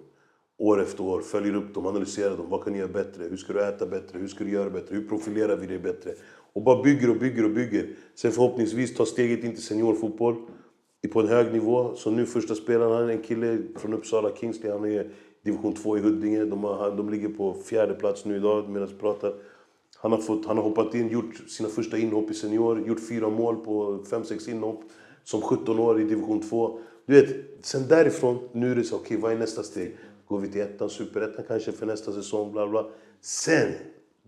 År 0.57 0.81
efter 0.81 1.03
år, 1.03 1.21
följer 1.21 1.55
upp 1.55 1.73
dem, 1.73 1.85
analyserar 1.85 2.37
dem. 2.37 2.49
Vad 2.49 2.63
kan 2.63 2.73
ni 2.73 2.79
göra 2.79 2.91
bättre? 2.91 3.23
Hur 3.23 3.37
ska 3.37 3.53
du 3.53 3.63
äta 3.63 3.85
bättre? 3.85 4.19
Hur 4.19 4.27
ska 4.27 4.43
du 4.43 4.51
göra 4.51 4.69
bättre? 4.69 4.95
Hur 4.95 5.07
profilerar 5.07 5.55
vi 5.55 5.67
dig 5.67 5.79
bättre? 5.79 6.11
Och 6.53 6.63
bara 6.63 6.83
bygger 6.83 7.09
och 7.09 7.17
bygger 7.17 7.45
och 7.45 7.51
bygger. 7.51 7.89
Sen 8.15 8.31
förhoppningsvis 8.31 8.95
ta 8.95 9.05
steget 9.05 9.43
in 9.43 9.51
till 9.51 9.63
seniorfotboll 9.63 10.35
på 11.13 11.19
en 11.19 11.27
hög 11.27 11.53
nivå. 11.53 11.95
Så 11.95 12.11
nu 12.11 12.25
första 12.25 12.55
spelaren, 12.55 12.91
han 12.91 13.09
är 13.09 13.13
en 13.13 13.21
kille 13.21 13.57
från 13.75 13.93
Uppsala, 13.93 14.35
Kingsley. 14.35 14.71
Han 14.71 14.85
är 14.85 15.09
division 15.43 15.73
2 15.73 15.97
i 15.97 16.01
Huddinge. 16.01 16.45
De, 16.45 16.63
har, 16.63 16.91
de 16.91 17.09
ligger 17.09 17.29
på 17.29 17.53
fjärde 17.53 17.93
plats 17.93 18.25
nu 18.25 18.35
idag 18.35 18.69
medan 18.69 18.87
vi 18.87 18.95
pratar. 18.95 19.33
Han 19.97 20.11
har, 20.11 20.19
fått, 20.19 20.45
han 20.45 20.57
har 20.57 20.63
hoppat 20.63 20.95
in, 20.95 21.09
gjort 21.09 21.35
sina 21.47 21.69
första 21.69 21.97
inhopp 21.97 22.31
i 22.31 22.33
senior, 22.33 22.87
gjort 22.87 23.07
fyra 23.09 23.29
mål 23.29 23.55
på 23.55 24.03
5-6 24.09 24.49
inhopp. 24.49 24.83
Som 25.23 25.41
17 25.41 25.79
år 25.79 26.01
i 26.01 26.03
division 26.03 26.49
2. 26.49 26.79
Du 27.05 27.21
vet, 27.21 27.35
sen 27.61 27.87
därifrån, 27.87 28.49
nu 28.51 28.71
är 28.71 28.75
det 28.75 28.83
så, 28.83 28.95
okej 28.95 29.05
okay, 29.05 29.17
vad 29.17 29.31
är 29.31 29.37
nästa 29.37 29.63
steg? 29.63 29.97
Går 30.27 30.39
vi 30.39 30.47
till 30.47 30.61
ettan, 30.61 30.89
superettan 30.89 31.45
kanske 31.47 31.71
för 31.71 31.85
nästa 31.85 32.13
säsong, 32.13 32.51
bla 32.51 32.67
bla. 32.67 32.89
Sen, 33.21 33.71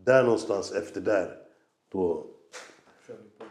där 0.04 0.24
någonstans 0.24 0.72
efter 0.72 1.02
där, 1.02 1.38
då, 1.92 2.26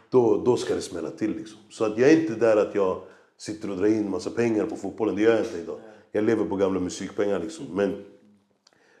då, 0.09 0.43
då 0.45 0.57
ska 0.57 0.75
det 0.75 0.81
smälla 0.81 1.09
till 1.09 1.37
liksom. 1.37 1.57
Så 1.69 1.85
att 1.85 1.97
jag 1.97 2.11
är 2.11 2.21
inte 2.21 2.35
där 2.35 2.57
att 2.57 2.75
jag 2.75 3.01
sitter 3.37 3.69
och 3.69 3.77
drar 3.77 3.87
in 3.87 4.09
massa 4.09 4.29
pengar 4.29 4.65
på 4.65 4.75
fotbollen. 4.75 5.15
Det 5.15 5.21
gör 5.21 5.35
jag 5.35 5.45
inte 5.45 5.59
idag. 5.59 5.79
Jag 6.11 6.23
lever 6.23 6.45
på 6.45 6.55
gamla 6.55 6.79
musikpengar 6.79 7.39
liksom. 7.39 7.65
Men, 7.71 8.05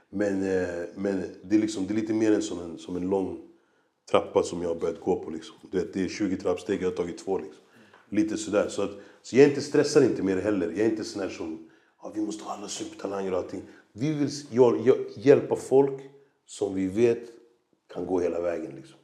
men, 0.09 0.43
eh, 0.43 0.67
men 0.95 1.23
det, 1.43 1.55
är 1.55 1.59
liksom, 1.59 1.87
det 1.87 1.93
är 1.93 1.95
lite 1.95 2.13
mer 2.13 2.31
än 2.31 2.41
som 2.41 2.59
en, 2.59 2.77
som 2.77 2.95
en 2.95 3.09
lång 3.09 3.41
trappa 4.11 4.43
som 4.43 4.61
jag 4.61 4.69
har 4.69 4.75
börjat 4.75 4.99
gå 4.99 5.23
på. 5.23 5.29
Liksom. 5.29 5.55
Det, 5.71 5.93
det 5.93 6.03
är 6.03 6.09
20 6.09 6.37
trappsteg, 6.37 6.81
jag 6.81 6.89
har 6.89 6.95
tagit 6.95 7.17
två. 7.17 7.37
Liksom. 7.37 7.64
Lite 8.09 8.37
sådär. 8.37 8.67
Så, 8.69 8.81
att, 8.81 8.91
så 9.21 9.37
jag 9.37 9.47
inte 9.49 9.61
stressar 9.61 10.03
inte 10.03 10.23
mer 10.23 10.37
heller. 10.37 10.67
Jag 10.67 10.79
är 10.79 10.89
inte 10.89 11.03
sån 11.03 11.21
här 11.21 11.29
som 11.29 11.69
ja, 12.01 12.11
vi 12.15 12.21
måste 12.21 12.43
ha 12.43 12.53
alla 12.53 12.67
supertalanger 12.67 13.31
och 13.31 13.37
allting. 13.37 13.61
Vi 13.93 14.13
vill 14.13 14.29
hjälpa 15.15 15.55
folk 15.55 16.01
som 16.45 16.75
vi 16.75 16.87
vet 16.87 17.23
kan 17.93 18.05
gå 18.05 18.19
hela 18.19 18.41
vägen. 18.41 18.75
Liksom. 18.75 18.97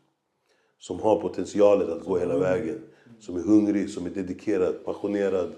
Som 0.80 1.00
har 1.00 1.22
potentialet 1.22 1.90
att 1.90 2.06
gå 2.06 2.18
hela 2.18 2.38
vägen 2.38 2.82
som 3.22 3.38
är 3.38 3.42
hungrig, 3.42 3.90
som 3.90 4.06
är 4.06 4.10
dedikerad, 4.10 4.86
passionerad. 4.86 5.54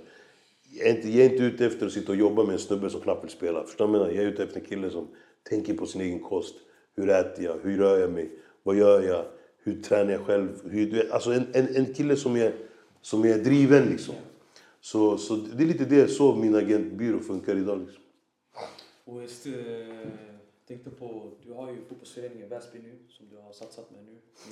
Jag 0.71 0.87
är, 0.87 0.95
inte, 0.95 1.09
jag 1.09 1.25
är 1.25 1.29
inte 1.29 1.43
ute 1.43 1.65
efter 1.65 1.85
att 1.85 1.91
sitta 1.91 2.11
och 2.11 2.17
jobba 2.17 2.43
med 2.43 2.53
en 2.53 2.59
snubbe 2.59 2.89
som 2.89 3.01
knappt 3.01 3.23
vill 3.23 3.31
spela. 3.31 3.63
Förstår 3.63 3.87
du? 3.87 4.15
Jag 4.15 4.23
är 4.23 4.27
ute 4.27 4.43
efter 4.43 4.59
en 4.59 4.65
kille 4.65 4.89
som 4.89 5.07
tänker 5.49 5.73
på 5.73 5.85
sin 5.85 6.01
egen 6.01 6.19
kost. 6.19 6.55
Hur 6.95 7.09
äter 7.09 7.45
jag? 7.45 7.57
Hur 7.63 7.77
rör 7.77 7.99
jag 7.99 8.11
mig? 8.11 8.31
Vad 8.63 8.75
gör 8.75 9.01
jag? 9.01 9.25
Hur 9.63 9.81
tränar 9.81 10.11
jag 10.11 10.25
själv? 10.25 10.49
Hur, 10.71 11.13
alltså 11.13 11.33
en, 11.33 11.43
en, 11.53 11.75
en 11.75 11.93
kille 11.93 12.15
som 12.15 12.35
är, 12.35 12.53
som 13.03 13.25
är 13.25 13.37
driven 13.37 13.89
liksom. 13.89 14.15
Så, 14.81 15.17
så 15.17 15.35
det 15.35 15.63
är 15.63 15.67
lite 15.67 15.85
det, 15.85 16.07
så 16.07 16.35
min 16.35 16.55
agentbyrå 16.55 17.19
funkar 17.19 17.55
idag 17.55 17.79
liksom. 17.79 18.03
Och 19.05 19.21
just, 19.21 19.47
uh 19.47 19.53
tänkte 20.67 20.89
på, 20.89 21.31
du 21.45 21.53
har 21.53 21.71
ju 21.71 21.77
fotbollsföreningen 21.89 22.49
Väsby 22.49 22.79
nu 22.79 22.91
som 23.09 23.25
du 23.29 23.35
har 23.37 23.53
satsat 23.53 23.91
med 23.91 24.05
nu. 24.05 24.11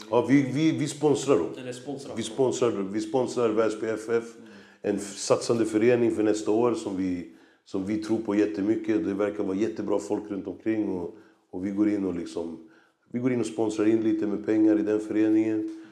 Ja, 0.10 0.26
vi, 0.30 0.42
vi, 0.42 0.72
vi 0.72 0.88
sponsrar 0.88 1.38
dem. 1.38 1.48
Eller 1.58 1.74
sponsrar 1.74 2.16
vi 2.16 2.24
sponsrar, 2.24 2.72
vi 2.72 3.02
sponsrar 3.02 3.50
Väsby 3.50 3.88
FF. 3.88 4.38
Mm. 4.38 4.50
En 4.82 5.00
satsande 5.00 5.66
förening 5.66 6.12
för 6.12 6.24
nästa 6.24 6.52
år 6.52 6.74
som 6.74 6.98
vi, 6.98 7.32
som 7.66 7.86
vi 7.86 8.04
tror 8.04 8.18
på 8.18 8.36
jättemycket. 8.36 9.06
Det 9.06 9.14
verkar 9.14 9.44
vara 9.44 9.58
jättebra 9.58 10.00
folk 10.00 10.32
runt 10.32 10.48
omkring 10.48 10.90
och, 10.90 11.16
och 11.50 11.66
vi 11.66 11.72
går 11.72 11.90
in 11.90 12.06
och 12.06 12.16
liksom 12.16 12.68
vi 13.14 13.20
går 13.20 13.34
in 13.34 13.40
och 13.40 13.46
sponsrar 13.46 13.86
in 13.86 14.04
lite 14.04 14.28
med 14.28 14.46
pengar 14.46 14.80
i 14.80 14.82
den 14.82 15.00
föreningen. 15.00 15.86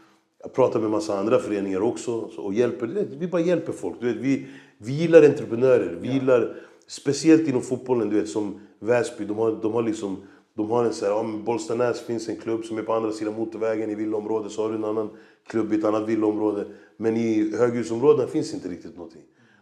Jag 0.43 0.54
pratar 0.54 0.80
med 0.80 0.89
massa 0.89 1.19
andra 1.19 1.39
föreningar 1.39 1.82
också 1.82 2.12
och 2.38 2.54
hjälper. 2.54 3.08
Vi 3.19 3.28
bara 3.28 3.41
hjälper 3.41 3.73
folk. 3.73 3.95
Du 3.99 4.13
vet, 4.13 4.23
vi, 4.23 4.47
vi 4.78 4.91
gillar 4.93 5.23
entreprenörer. 5.23 5.97
Vi 6.02 6.08
ja. 6.08 6.13
gillar, 6.13 6.56
speciellt 6.88 7.47
inom 7.47 7.62
fotbollen, 7.62 8.10
du 8.10 8.19
vet, 8.19 8.30
som 8.30 8.60
Väsby, 8.80 9.25
de 9.25 9.38
har, 9.38 9.60
de 9.62 9.73
har 9.73 9.84
liksom... 9.84 10.17
De 10.54 10.69
har 10.69 10.86
en 10.86 10.93
så 10.93 11.06
här, 11.06 11.13
om 11.13 11.43
Bollstanäs 11.43 12.02
finns 12.02 12.30
en 12.30 12.36
klubb 12.36 12.65
som 12.65 12.78
är 12.78 12.82
på 12.82 12.93
andra 12.93 13.12
sidan 13.12 13.34
motorvägen 13.34 13.89
i 13.89 13.95
villaområdet, 13.95 14.52
så 14.52 14.62
har 14.62 14.69
du 14.69 14.75
en 14.75 14.84
annan 14.84 15.10
klubb 15.47 15.73
i 15.73 15.75
ett 15.75 15.84
annat 15.84 16.10
villaområde. 16.10 16.65
Men 16.97 17.17
i 17.17 17.58
höghusområdena 17.58 18.28
finns 18.28 18.54
inte 18.54 18.69
riktigt 18.69 18.95
någonting. 18.95 19.21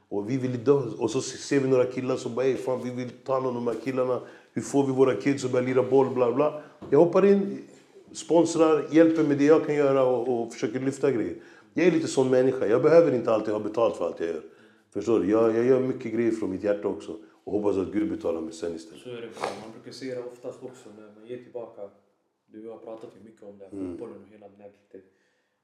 Och, 0.10 0.30
vi 0.30 0.38
vill 0.38 0.70
och 0.98 1.12
så 1.12 1.22
ser 1.22 1.60
vi 1.60 1.70
några 1.70 1.86
killar 1.86 2.16
som 2.16 2.36
bara 2.36 2.56
fan 2.56 2.80
vi 2.84 2.90
vill 2.90 3.10
ta 3.26 3.34
hand 3.34 3.48
om 3.48 3.56
de 3.56 3.68
här 3.68 3.76
killarna. 3.84 4.22
Hur 4.54 4.62
får 4.62 4.86
vi 4.86 4.92
våra 4.92 5.16
kids 5.16 5.46
att 5.46 5.52
börja 5.52 5.68
lira 5.68 5.84
boll, 5.84 6.10
bla 6.10 6.32
bla. 6.32 6.62
Jag 6.90 7.00
hoppar 7.00 7.26
in, 7.26 7.58
sponsrar, 8.12 8.88
hjälper 8.92 9.24
med 9.24 9.38
det 9.38 9.46
jag 9.46 9.66
kan 9.66 9.76
göra 9.76 10.04
och, 10.04 10.44
och 10.44 10.54
försöker 10.54 10.80
lyfta 10.80 11.12
grejer. 11.12 11.36
Jag 11.74 11.88
är 11.88 11.92
lite 11.92 12.08
sån 12.08 12.30
människa. 12.30 12.66
Jag 12.66 12.84
behöver 12.84 13.16
inte 13.16 13.32
alltid 13.32 13.54
ha 13.54 13.60
betalt 13.60 13.96
för 13.96 14.06
allt 14.06 14.20
jag 14.20 14.30
gör. 14.30 14.44
Förstår 14.90 15.20
du? 15.20 15.32
Jag, 15.32 15.56
jag 15.56 15.66
gör 15.66 15.80
mycket 15.80 16.14
grejer 16.14 16.32
från 16.32 16.52
mitt 16.52 16.64
hjärta 16.64 16.88
också. 16.88 17.18
Och 17.44 17.54
hoppas 17.54 17.78
att 17.78 17.94
Gud 17.94 18.10
betalar 18.10 18.42
mig 18.42 18.54
sen 18.54 18.76
istället. 18.76 19.02
Så 19.02 19.10
är 19.10 19.22
det. 19.22 19.30
Man 19.62 19.72
brukar 19.74 19.92
se 19.92 20.16
det 20.16 20.24
oftast 20.24 20.64
också 20.64 20.90
när 20.98 21.12
man 21.16 21.28
ger 21.28 21.38
tillbaka. 21.38 21.90
Du 22.46 22.70
har 22.70 22.78
pratat 22.78 23.10
ju 23.20 23.24
mycket 23.24 23.44
om 23.44 23.58
det, 23.58 23.66
mm. 23.66 23.92
fotbollen 23.92 24.22
och 24.22 24.28
hela 24.28 24.50
den 24.50 24.62
här 24.62 24.70
biten. 24.70 25.02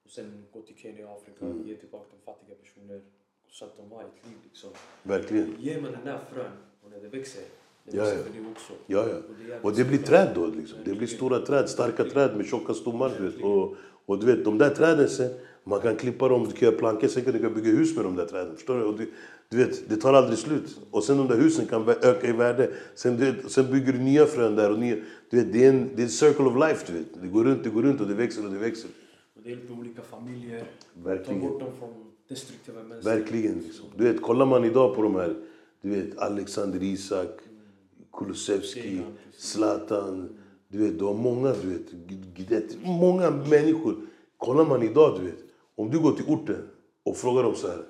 Och 0.06 0.12
sen 0.12 0.46
gå 0.52 0.62
till 0.62 0.78
Kenya 0.78 1.10
och 1.10 1.18
Afrika, 1.18 1.46
mm. 1.46 1.68
ge 1.68 1.76
tillbaka 1.76 2.10
till 2.10 2.20
fattiga 2.26 2.56
personer. 2.56 3.02
Så 3.50 3.66
att 3.66 3.78
de 3.78 3.92
har 3.92 4.02
ett 4.04 4.28
liv 4.28 4.38
liksom. 4.44 4.70
Verkligen. 5.04 5.56
Ger 5.60 5.82
man 5.82 5.92
den 5.92 6.06
där 6.06 6.20
frön 6.34 6.52
och 6.82 6.92
när 6.92 7.00
det 7.00 7.08
växer, 7.08 7.44
det 7.91 7.98
ja, 7.98 8.06
ja. 8.06 8.19
också. 8.52 8.74
Ja, 8.88 9.06
ja. 9.10 9.56
Och 9.62 9.74
det, 9.74 9.84
blir 9.84 9.98
träd 9.98 10.32
då 10.36 10.46
liksom. 10.46 10.80
Det 10.86 10.93
blir 10.93 11.08
stora 11.08 11.39
träd, 11.39 11.69
starka 11.69 12.04
träd 12.04 12.38
med 12.38 12.46
tjocka 12.46 12.74
stommar. 12.74 13.12
Och, 13.43 13.76
och 14.06 14.19
du 14.19 14.26
vet, 14.26 14.46
de 14.46 14.58
där 14.58 14.69
träden 14.69 15.10
sen, 15.10 15.30
man 15.63 15.82
kan 15.82 15.96
klippa 15.96 16.30
dem, 16.30 16.43
du 16.43 16.52
kan 16.52 16.69
göra 16.69 16.78
plankor, 16.78 17.08
sen 17.08 17.24
kan 17.24 17.34
du 17.34 17.50
bygga 17.50 17.72
hus 17.72 17.96
med 17.96 18.06
de 18.06 18.15
där 18.15 18.26
träden. 18.26 18.56
Förstår 18.56 18.78
du? 18.78 18.84
Och 18.84 18.98
du, 18.98 19.12
du 19.50 19.58
vet, 19.58 19.89
det 19.89 19.96
tar 19.96 20.13
aldrig 20.13 20.38
slut. 20.38 20.80
Och 20.91 21.04
sen 21.04 21.17
de 21.17 21.28
där 21.28 21.38
husen 21.38 21.65
kan 21.65 21.89
öka 21.89 22.28
i 22.28 22.32
värde. 22.32 22.72
Sen, 22.96 23.17
du 23.17 23.32
vet, 23.32 23.52
sen 23.52 23.72
bygger 23.72 23.93
du 23.93 24.00
nya 24.00 24.26
frön 24.26 24.56
där. 24.56 24.72
Och 24.72 24.80
nya, 24.80 24.96
du 25.30 25.38
vet, 25.38 25.54
det, 25.54 25.65
är 25.65 25.69
en, 25.69 25.89
det 25.96 26.02
är 26.02 26.04
en 26.04 26.10
circle 26.10 26.46
of 26.46 26.56
life. 26.56 26.91
Du 26.91 26.98
vet. 26.98 27.22
Det 27.22 27.28
går 27.28 27.43
runt, 27.43 27.63
det 27.63 27.69
går 27.69 27.82
runt 27.82 28.02
och 28.02 28.08
det 28.08 28.13
växer 28.13 28.46
och 28.46 28.52
det 28.52 28.60
växer. 28.60 28.89
Och 29.36 29.41
det 29.43 29.50
hjälper 29.50 29.74
olika 29.80 30.02
familjer. 30.02 30.63
Verkligen. 31.04 31.41
Ta 31.41 31.48
bort 31.48 31.60
dem 31.60 31.69
från 31.80 31.93
destruktiva 32.30 32.84
människor. 32.84 33.10
Verkligen. 33.10 33.60
Liksom. 33.60 33.86
Du 33.96 34.04
vet, 34.04 34.22
kollar 34.22 34.46
man 34.46 34.65
idag 34.65 34.96
på 34.96 35.02
de 35.02 35.15
här, 35.15 35.36
du 35.82 35.89
vet, 35.89 36.17
Alexander 36.17 36.84
Isak, 36.84 37.30
Kulusevski, 38.13 39.02
Zlatan. 39.38 40.39
Du 40.67 40.78
vet, 40.78 40.99
du 40.99 41.06
har 41.06 41.13
många, 41.13 41.54
du 41.54 41.69
vet, 42.47 42.78
många 42.84 43.32
människor. 43.32 43.95
Kollar 44.38 44.65
man 44.65 44.84
idag, 44.84 45.20
du 45.20 45.26
vet, 45.26 45.39
om 45.76 45.89
du 45.89 45.99
går 45.99 46.11
till 46.11 46.26
orten 46.26 46.70
och 47.03 47.18
frågar 47.18 47.43
dem 47.43 47.55
så 47.55 47.68
här. 47.68 47.86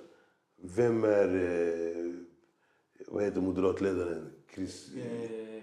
Vem 0.61 1.03
är... 1.03 1.35
Eh, 1.35 2.13
vad 3.07 3.23
heter 3.23 3.41
moderatledaren? 3.41 4.31
Chris... 4.55 4.89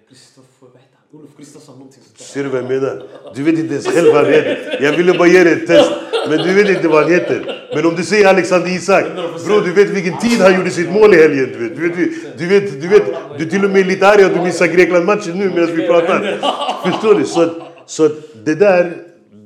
Kristoffer... 0.08 0.66
Eh, 0.66 0.72
heter 0.72 0.96
han? 0.96 0.99
Olof 1.12 1.36
Kristersson 1.36 1.74
någonting 1.74 2.02
sånt 2.02 2.18
Ser 2.18 2.42
du 2.44 2.48
vad 2.48 2.62
jag 2.62 2.68
menar? 2.68 3.06
Du 3.34 3.42
vet 3.42 3.58
inte 3.58 3.74
ens 3.74 3.86
själv 3.86 4.06
vad 4.06 4.24
han 4.24 4.32
heter. 4.32 4.78
Jag 4.82 4.96
ville 4.96 5.18
bara 5.18 5.28
ge 5.28 5.44
dig 5.44 5.52
ett 5.52 5.66
test. 5.66 5.90
Men 6.28 6.38
du 6.38 6.54
vet 6.54 6.76
inte 6.76 6.88
vad 6.88 7.02
han 7.02 7.12
heter. 7.12 7.68
Men 7.74 7.86
om 7.86 7.94
du 7.94 8.04
säger 8.04 8.28
Alexander 8.28 8.68
Isak. 8.76 9.04
Bro, 9.46 9.60
du 9.60 9.72
vet 9.72 9.90
vilken 9.90 10.18
tid 10.18 10.40
han 10.40 10.56
gjorde 10.56 10.70
sitt 10.70 10.90
mål 10.92 11.14
i 11.14 11.16
helgen. 11.16 11.48
Du 11.52 11.68
vet, 11.68 11.76
du 11.76 11.88
vet, 11.88 12.38
du 12.38 12.46
vet, 12.46 12.80
du, 12.82 12.88
vet, 12.88 13.06
du 13.38 13.44
är 13.44 13.50
till 13.50 13.64
och 13.64 13.70
med 13.70 13.86
lite 13.86 14.08
arg 14.08 14.22
att 14.22 14.34
du 14.34 14.40
missar 14.40 14.66
Grekland-matchen 14.66 15.38
nu 15.38 15.48
medan 15.48 15.76
vi 15.76 15.86
pratar. 15.86 16.18
Förstår 16.90 17.14
du? 17.14 17.24
Så, 17.24 17.50
så 17.86 18.08
det 18.44 18.54
där, 18.54 18.96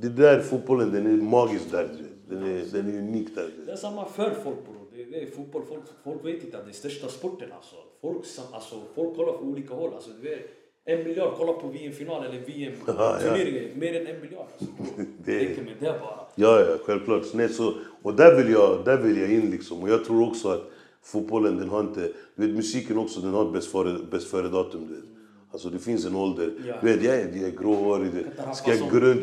det 0.02 0.08
där 0.08 0.40
fotbollen, 0.40 0.92
den 0.92 1.06
är 1.06 1.22
magisk 1.22 1.64
där. 1.70 1.88
Den 2.30 2.42
är, 2.42 2.62
den 2.72 2.94
är 2.94 2.98
unik 2.98 3.34
där. 3.34 3.46
Det 3.66 3.72
är 3.72 3.76
samma 3.76 4.04
för 4.04 4.30
folk 4.44 4.64
bror 4.66 4.84
det 5.14 5.22
är 5.22 5.26
fotboll. 5.26 5.62
Folk, 5.68 5.82
folk 6.04 6.24
vet 6.24 6.44
inte 6.44 6.58
att 6.58 6.64
det 6.64 6.70
är 6.70 6.74
största 6.74 7.08
sporten 7.08 7.52
alltså. 7.52 7.76
Folk, 8.00 8.24
alltså, 8.52 8.80
folk 8.94 9.16
kollar 9.16 9.32
på 9.32 9.44
olika 9.44 9.74
håll. 9.74 9.94
Alltså, 9.94 10.10
det 10.22 10.32
är 10.32 10.42
en 10.86 11.04
miljard 11.04 11.34
kollar 11.36 11.52
på 11.52 11.68
VM-final 11.68 12.24
eller 12.24 12.40
VM-turneringen. 12.46 13.64
Ja. 13.74 13.80
Mer 13.80 14.00
än 14.00 14.06
en 14.06 14.20
miljard. 14.20 14.46
Alltså. 14.52 14.74
det 15.24 15.38
räcker 15.38 15.62
med 15.62 15.74
det 15.80 15.98
bara. 16.00 16.20
Ja, 16.34 16.60
ja, 16.60 16.76
självklart. 16.84 17.22
Nej, 17.34 17.48
så, 17.48 17.74
och 18.02 18.14
där 18.14 18.36
vill, 18.36 18.52
jag, 18.52 18.84
där 18.84 18.96
vill 18.96 19.20
jag 19.20 19.32
in 19.32 19.50
liksom. 19.50 19.82
Och 19.82 19.88
jag 19.90 20.04
tror 20.04 20.28
också 20.28 20.48
att 20.48 20.70
fotbollen 21.02 21.56
den 21.56 21.68
har 21.68 21.80
inte... 21.80 22.12
Du 22.36 22.46
vet 22.46 22.56
musiken 22.56 22.98
också, 22.98 23.20
den 23.20 23.30
har 23.30 23.50
bäst 23.50 23.70
före, 23.70 23.98
bäst 24.10 24.30
före 24.30 24.48
datum 24.48 24.86
du 24.88 24.94
vet. 24.94 25.04
Alltså 25.52 25.68
det 25.68 25.78
finns 25.78 26.06
en 26.06 26.16
ålder. 26.16 26.52
Ja. 26.66 26.74
Du 26.82 26.92
vet, 26.92 27.04
jag 27.04 27.14
är, 27.14 27.36
jag 27.36 27.48
är 27.48 27.50
gråhårig. 27.50 28.10
Ska 28.54 28.74
jag 28.74 28.90
gå 28.90 29.00
runt 29.00 29.22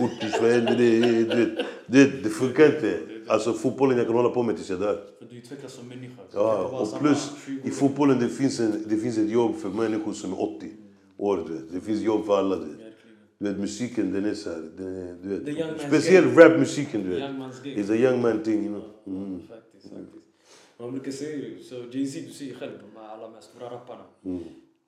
ortish, 0.00 0.42
vad 0.42 0.50
händer? 0.50 0.76
Det, 1.86 2.04
vet, 2.04 2.24
det 2.24 2.30
funkar 2.30 2.66
inte. 2.66 2.98
Alltså 3.28 3.52
fotbollen 3.52 3.98
jag 3.98 4.06
kan 4.06 4.16
hålla 4.16 4.28
på 4.28 4.42
med 4.42 4.56
tills 4.56 4.70
jag 4.70 4.80
dör. 4.80 5.00
För 5.18 5.26
du 5.30 5.38
utvecklas 5.38 5.72
som 5.72 5.88
människa. 5.88 6.22
Det 6.30 6.38
Ja, 6.38 6.88
och 6.92 7.00
plus 7.00 7.30
20 7.46 7.68
i 7.68 7.70
fotbollen 7.70 8.18
det 8.20 8.28
finns, 8.28 8.60
en, 8.60 8.84
det 8.88 8.96
finns 8.96 9.18
ett 9.18 9.30
jobb 9.30 9.56
för 9.56 9.68
människor 9.68 10.12
som 10.12 10.32
är 10.32 10.42
80 10.42 10.72
vet. 11.18 11.72
Det 11.72 11.80
finns 11.80 12.02
jobb 12.02 12.26
för 12.26 12.38
alla. 12.38 12.56
Du 12.56 12.62
vet. 12.64 12.70
Verkligen. 12.70 13.16
Du 13.38 13.48
vet, 13.48 13.58
musiken 13.58 14.12
den 14.12 14.24
är 14.24 14.34
så 14.34 14.50
här, 14.50 14.70
den 14.76 15.18
du 15.22 15.28
vet. 15.54 15.80
Speciellt 15.80 16.36
rapmusiken 16.38 17.02
du 17.02 17.08
vet. 17.08 17.22
It's 17.64 17.92
a 17.92 17.96
young 17.96 18.22
man 18.22 18.42
thing, 18.42 18.64
you 18.66 18.68
know. 18.68 19.16
Mm. 19.16 19.40
Faktiskt, 19.48 19.92
faktiskt. 19.94 20.26
Man 20.78 20.90
brukar 20.92 21.12
säga 21.12 21.36
ju, 21.36 21.62
så 21.62 21.74
Jay-Z, 21.74 22.20
du 22.26 22.32
säger 22.32 22.54
själv, 22.54 22.72
de 22.92 23.00
här 23.00 23.08
alla 23.08 23.22
de 23.22 23.34
här 23.34 23.40
stora 23.40 23.70
rapparna. 23.70 24.02
Mm. 24.24 24.42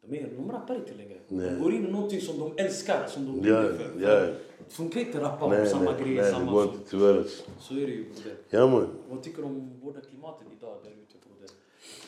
De, 0.08 0.16
är, 0.16 0.30
de 0.36 0.50
rappar 0.50 0.74
inte 0.76 0.94
längre. 0.94 1.18
Nej. 1.28 1.50
De 1.50 1.62
går 1.62 1.72
in 1.72 1.86
i 1.86 1.90
någonting 1.90 2.20
som 2.20 2.38
de 2.38 2.52
älskar, 2.64 3.06
som 3.08 3.24
de 3.26 3.48
Ja, 3.48 3.62
brinner 3.62 3.78
för. 3.78 4.00
ja. 4.00 4.20
Det 4.68 4.74
funkar 4.74 5.00
inte 5.00 5.20
rappa 5.20 5.44
om 5.44 5.50
Nej, 5.50 5.66
samma 5.68 5.84
nej, 5.84 6.02
grejer, 6.02 6.22
nej, 6.22 6.32
samma 6.32 6.62
inte 6.62 6.78
tyvärr. 6.90 7.18
alltså. 7.18 7.44
Så 7.60 7.74
är 7.74 7.80
det 7.86 7.92
ju. 7.92 8.04
Ja 8.50 8.66
man. 8.66 8.88
Vad 9.10 9.22
tycker 9.22 9.42
du 9.42 9.48
om 9.48 9.80
vårda 9.80 10.00
klimatet 10.00 10.46
idag 10.58 10.76
där 10.84 10.90
ute? 10.90 11.04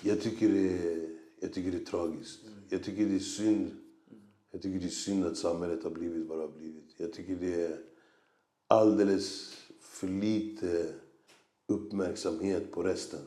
Jag 0.02 0.20
tycker 0.20 0.48
det 0.48 0.68
är, 0.68 1.08
jag 1.40 1.52
tycker 1.52 1.70
det 1.70 1.76
är 1.76 1.84
tragiskt. 1.84 2.40
Jag 2.68 2.82
tycker 2.82 3.04
det 3.06 3.14
är 3.14 3.18
synd. 3.18 3.70
Jag 4.52 4.62
tycker 4.62 4.78
det 4.80 4.86
är 4.86 4.88
synd 4.88 5.26
att 5.26 5.36
samhället 5.36 5.84
har 5.84 5.90
blivit 5.90 6.26
vad 6.28 6.38
det 6.38 6.42
har 6.42 6.52
blivit. 6.58 6.94
Jag 6.96 7.12
tycker 7.12 7.36
det 7.36 7.64
är 7.64 7.78
alldeles 8.68 9.56
för 9.80 10.06
lite 10.08 10.86
uppmärksamhet 11.68 12.72
på 12.72 12.82
resten. 12.82 13.20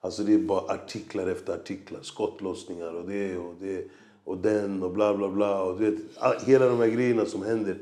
Alltså 0.00 0.22
det 0.22 0.34
är 0.34 0.38
bara 0.38 0.72
artiklar 0.74 1.26
efter 1.26 1.52
artiklar, 1.54 2.02
skottlossningar 2.02 2.92
och 2.94 3.08
det 3.08 3.36
och 3.36 3.54
det 3.60 3.88
och 4.24 4.38
den 4.38 4.82
och 4.82 4.92
bla 4.92 5.16
bla 5.16 5.30
bla. 5.30 5.62
Och 5.62 5.80
du 5.80 5.90
vet, 5.90 6.00
hela 6.46 6.66
de 6.68 6.78
här 6.78 6.88
grejerna 6.88 7.24
som 7.26 7.42
händer. 7.42 7.78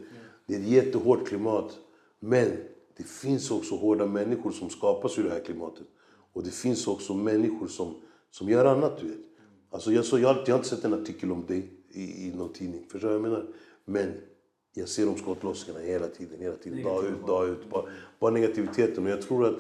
Det 0.47 0.55
är 0.55 0.61
ett 0.61 0.67
jättehårt 0.69 1.29
klimat. 1.29 1.79
Men 2.21 2.51
det 2.97 3.03
finns 3.05 3.51
också 3.51 3.75
hårda 3.77 4.07
människor 4.07 4.51
som 4.51 4.71
skapas 4.71 5.19
ur 5.19 5.25
det 5.25 5.31
här 5.31 5.45
klimatet. 5.45 5.87
Och 6.33 6.43
det 6.45 6.51
finns 6.51 6.87
också 6.87 7.15
människor 7.15 7.67
som, 7.67 7.95
som 8.31 8.49
gör 8.49 8.65
annat, 8.65 9.01
du 9.01 9.09
vet. 9.09 9.19
Alltså 9.71 9.93
jag, 9.93 10.05
så, 10.05 10.19
jag, 10.19 10.29
har- 10.29 10.45
jag 10.47 10.55
har 10.55 10.59
inte 10.59 10.69
sett 10.69 10.85
en 10.85 10.95
artikel 10.95 11.33
om 11.33 11.47
dig 11.47 11.71
i, 11.93 12.27
i 12.27 12.33
någon 12.37 12.53
tidning. 12.53 12.85
Förstår 12.89 13.09
du 13.09 13.19
vad 13.19 13.25
jag 13.25 13.33
menar? 13.33 13.47
Men 13.85 14.13
jag 14.75 14.89
ser 14.89 15.07
de 15.07 15.17
skottlossningarna 15.17 15.85
hela 15.85 16.09
tiden, 16.09 16.41
hela 16.41 16.57
tiden. 16.57 16.83
Dag 16.83 17.05
ut, 17.07 17.27
dag 17.27 17.49
ut. 17.49 17.71
Bara, 17.71 17.85
bara 18.19 18.31
negativiteten. 18.31 19.05
Och 19.05 19.11
jag 19.11 19.23
tror 19.23 19.47
att 19.47 19.59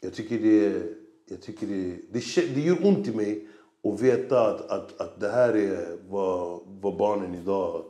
jag 0.00 0.14
tycker 0.14 0.38
det, 0.38 0.82
jag 1.28 1.42
tycker 1.42 1.66
det, 1.66 1.96
det, 2.12 2.54
det 2.54 2.60
gör 2.60 2.86
ont 2.86 3.08
i 3.08 3.16
mig 3.16 3.48
att 3.84 4.00
veta 4.00 4.50
att, 4.50 4.70
att, 4.70 5.00
att 5.00 5.20
det 5.20 5.28
här 5.28 5.56
är 5.56 5.98
vad, 6.08 6.60
vad 6.66 6.96
barnen 6.96 7.34
idag 7.34 7.84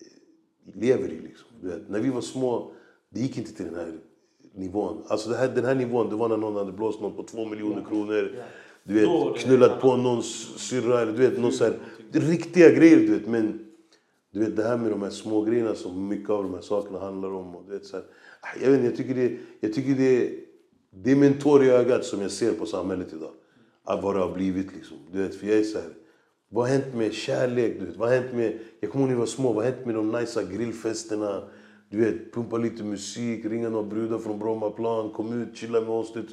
eh, 0.00 0.80
lever 0.80 1.08
i. 1.08 1.20
Liksom. 1.20 1.48
Vet, 1.60 1.88
när 1.88 2.00
vi 2.00 2.10
var 2.10 2.20
små, 2.20 2.72
det 3.08 3.20
gick 3.20 3.38
inte 3.38 3.54
till 3.54 3.64
den 3.64 3.74
här 3.74 3.92
nivån. 4.54 5.02
Alltså 5.06 5.32
här, 5.32 5.48
den 5.48 5.64
här 5.64 5.74
nivån, 5.74 6.10
det 6.10 6.16
var 6.16 6.28
när 6.28 6.36
någon 6.36 6.56
hade 6.56 6.72
blåst 6.72 7.00
någon 7.00 7.16
på 7.16 7.22
två 7.22 7.44
miljoner 7.44 7.84
kronor. 7.88 8.36
Du 8.84 8.94
vet, 8.94 9.36
knullat 9.36 9.80
på 9.80 9.96
någons 9.96 10.58
syrra 10.58 11.00
eller 11.00 11.12
du 11.12 11.18
vet, 11.18 11.38
någon 11.38 11.52
så 11.52 11.64
här, 11.64 11.78
riktiga 12.12 12.70
grejer 12.70 12.96
du 12.96 13.12
vet. 13.12 13.26
Men 13.26 13.58
du 14.32 14.40
vet 14.40 14.56
det 14.56 14.62
här 14.62 14.76
med 14.76 14.90
de 14.90 15.02
här 15.02 15.10
små 15.10 15.42
grejerna 15.42 15.74
som 15.74 16.08
mycket 16.08 16.30
av 16.30 16.42
de 16.42 16.54
här 16.54 16.60
sakerna 16.60 16.98
handlar 16.98 17.34
om. 17.34 17.56
Och, 17.56 17.64
du 17.66 17.72
vet, 17.72 17.86
så 17.86 17.96
här, 17.96 18.04
ah, 18.40 18.62
jag, 18.62 18.70
vet, 18.70 18.84
jag 18.84 18.96
tycker, 18.96 19.14
det, 19.14 19.36
jag 19.60 19.74
tycker 19.74 19.94
det, 19.94 20.30
det 20.90 21.12
är 21.12 21.24
en 21.24 21.38
tår 21.38 21.64
i 21.64 21.70
ögat 21.70 22.04
som 22.04 22.20
jag 22.20 22.30
ser 22.30 22.52
på 22.52 22.66
samhället 22.66 23.12
idag. 23.12 23.30
Att 23.84 24.02
vad 24.02 24.14
det 24.14 24.20
har 24.20 24.32
blivit 24.34 24.74
liksom. 24.74 24.96
Du 25.12 25.22
vet, 25.22 25.34
för 25.34 25.46
jag 25.46 25.58
är 25.58 25.62
så 25.62 25.78
här, 25.78 25.88
vad 26.48 26.68
har 26.68 26.76
hänt 26.76 26.94
med 26.94 27.12
kärlek? 27.12 27.76
Du 27.80 27.86
vet? 27.86 27.96
Vad 27.96 28.08
har 28.08 28.16
hänt 28.16 28.34
med, 28.34 28.58
jag 28.80 28.90
kommer 28.90 29.04
ihåg 29.04 29.08
när 29.08 29.16
vi 29.16 29.20
var 29.20 29.26
små, 29.26 29.52
vad 29.52 29.64
har 29.64 29.72
hänt 29.72 29.86
med 29.86 29.94
de 29.94 30.12
nice 30.12 30.44
grillfesterna? 30.44 31.42
Du 31.90 32.04
vet, 32.04 32.32
pumpa 32.34 32.56
lite 32.56 32.84
musik, 32.84 33.44
ringa 33.44 33.68
några 33.68 33.88
brudar 33.88 34.18
från 34.18 34.38
Brommaplan, 34.38 35.10
kom 35.10 35.42
ut, 35.42 35.56
chilla 35.56 35.80
med 35.80 35.90
oss. 35.90 36.12
Du 36.12 36.20
vet. 36.22 36.32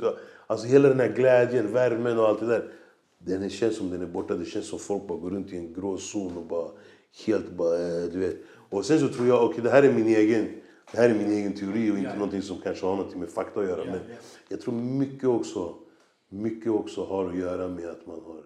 Alltså 0.50 0.68
hela 0.68 0.90
den 0.90 1.00
här 1.00 1.14
glädjen, 1.16 1.74
värmen 1.74 2.20
och 2.20 2.28
allt 2.28 2.40
det 2.40 2.46
där. 2.46 2.72
Den 3.20 3.50
känns 3.50 3.78
som 3.78 3.90
den 3.90 4.02
är 4.02 4.06
borta. 4.08 4.36
Det 4.36 4.46
känns 4.46 4.68
som 4.68 4.80
folk 4.80 5.08
bara 5.08 5.18
går 5.18 5.30
runt 5.30 5.54
i 5.54 5.58
en 5.58 5.74
grå 5.74 5.98
zon 5.98 6.38
och 6.38 6.46
bara 6.46 6.72
helt 7.26 7.52
bara, 7.52 7.76
eh, 7.76 8.04
du 8.12 8.20
vet. 8.20 8.38
Och 8.70 8.86
sen 8.86 9.00
så 9.00 9.08
tror 9.08 9.28
jag, 9.28 9.44
okej 9.46 9.64
det 9.64 9.70
här 9.70 9.84
är 9.84 9.94
min 9.94 10.08
egen, 10.08 10.48
det 10.92 10.98
här 10.98 11.10
är 11.10 11.14
min 11.14 11.32
egen 11.32 11.54
teori 11.54 11.92
och 11.92 11.98
inte 11.98 12.10
Ja. 12.10 12.14
någonting 12.14 12.42
som 12.42 12.58
kanske 12.64 12.86
har 12.86 12.96
något 12.96 13.16
med 13.16 13.30
fakta 13.30 13.60
att 13.60 13.66
göra. 13.68 13.80
Ja, 13.86 13.92
Men 13.92 14.00
ja. 14.10 14.16
jag 14.50 14.62
tror 14.62 14.74
mycket 14.74 15.30
också, 15.30 15.74
mycket 16.30 16.72
också 16.72 17.04
har 17.06 17.30
att 17.30 17.38
göra 17.38 17.68
med 17.68 17.90
att 17.90 18.08
man 18.08 18.20
har 18.26 18.42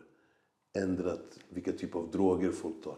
ändrat 0.84 1.40
vilka 1.50 1.72
typ 1.72 1.96
av 1.96 2.12
droger 2.12 2.52
folk 2.52 2.84
tar. 2.84 2.98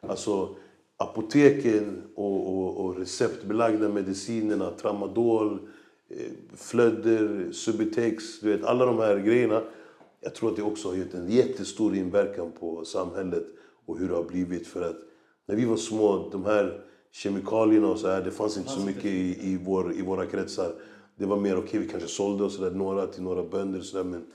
Alltså 0.00 0.56
apoteken 0.96 2.02
och, 2.14 2.48
och, 2.58 2.84
och 2.84 2.96
receptbelagda 2.98 3.88
medicinerna, 3.88 4.70
tramadol, 4.70 5.68
eh, 6.16 6.56
flödder, 6.56 7.52
Subutex, 7.52 8.40
du 8.40 8.52
vet 8.52 8.64
alla 8.64 8.86
de 8.86 8.98
här 8.98 9.18
grejerna. 9.18 9.62
Jag 10.20 10.34
tror 10.34 10.50
att 10.50 10.56
det 10.56 10.62
också 10.62 10.88
har 10.88 10.96
gett 10.96 11.14
en 11.14 11.30
jättestor 11.30 11.96
inverkan 11.96 12.52
på 12.60 12.84
samhället 12.84 13.46
och 13.86 13.98
hur 13.98 14.08
det 14.08 14.14
har 14.14 14.24
blivit. 14.24 14.66
För 14.66 14.82
att 14.82 14.96
när 15.46 15.56
vi 15.56 15.64
var 15.64 15.76
små, 15.76 16.28
de 16.32 16.44
här 16.44 16.80
kemikalierna 17.12 17.88
och 17.88 17.98
så 17.98 18.08
här, 18.08 18.22
det 18.22 18.30
fanns 18.30 18.56
inte 18.56 18.70
så 18.70 18.80
mycket 18.80 19.04
i, 19.04 19.50
i, 19.52 19.58
vår, 19.64 19.92
i 19.92 20.02
våra 20.02 20.26
kretsar. 20.26 20.72
Det 21.16 21.26
var 21.26 21.36
mer 21.36 21.56
okej, 21.56 21.64
okay, 21.68 21.80
vi 21.80 21.88
kanske 21.88 22.08
sålde 22.08 22.44
och 22.44 22.52
så 22.52 22.62
där, 22.62 22.70
några 22.70 23.06
till 23.06 23.22
några 23.22 23.42
bönder 23.42 23.78
och 23.78 23.84
så 23.84 23.96
där, 23.96 24.04
men 24.04 24.26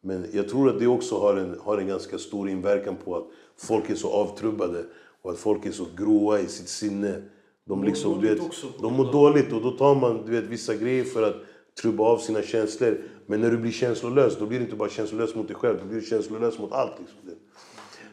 men 0.00 0.26
jag 0.32 0.48
tror 0.48 0.68
att 0.68 0.78
det 0.78 0.86
också 0.86 1.18
har 1.18 1.36
en, 1.36 1.60
har 1.60 1.78
en 1.78 1.86
ganska 1.86 2.18
stor 2.18 2.48
inverkan 2.48 2.96
på 3.04 3.16
att 3.16 3.26
folk 3.56 3.90
är 3.90 3.94
så 3.94 4.10
avtrubbade 4.10 4.84
och 5.22 5.30
att 5.30 5.38
folk 5.38 5.66
är 5.66 5.72
så 5.72 5.86
gråa 5.96 6.40
i 6.40 6.46
sitt 6.46 6.68
sinne. 6.68 7.22
De, 7.70 7.84
liksom, 7.84 8.20
du 8.20 8.28
vet, 8.28 8.40
de 8.80 8.92
mår 8.92 9.12
dåligt 9.12 9.52
och 9.52 9.62
då 9.62 9.70
tar 9.70 9.94
man 9.94 10.26
du 10.26 10.32
vet, 10.32 10.44
vissa 10.44 10.74
grejer 10.74 11.04
för 11.04 11.22
att 11.22 11.36
trubba 11.82 12.04
av 12.04 12.18
sina 12.18 12.42
känslor. 12.42 12.98
Men 13.26 13.40
när 13.40 13.50
du 13.50 13.58
blir 13.58 13.72
känslolös, 13.72 14.38
då 14.38 14.46
blir 14.46 14.58
du 14.58 14.64
inte 14.64 14.76
bara 14.76 14.88
känslolös 14.88 15.34
mot 15.34 15.48
dig 15.48 15.56
själv, 15.56 15.78
då 15.78 15.84
blir 15.86 16.00
du 16.00 16.06
känslolös 16.06 16.58
mot 16.58 16.72
allt. 16.72 16.92
Liksom. 16.98 17.18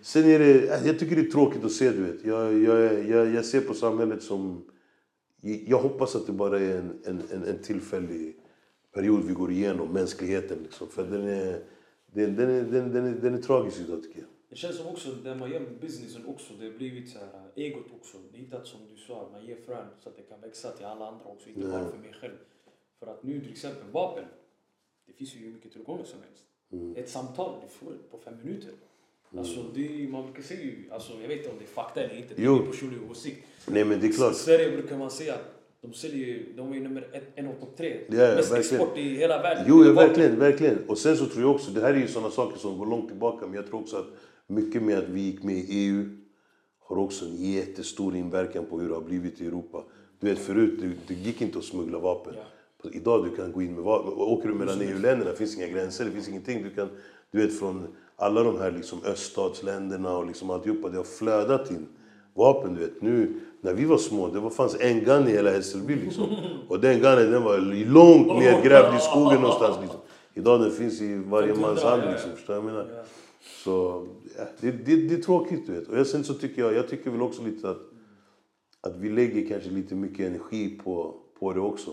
Sen 0.01 0.25
är 0.25 0.39
det, 0.39 0.85
jag 0.85 0.99
tycker 0.99 1.15
det 1.15 1.21
är 1.21 1.31
tråkigt 1.31 1.65
att 1.65 1.71
se, 1.71 1.91
du 1.91 2.03
vet. 2.03 2.25
Jag, 2.25 2.59
jag, 2.59 3.09
jag, 3.09 3.35
jag 3.35 3.45
ser 3.45 3.61
på 3.61 3.73
samhället 3.73 4.23
som... 4.23 4.61
Jag 5.41 5.77
hoppas 5.77 6.15
att 6.15 6.25
det 6.25 6.31
bara 6.31 6.59
är 6.59 6.77
en, 6.77 6.93
en, 7.05 7.21
en, 7.31 7.43
en 7.43 7.59
tillfällig 7.63 8.35
period 8.93 9.23
vi 9.23 9.33
går 9.33 9.51
igenom, 9.51 9.89
mänskligheten. 9.89 10.57
Liksom. 10.63 10.87
För 10.87 11.03
den 11.03 11.27
är, 11.27 11.59
den, 12.13 12.35
den, 12.35 12.49
är, 12.49 12.63
den, 12.63 12.93
den, 12.93 13.05
är, 13.05 13.11
den 13.21 13.33
är 13.33 13.41
tragisk 13.41 13.79
idag 13.79 14.03
tycker 14.03 14.19
jag. 14.19 14.29
Det 14.49 14.55
känns 14.55 14.77
som 14.77 14.87
också, 14.87 15.11
det 15.11 15.35
man 15.35 15.51
gör 15.51 15.61
businessen 15.81 16.25
också, 16.25 16.53
det 16.59 16.65
har 16.65 16.73
blivit 16.73 17.09
så 17.09 17.19
här, 17.19 17.51
äh, 17.55 17.63
egot 17.63 17.85
också. 17.99 18.17
Att 18.51 18.67
som 18.67 18.79
du 18.91 18.97
sa, 18.97 19.29
man 19.31 19.45
ger 19.45 19.55
frön 19.55 19.87
så 20.03 20.09
att 20.09 20.15
det 20.15 20.21
kan 20.21 20.41
växa 20.41 20.71
till 20.71 20.85
alla 20.85 21.07
andra 21.07 21.25
också, 21.25 21.49
inte 21.49 21.67
bara 21.67 21.89
för 21.89 21.97
mig 21.97 22.13
själv. 22.13 22.37
För 22.99 23.07
att 23.07 23.23
nu 23.23 23.41
till 23.41 23.51
exempel 23.51 23.91
vapen, 23.91 24.25
det 25.07 25.13
finns 25.13 25.35
ju 25.35 25.39
hur 25.39 25.53
mycket 25.53 25.71
tillgångar 25.71 26.03
som 26.03 26.19
helst. 26.19 26.43
Mm. 26.71 26.95
Ett 26.95 27.09
samtal, 27.09 27.55
du 27.63 27.69
får 27.69 27.91
det 27.91 28.11
på 28.11 28.17
fem 28.17 28.37
minuter. 28.43 28.71
Alltså 29.37 29.63
det, 29.75 30.09
man 30.09 30.23
brukar 30.23 30.41
säga 30.41 30.61
ju, 30.61 30.89
alltså 30.91 31.13
jag 31.21 31.27
vet 31.27 31.37
inte 31.37 31.49
om 31.49 31.57
det 31.57 31.63
är 31.63 31.67
fakta 31.67 32.01
eller 32.01 32.15
inte, 32.17 32.33
det 32.33 32.43
är 32.43 32.71
personliga 32.71 33.11
åsikt. 33.11 33.47
Nej 33.67 33.85
men 33.85 33.99
det 33.99 34.07
är 34.07 34.09
I 34.09 34.13
klart. 34.13 34.35
Sverige 34.35 34.71
brukar 34.71 34.97
man 34.97 35.11
säga 35.11 35.37
de 35.81 35.93
säljer 35.93 36.45
de 36.55 36.71
är 36.71 36.75
ju 36.75 36.81
nummer 36.83 37.07
ett, 37.13 37.23
en 37.35 37.47
av 37.47 37.53
topp 37.53 37.77
tre. 37.77 37.97
Ja, 38.09 38.17
ja, 38.17 38.35
Mest 38.35 38.51
verkligen. 38.51 38.81
export 38.81 38.97
i 38.97 39.15
hela 39.15 39.41
världen. 39.41 39.65
Jo, 39.67 39.85
ja, 39.85 39.93
verkligen, 39.93 40.39
verkligen. 40.39 40.77
Och 40.87 40.97
sen 40.97 41.17
så 41.17 41.25
tror 41.25 41.41
jag 41.41 41.55
också, 41.55 41.71
det 41.71 41.81
här 41.81 41.93
är 41.93 41.97
ju 41.97 42.07
sådana 42.07 42.31
saker 42.31 42.57
som 42.57 42.77
går 42.77 42.85
långt 42.85 43.07
tillbaka, 43.07 43.45
men 43.45 43.55
jag 43.55 43.67
tror 43.67 43.79
också 43.79 43.97
att 43.97 44.07
mycket 44.47 44.83
med 44.83 44.97
att 44.97 45.09
vi 45.09 45.21
gick 45.21 45.43
med 45.43 45.55
i 45.55 45.65
EU 45.69 46.05
har 46.79 46.97
också 46.97 47.25
en 47.25 47.35
jättestor 47.35 48.15
inverkan 48.15 48.65
på 48.65 48.79
hur 48.79 48.89
det 48.89 48.95
har 48.95 49.01
blivit 49.01 49.41
i 49.41 49.47
Europa. 49.47 49.83
Du 50.19 50.29
vet 50.29 50.39
förut, 50.39 50.79
det, 50.81 50.91
det 51.07 51.13
gick 51.13 51.41
inte 51.41 51.57
att 51.57 51.65
smuggla 51.65 51.99
vapen. 51.99 52.33
Ja. 52.83 52.89
Idag 52.93 53.25
du 53.25 53.35
kan 53.35 53.51
gå 53.51 53.61
in 53.61 53.75
med 53.75 53.83
vapen. 53.83 54.13
Åker 54.13 54.47
du 54.47 54.53
mellan 54.53 54.81
EU-länderna 54.81 55.31
finns 55.33 55.57
inga 55.57 55.67
gränser, 55.67 56.05
det 56.05 56.11
finns 56.11 56.29
ingenting. 56.29 56.63
Du 56.63 56.69
kan, 56.69 56.89
du 57.31 57.41
vet 57.41 57.59
från 57.59 57.87
alla 58.15 58.43
de 58.43 58.59
här 58.59 58.71
liksom 58.71 58.99
öststatsländerna 59.05 60.17
och 60.17 60.25
liksom 60.25 60.49
alltihopa, 60.49 60.89
det 60.89 60.97
har 60.97 61.03
flödat 61.03 61.71
in 61.71 61.87
vapen. 62.33 62.73
Du 62.73 62.79
vet. 62.79 63.01
Nu, 63.01 63.39
när 63.61 63.73
vi 63.73 63.85
var 63.85 63.97
små, 63.97 64.27
det 64.27 64.39
var, 64.39 64.49
fanns 64.49 64.75
en 64.79 64.99
gun 64.99 65.27
i 65.27 65.31
hela 65.31 65.49
Hässelby 65.49 65.95
liksom. 65.95 66.35
Och 66.67 66.79
den 66.79 66.99
gunnen 66.99 67.31
den 67.31 67.43
var 67.43 67.57
långt 67.85 68.39
nedgrävd 68.39 68.95
i 68.95 68.99
skogen 68.99 69.41
någonstans. 69.41 69.77
Liksom. 69.81 69.99
Idag 70.33 70.61
den 70.61 70.71
finns 70.71 71.01
i 71.01 71.15
varje 71.17 71.53
mans 71.53 71.83
hand 71.83 72.01
liksom. 72.11 72.31
Förstår 72.31 72.53
du 72.53 72.61
vad 72.61 72.69
jag 72.69 72.77
menar? 72.77 73.03
Så 73.63 74.07
ja, 74.37 74.43
det, 74.61 74.71
det, 74.71 74.95
det 74.95 75.15
är 75.15 75.21
tråkigt 75.21 75.67
du 75.67 75.73
vet. 75.73 75.87
Och 75.87 76.07
sen 76.07 76.23
så 76.23 76.33
tycker 76.33 76.61
jag, 76.61 76.73
jag 76.73 76.87
tycker 76.87 77.11
väl 77.11 77.21
också 77.21 77.43
lite 77.43 77.69
att, 77.69 77.81
att 78.81 78.95
vi 78.97 79.09
lägger 79.09 79.47
kanske 79.47 79.69
lite 79.69 79.95
mycket 79.95 80.27
energi 80.27 80.79
på, 80.83 81.15
på 81.39 81.53
det 81.53 81.59
också. 81.59 81.91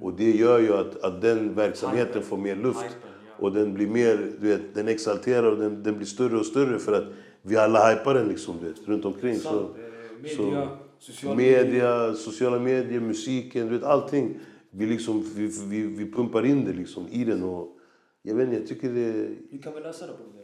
Och 0.00 0.12
det 0.12 0.30
gör 0.30 0.58
ju 0.58 0.72
att, 0.72 1.04
att 1.04 1.22
den 1.22 1.54
verksamheten 1.54 2.08
Hypen. 2.08 2.22
får 2.22 2.36
mer 2.36 2.56
luft. 2.56 2.82
Hypen, 2.82 2.98
ja. 3.38 3.44
Och 3.44 3.52
den 3.52 3.74
blir 3.74 3.88
mer, 3.88 4.32
du 4.40 4.48
vet, 4.48 4.74
den 4.74 4.88
exalterar 4.88 5.52
och 5.52 5.58
den, 5.58 5.82
den 5.82 5.96
blir 5.96 6.06
större 6.06 6.38
och 6.38 6.46
större 6.46 6.78
för 6.78 6.92
att 6.92 7.04
vi 7.42 7.56
alla 7.56 7.90
hypar 7.90 8.14
den 8.14 8.28
liksom, 8.28 8.56
du 8.60 8.68
vet, 8.68 8.88
runt 8.88 9.04
omkring. 9.04 9.36
Så, 9.36 9.48
Sant. 9.48 9.76
Eh, 9.78 9.84
Media, 10.22 10.68
sociala 10.98 11.36
media, 11.36 12.14
sociala 12.14 12.58
medier, 12.58 13.00
musiken, 13.00 13.66
du 13.66 13.72
vet 13.74 13.84
allting. 13.84 14.38
Vi, 14.70 14.86
liksom, 14.86 15.24
vi, 15.34 15.50
vi, 15.68 15.86
vi 15.86 16.12
pumpar 16.12 16.46
in 16.46 16.64
det 16.64 16.72
liksom 16.72 17.08
i 17.08 17.24
den 17.24 17.42
och 17.42 17.78
Jag 18.22 18.34
vet 18.34 18.48
inte, 18.48 18.60
jag 18.60 18.68
tycker 18.68 18.88
det... 18.88 19.28
Hur 19.50 19.58
kan 19.62 19.74
vi 19.74 19.80
lösa 19.80 20.06
det 20.06 20.12
du? 20.12 20.38
Va? 20.38 20.43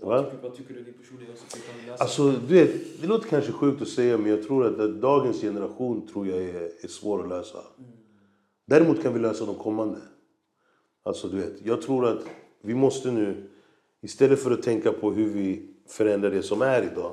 Vad 0.00 0.30
tycker, 0.30 0.42
vad 0.42 0.56
tycker 0.56 0.74
du 0.74 0.82
din 0.82 0.94
personliga 0.94 1.32
åsikt? 1.32 1.56
Alltså, 1.98 2.30
du 2.30 2.54
vet, 2.54 3.00
det 3.00 3.06
låter 3.06 3.28
kanske 3.28 3.52
sjukt 3.52 3.82
att 3.82 3.88
säga 3.88 4.18
men 4.18 4.30
jag 4.30 4.42
tror 4.42 4.66
att, 4.66 5.00
dagens 5.00 5.40
generation 5.40 6.06
tror 6.06 6.26
jag 6.26 6.38
är, 6.38 6.84
är 6.84 6.88
svår 6.88 7.22
att 7.22 7.28
lösa. 7.28 7.58
Däremot 8.66 9.02
kan 9.02 9.12
vi 9.12 9.18
lösa 9.18 9.46
de 9.46 9.54
kommande. 9.54 9.98
Alltså, 11.02 11.28
du 11.28 11.36
vet, 11.36 11.66
jag 11.66 11.82
tror 11.82 12.06
att 12.06 12.24
vi 12.62 12.74
måste 12.74 13.10
nu, 13.10 13.50
istället 14.02 14.42
för 14.42 14.50
att 14.50 14.62
tänka 14.62 14.92
på 14.92 15.10
hur 15.10 15.28
vi 15.28 15.74
förändrar 15.88 16.30
det 16.30 16.42
som 16.42 16.62
är 16.62 16.82
idag, 16.92 17.12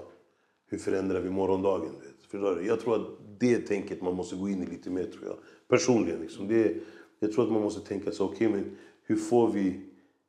hur 0.68 0.78
förändrar 0.78 1.20
vi 1.20 1.30
morgondagen? 1.30 1.90
du 2.00 2.08
Vet? 2.08 2.22
Förstår 2.22 2.56
du? 2.56 2.68
Jag 2.68 2.80
tror 2.80 2.96
att 2.96 3.08
det 3.40 3.58
tänket 3.58 4.02
man 4.02 4.16
måste 4.16 4.36
gå 4.36 4.50
in 4.50 4.64
i 4.64 4.66
lite 4.66 4.90
mer, 4.90 5.04
tror 5.04 5.26
jag. 5.26 5.38
Personligen. 5.68 6.22
Liksom. 6.22 6.48
Det, 6.48 6.78
jag 7.20 7.34
tror 7.34 7.46
att 7.46 7.52
man 7.52 7.62
måste 7.62 7.88
tänka 7.88 8.12
så, 8.12 8.26
okej, 8.26 8.50
men 8.50 8.78
hur 9.04 9.16
får 9.16 9.52
vi 9.52 9.82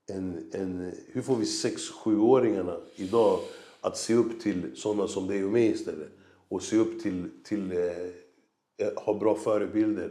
en, 0.09 0.51
en, 0.53 0.93
hur 1.13 1.23
får 1.23 1.37
vi 1.37 1.45
6-7-åringarna 1.45 2.77
idag 2.97 3.39
att 3.81 3.97
se 3.99 4.15
upp 4.15 4.41
till 4.41 4.63
sådana 4.75 5.09
som 5.09 5.27
dig 5.27 5.45
och 5.45 5.53
mig 5.53 5.67
istället? 5.67 6.09
Och 6.49 6.63
se 6.63 6.77
upp 6.77 7.03
till, 7.03 7.25
till 7.45 7.73
eh, 7.73 8.87
ha 9.05 9.15
bra 9.15 9.35
förebilder. 9.35 10.11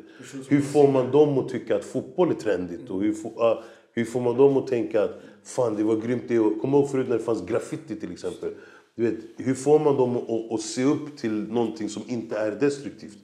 Hur 0.49 0.61
får 0.61 0.91
man 0.91 1.11
dem 1.11 1.37
att 1.37 1.49
tycka 1.49 1.75
att 1.75 1.85
fotboll 1.85 2.29
är 2.31 2.33
trendigt? 2.35 2.89
Och 2.89 3.01
hur, 3.01 3.13
får, 3.13 3.43
ah, 3.43 3.63
hur 3.93 4.05
får 4.05 4.21
man 4.21 4.37
dem 4.37 4.57
att 4.57 4.67
tänka 4.67 5.03
att 5.03 5.21
fan 5.43 5.75
det 5.75 5.83
var 5.83 5.95
grymt 5.95 6.23
det 6.27 6.39
och- 6.39 6.61
Kom 6.61 6.73
ihåg 6.73 6.89
förut 6.89 7.09
när 7.09 7.17
det 7.17 7.23
fanns 7.23 7.45
graffiti 7.45 7.95
till 7.95 8.11
exempel. 8.11 8.53
Du 8.95 9.03
vet, 9.09 9.17
hur 9.37 9.53
får 9.55 9.79
man 9.79 9.95
dem 9.95 10.17
att, 10.17 10.51
att 10.51 10.61
se 10.61 10.83
upp 10.83 11.17
till 11.17 11.31
någonting 11.51 11.89
som 11.89 12.03
inte 12.07 12.37
är 12.37 12.51
destruktivt? 12.51 13.17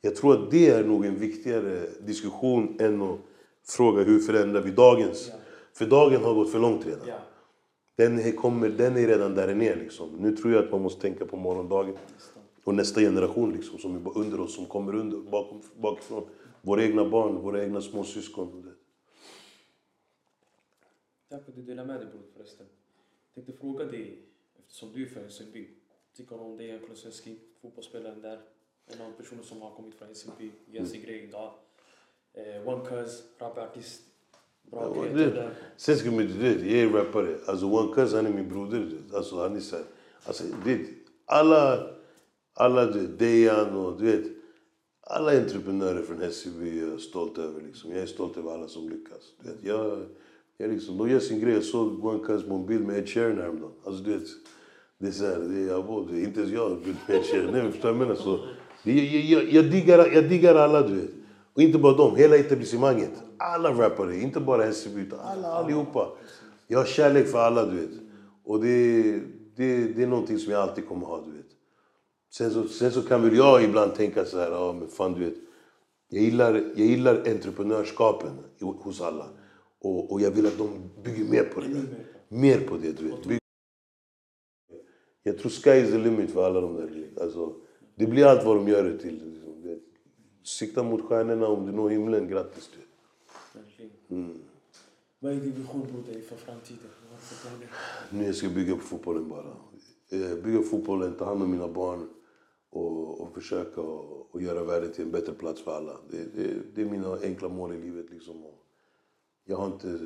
Jag 0.00 0.16
tror 0.16 0.32
att 0.34 0.50
det 0.50 0.68
är 0.70 0.84
nog 0.84 1.04
en 1.06 1.18
viktigare 1.18 1.80
diskussion 2.06 2.76
än 2.80 3.02
att 3.02 3.18
fråga 3.68 4.02
hur 4.02 4.18
förändrar 4.18 4.60
vi 4.62 4.70
dagens? 4.70 5.30
För 5.76 5.86
dagen 5.86 6.24
har 6.24 6.34
gått 6.34 6.52
för 6.52 6.58
långt 6.58 6.86
redan. 6.86 7.08
Ja, 7.08 7.20
Den 7.96 8.18
är, 8.18 8.32
kommer, 8.32 8.68
den 8.68 8.96
är 8.96 9.06
redan 9.06 9.34
där 9.34 9.48
är. 9.48 9.76
Liksom. 9.76 10.10
Nu 10.10 10.36
tror 10.36 10.52
jag 10.52 10.64
att 10.64 10.70
man 10.70 10.82
måste 10.82 11.00
tänka 11.00 11.26
på 11.26 11.36
morgondagen. 11.36 11.96
Och 12.64 12.74
nästa 12.74 13.00
generation 13.00 13.52
liksom, 13.52 13.78
som 13.78 13.96
är 13.96 14.18
under 14.18 14.40
oss, 14.40 14.54
som 14.54 14.66
kommer 14.66 14.94
under, 14.94 15.18
bakom, 15.18 15.62
bakifrån. 15.76 16.28
Våra 16.62 16.82
egna 16.84 17.08
barn, 17.08 17.34
våra 17.34 17.62
egna 17.64 17.80
småsyskon. 17.80 18.74
tack 21.28 21.44
för 21.44 21.50
att 21.50 21.56
du 21.56 21.62
delade 21.62 21.88
med 21.88 22.00
dig 22.00 22.06
bror 22.06 22.22
förresten. 22.36 22.66
Jag 23.34 23.44
tänkte 23.44 23.60
fråga 23.60 23.84
dig, 23.84 24.22
eftersom 24.58 24.92
du 24.92 25.02
är 25.02 25.06
från 25.06 25.22
Hässelby. 25.22 25.68
Tycker 26.16 26.36
du 26.36 26.42
om 26.42 26.56
Dejan 26.56 26.78
Kulusevski, 26.78 27.38
fotbollsspelaren 27.62 28.20
där? 28.20 28.40
En 28.86 29.00
av 29.00 29.10
personerna 29.10 29.46
som 29.46 29.62
har 29.62 29.70
kommit 29.70 29.94
från 29.94 30.08
Hässelby, 30.08 30.50
gör 30.66 30.84
sin 30.84 31.02
grej 31.02 31.24
idag. 31.24 31.54
Eh, 32.32 32.68
One 32.68 32.84
Cuz, 32.84 33.22
rapartist. 33.38 34.02
Bra 34.70 34.92
Ja, 34.96 35.02
kreatör 35.02 35.18
det- 35.18 35.30
där. 35.30 35.50
Sen 35.76 35.96
ska 35.96 36.10
man 36.10 36.26
du 36.26 36.46
jag 36.70 36.78
är 36.88 36.92
rappare. 36.92 37.34
Alltså 37.46 37.66
One 37.66 37.94
Cuz 37.94 38.14
han 38.14 38.26
är 38.26 38.30
min 38.30 38.48
broder. 38.48 38.88
Alltså 39.14 39.36
han 39.40 39.56
är 39.56 39.60
så 39.60 39.76
här, 39.76 39.84
alltså 40.24 40.44
det, 40.64 40.78
alla, 41.26 41.86
alla 42.54 42.86
du 42.86 43.00
vet, 43.00 43.18
Dejan 43.18 43.76
och 43.76 44.00
du 44.00 44.06
vet. 44.06 44.24
Alla 45.08 45.30
entreprenörer 45.38 46.02
från 46.02 46.18
Hässelby 46.20 46.78
är 46.80 46.86
jag 46.90 47.00
stolt 47.00 47.38
över. 47.38 47.60
Liksom. 47.60 47.90
Jag 47.90 48.00
är 48.00 48.06
stolt 48.06 48.36
över 48.36 48.54
alla 48.54 48.68
som 48.68 48.88
lyckas. 48.88 49.20
Du 49.42 49.48
vet, 49.50 49.58
jag, 49.64 49.98
jag 50.58 50.70
liksom, 50.70 50.98
de 50.98 51.10
gör 51.10 51.18
sin 51.20 51.40
grej. 51.40 51.54
Jag 51.54 51.64
såg 51.64 52.04
One 52.04 52.24
Cuz 52.24 52.44
på 52.48 52.54
en 52.54 52.66
bild 52.66 52.86
med 52.86 52.98
Ed 52.98 53.08
Sheeran 53.08 53.36
häromdagen. 53.38 53.72
Alltså 53.84 54.02
du 54.02 54.10
vet, 54.12 54.26
det 54.98 55.06
är 55.06 55.10
så 55.12 55.24
här, 55.24 55.38
det 55.38 55.60
är, 55.60 55.66
jag, 55.66 56.10
inte 56.18 56.40
ens 56.40 56.52
jag 56.52 56.68
har 56.68 56.76
bild 56.76 56.96
med 57.08 57.16
Ed 57.16 57.24
Sheeran. 57.24 57.52
Nej, 57.52 57.72
förstår 57.72 57.88
du 57.88 57.94
vad 57.94 58.02
jag 58.02 58.08
menar? 58.08 58.20
Så, 58.22 58.38
det, 58.84 58.92
jag, 58.92 59.24
jag, 59.42 59.52
jag, 59.52 59.70
diggar, 59.72 60.10
jag 60.14 60.28
diggar 60.28 60.54
alla 60.54 60.88
du 60.88 60.94
vet. 60.94 61.10
Och 61.56 61.62
inte 61.62 61.78
bara 61.78 61.96
dem, 61.96 62.16
hela 62.16 62.36
etablissemanget. 62.36 63.10
Alla 63.38 63.70
rappare, 63.72 64.16
inte 64.16 64.40
bara 64.40 64.62
Hässelby 64.64 65.00
utan 65.00 65.20
alla 65.20 65.48
allihopa. 65.48 66.08
Jag 66.66 66.78
har 66.78 66.86
kärlek 66.86 67.26
för 67.28 67.38
alla 67.38 67.66
du 67.66 67.76
vet. 67.76 67.90
Och 68.44 68.60
det, 68.64 69.02
det, 69.56 69.84
det 69.94 70.02
är 70.02 70.06
någonting 70.06 70.38
som 70.38 70.52
jag 70.52 70.62
alltid 70.62 70.88
kommer 70.88 71.06
ha 71.06 71.24
du 71.24 71.32
vet. 71.32 71.46
Sen 72.34 72.50
så, 72.50 72.68
sen 72.68 72.92
så 72.92 73.02
kan 73.02 73.22
väl 73.22 73.36
jag 73.36 73.64
ibland 73.64 73.94
tänka 73.94 74.24
så 74.24 74.38
här, 74.38 74.50
ja 74.50 74.72
men 74.72 74.88
fan 74.88 75.12
du 75.12 75.24
vet. 75.24 75.34
Jag 76.08 76.22
gillar, 76.22 76.54
jag 76.54 76.86
gillar 76.86 77.14
entreprenörskapen 77.16 78.30
hos 78.60 79.00
alla. 79.00 79.26
Och, 79.80 80.12
och 80.12 80.20
jag 80.20 80.30
vill 80.30 80.46
att 80.46 80.58
de 80.58 80.68
bygger 81.04 81.24
mer 81.24 81.44
på 81.44 81.60
det 81.60 81.66
där. 81.68 81.84
Mer 82.28 82.60
på 82.60 82.76
det 82.76 82.92
du 82.92 83.08
vet. 83.08 83.24
Bygg- 83.26 83.38
Jag 85.22 85.38
tror 85.38 85.50
sky 85.50 85.70
is 85.70 85.90
the 85.90 85.98
limit 85.98 86.30
för 86.30 86.46
alla 86.46 86.60
de 86.60 86.76
där. 86.76 87.08
Alltså, 87.22 87.52
det 87.96 88.06
blir 88.06 88.26
allt 88.26 88.44
vad 88.44 88.56
de 88.56 88.68
gör 88.68 88.84
det 88.84 88.98
till. 88.98 89.32
Sikta 90.46 90.82
mot 90.82 91.02
stjärnorna, 91.02 91.46
om 91.46 91.66
du 91.66 91.72
når 91.72 91.88
himlen, 91.90 92.28
grattis 92.28 92.70
du. 92.74 92.80
Mm. 94.14 94.42
Vad 95.18 95.32
är 95.32 95.36
din 95.36 95.52
vision 95.52 96.04
för 96.28 96.36
framtiden? 96.36 96.90
Nu 98.10 98.24
jag 98.24 98.34
ska 98.34 98.48
bygga 98.48 98.74
på 98.74 98.80
fotbollen 98.80 99.28
bara. 99.28 99.56
Eh, 100.08 100.34
Bygga 100.44 100.62
fotbollen, 100.62 101.14
ta 101.14 101.24
hand 101.24 101.42
om 101.42 101.50
mina 101.50 101.68
barn 101.68 102.08
och, 102.70 103.20
och 103.20 103.34
försöka 103.34 103.80
och, 103.80 104.34
och 104.34 104.42
göra 104.42 104.64
världen 104.64 104.92
till 104.92 105.04
en 105.04 105.10
bättre 105.10 105.32
plats 105.32 105.62
för 105.62 105.76
alla. 105.76 105.96
Det, 106.10 106.24
det, 106.34 106.54
det 106.74 106.80
är 106.82 106.86
mina 106.86 107.18
enkla 107.22 107.48
mål 107.48 107.72
i 107.72 107.80
livet. 107.80 108.10
Liksom. 108.10 108.44
Och 108.44 108.62
jag, 109.44 109.56
har 109.56 109.66
inte, 109.66 109.98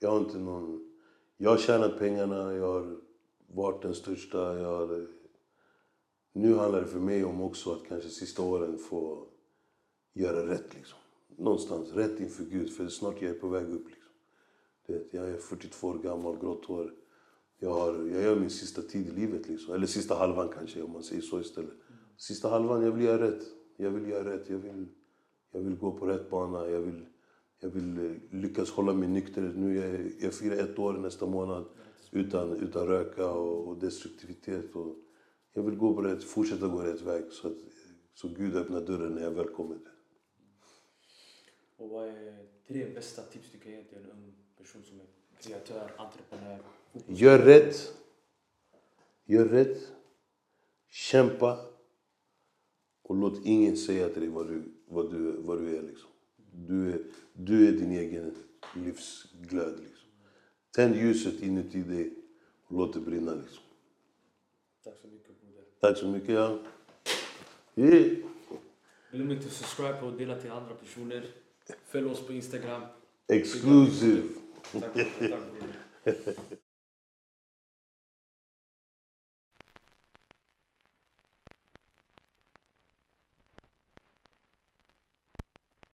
jag 0.00 0.10
har 0.10 0.18
inte 0.18 0.38
någon... 0.38 0.92
Jag 1.36 1.50
har 1.50 1.58
tjänat 1.58 1.98
pengarna, 1.98 2.54
jag 2.54 2.72
har 2.72 2.96
varit 3.46 3.82
den 3.82 3.94
största. 3.94 4.58
Jag 4.58 4.78
har, 4.78 5.06
nu 6.32 6.54
handlar 6.54 6.80
det 6.80 6.86
för 6.86 7.00
mig 7.00 7.24
om 7.24 7.40
också 7.40 7.72
att 7.72 7.88
kanske 7.88 8.08
sista 8.08 8.42
åren 8.42 8.78
få 8.78 9.26
göra 10.16 10.48
rätt. 10.48 10.74
Liksom. 10.74 10.98
Någonstans, 11.36 11.92
rätt 11.92 12.20
inför 12.20 12.44
Gud. 12.44 12.72
För 12.72 12.88
snart 12.88 13.22
jag 13.22 13.30
är 13.30 13.34
på 13.34 13.48
väg 13.48 13.68
upp. 13.68 13.88
Liksom. 13.88 14.12
Det, 14.86 15.18
jag 15.18 15.30
är 15.30 15.36
42 15.36 15.88
år 15.88 15.98
gammal, 15.98 16.38
grått 16.38 16.64
hår. 16.64 16.94
Jag, 17.58 17.70
har, 17.70 17.94
jag 17.94 18.22
gör 18.22 18.36
min 18.36 18.50
sista 18.50 18.82
tid 18.82 19.08
i 19.08 19.10
livet. 19.10 19.48
Liksom. 19.48 19.74
Eller 19.74 19.86
sista 19.86 20.14
halvan 20.14 20.48
kanske, 20.48 20.82
om 20.82 20.92
man 20.92 21.02
säger 21.02 21.22
så 21.22 21.40
istället. 21.40 21.74
Sista 22.16 22.48
halvan, 22.48 22.82
jag 22.82 22.92
vill 22.92 23.04
göra 23.04 23.30
rätt. 23.30 23.42
Jag 23.76 23.90
vill 23.90 24.10
göra 24.10 24.32
rätt. 24.32 24.50
Jag 24.50 24.58
vill, 24.58 24.86
jag 25.52 25.60
vill 25.60 25.76
gå 25.76 25.92
på 25.92 26.06
rätt 26.06 26.30
bana. 26.30 26.68
Jag 26.68 26.80
vill, 26.80 27.06
jag 27.60 27.70
vill 27.70 28.06
eh, 28.06 28.40
lyckas 28.40 28.70
hålla 28.70 28.92
mig 28.92 29.08
nykter. 29.08 29.52
Nu 29.56 29.78
är 29.78 29.92
jag, 29.92 30.12
jag 30.20 30.34
firar 30.34 30.56
ett 30.56 30.78
år 30.78 30.92
nästa 30.92 31.26
månad 31.26 31.64
utan, 32.10 32.52
utan 32.52 32.86
röka 32.86 33.30
och, 33.30 33.68
och 33.68 33.78
destruktivitet. 33.78 34.74
Och 34.74 34.96
jag 35.52 35.62
vill 35.62 35.76
gå 35.76 35.94
på 35.94 36.02
rätt, 36.02 36.24
fortsätta 36.24 36.68
gå 36.68 36.78
rätt 36.78 37.02
väg 37.02 37.24
så 37.30 37.48
att 37.48 37.56
så 38.14 38.28
Gud 38.28 38.56
öppnar 38.56 38.80
dörren 38.80 39.12
när 39.12 39.22
jag 39.22 39.30
väl 39.30 39.48
kommer. 39.48 39.78
Och 41.76 41.88
vad 41.88 42.08
är 42.08 42.46
tre 42.66 42.94
bästa 42.94 43.22
tips 43.22 43.50
du 43.52 43.58
kan 43.58 43.72
ge 43.72 43.84
till 43.84 43.98
en 43.98 44.10
ung 44.10 44.34
person 44.58 44.82
som 44.82 45.00
är 45.00 45.06
kreatör, 45.40 45.92
entreprenör? 45.98 46.58
Gör 47.06 47.38
rätt. 47.38 47.94
Gör 49.24 49.44
rätt. 49.44 49.92
Kämpa. 50.88 51.66
Och 53.02 53.16
låt 53.16 53.46
ingen 53.46 53.76
säga 53.76 54.08
till 54.08 54.20
dig 54.20 54.30
vad 54.30 54.48
du, 54.48 54.62
vad 54.86 55.10
du, 55.10 55.32
vad 55.32 55.58
du 55.58 55.76
är. 55.76 55.82
Liksom. 55.82 56.10
Du, 56.52 56.92
är 56.92 57.02
du 57.32 57.68
är 57.68 57.72
din 57.72 57.92
egen 57.92 58.34
livsglöd. 58.74 59.80
Liksom. 59.80 60.08
Tänd 60.70 60.96
ljuset 60.96 61.42
inuti 61.42 61.82
dig 61.82 62.14
och 62.66 62.76
låt 62.76 62.94
det 62.94 63.00
brinna. 63.00 63.34
Liksom. 63.34 63.62
Tack 64.84 64.94
så 65.02 65.08
mycket 65.08 65.40
broder. 65.40 65.64
Tack 65.80 65.98
så 65.98 66.08
mycket. 66.08 66.28
Ja. 66.28 66.58
Yeah. 67.74 68.16
Glöm 69.10 69.30
inte 69.30 69.46
att 69.46 69.52
subscribe 69.52 70.00
och 70.00 70.12
dela 70.12 70.40
till 70.40 70.50
andra 70.50 70.74
personer. 70.74 71.26
Följ 71.96 72.08
oss 72.08 72.26
på 72.26 72.32
Instagram. 72.32 72.82
Exclusive. 73.28 74.22
Tack, 74.72 74.94
tack 74.94 75.18
broder. 75.18 76.34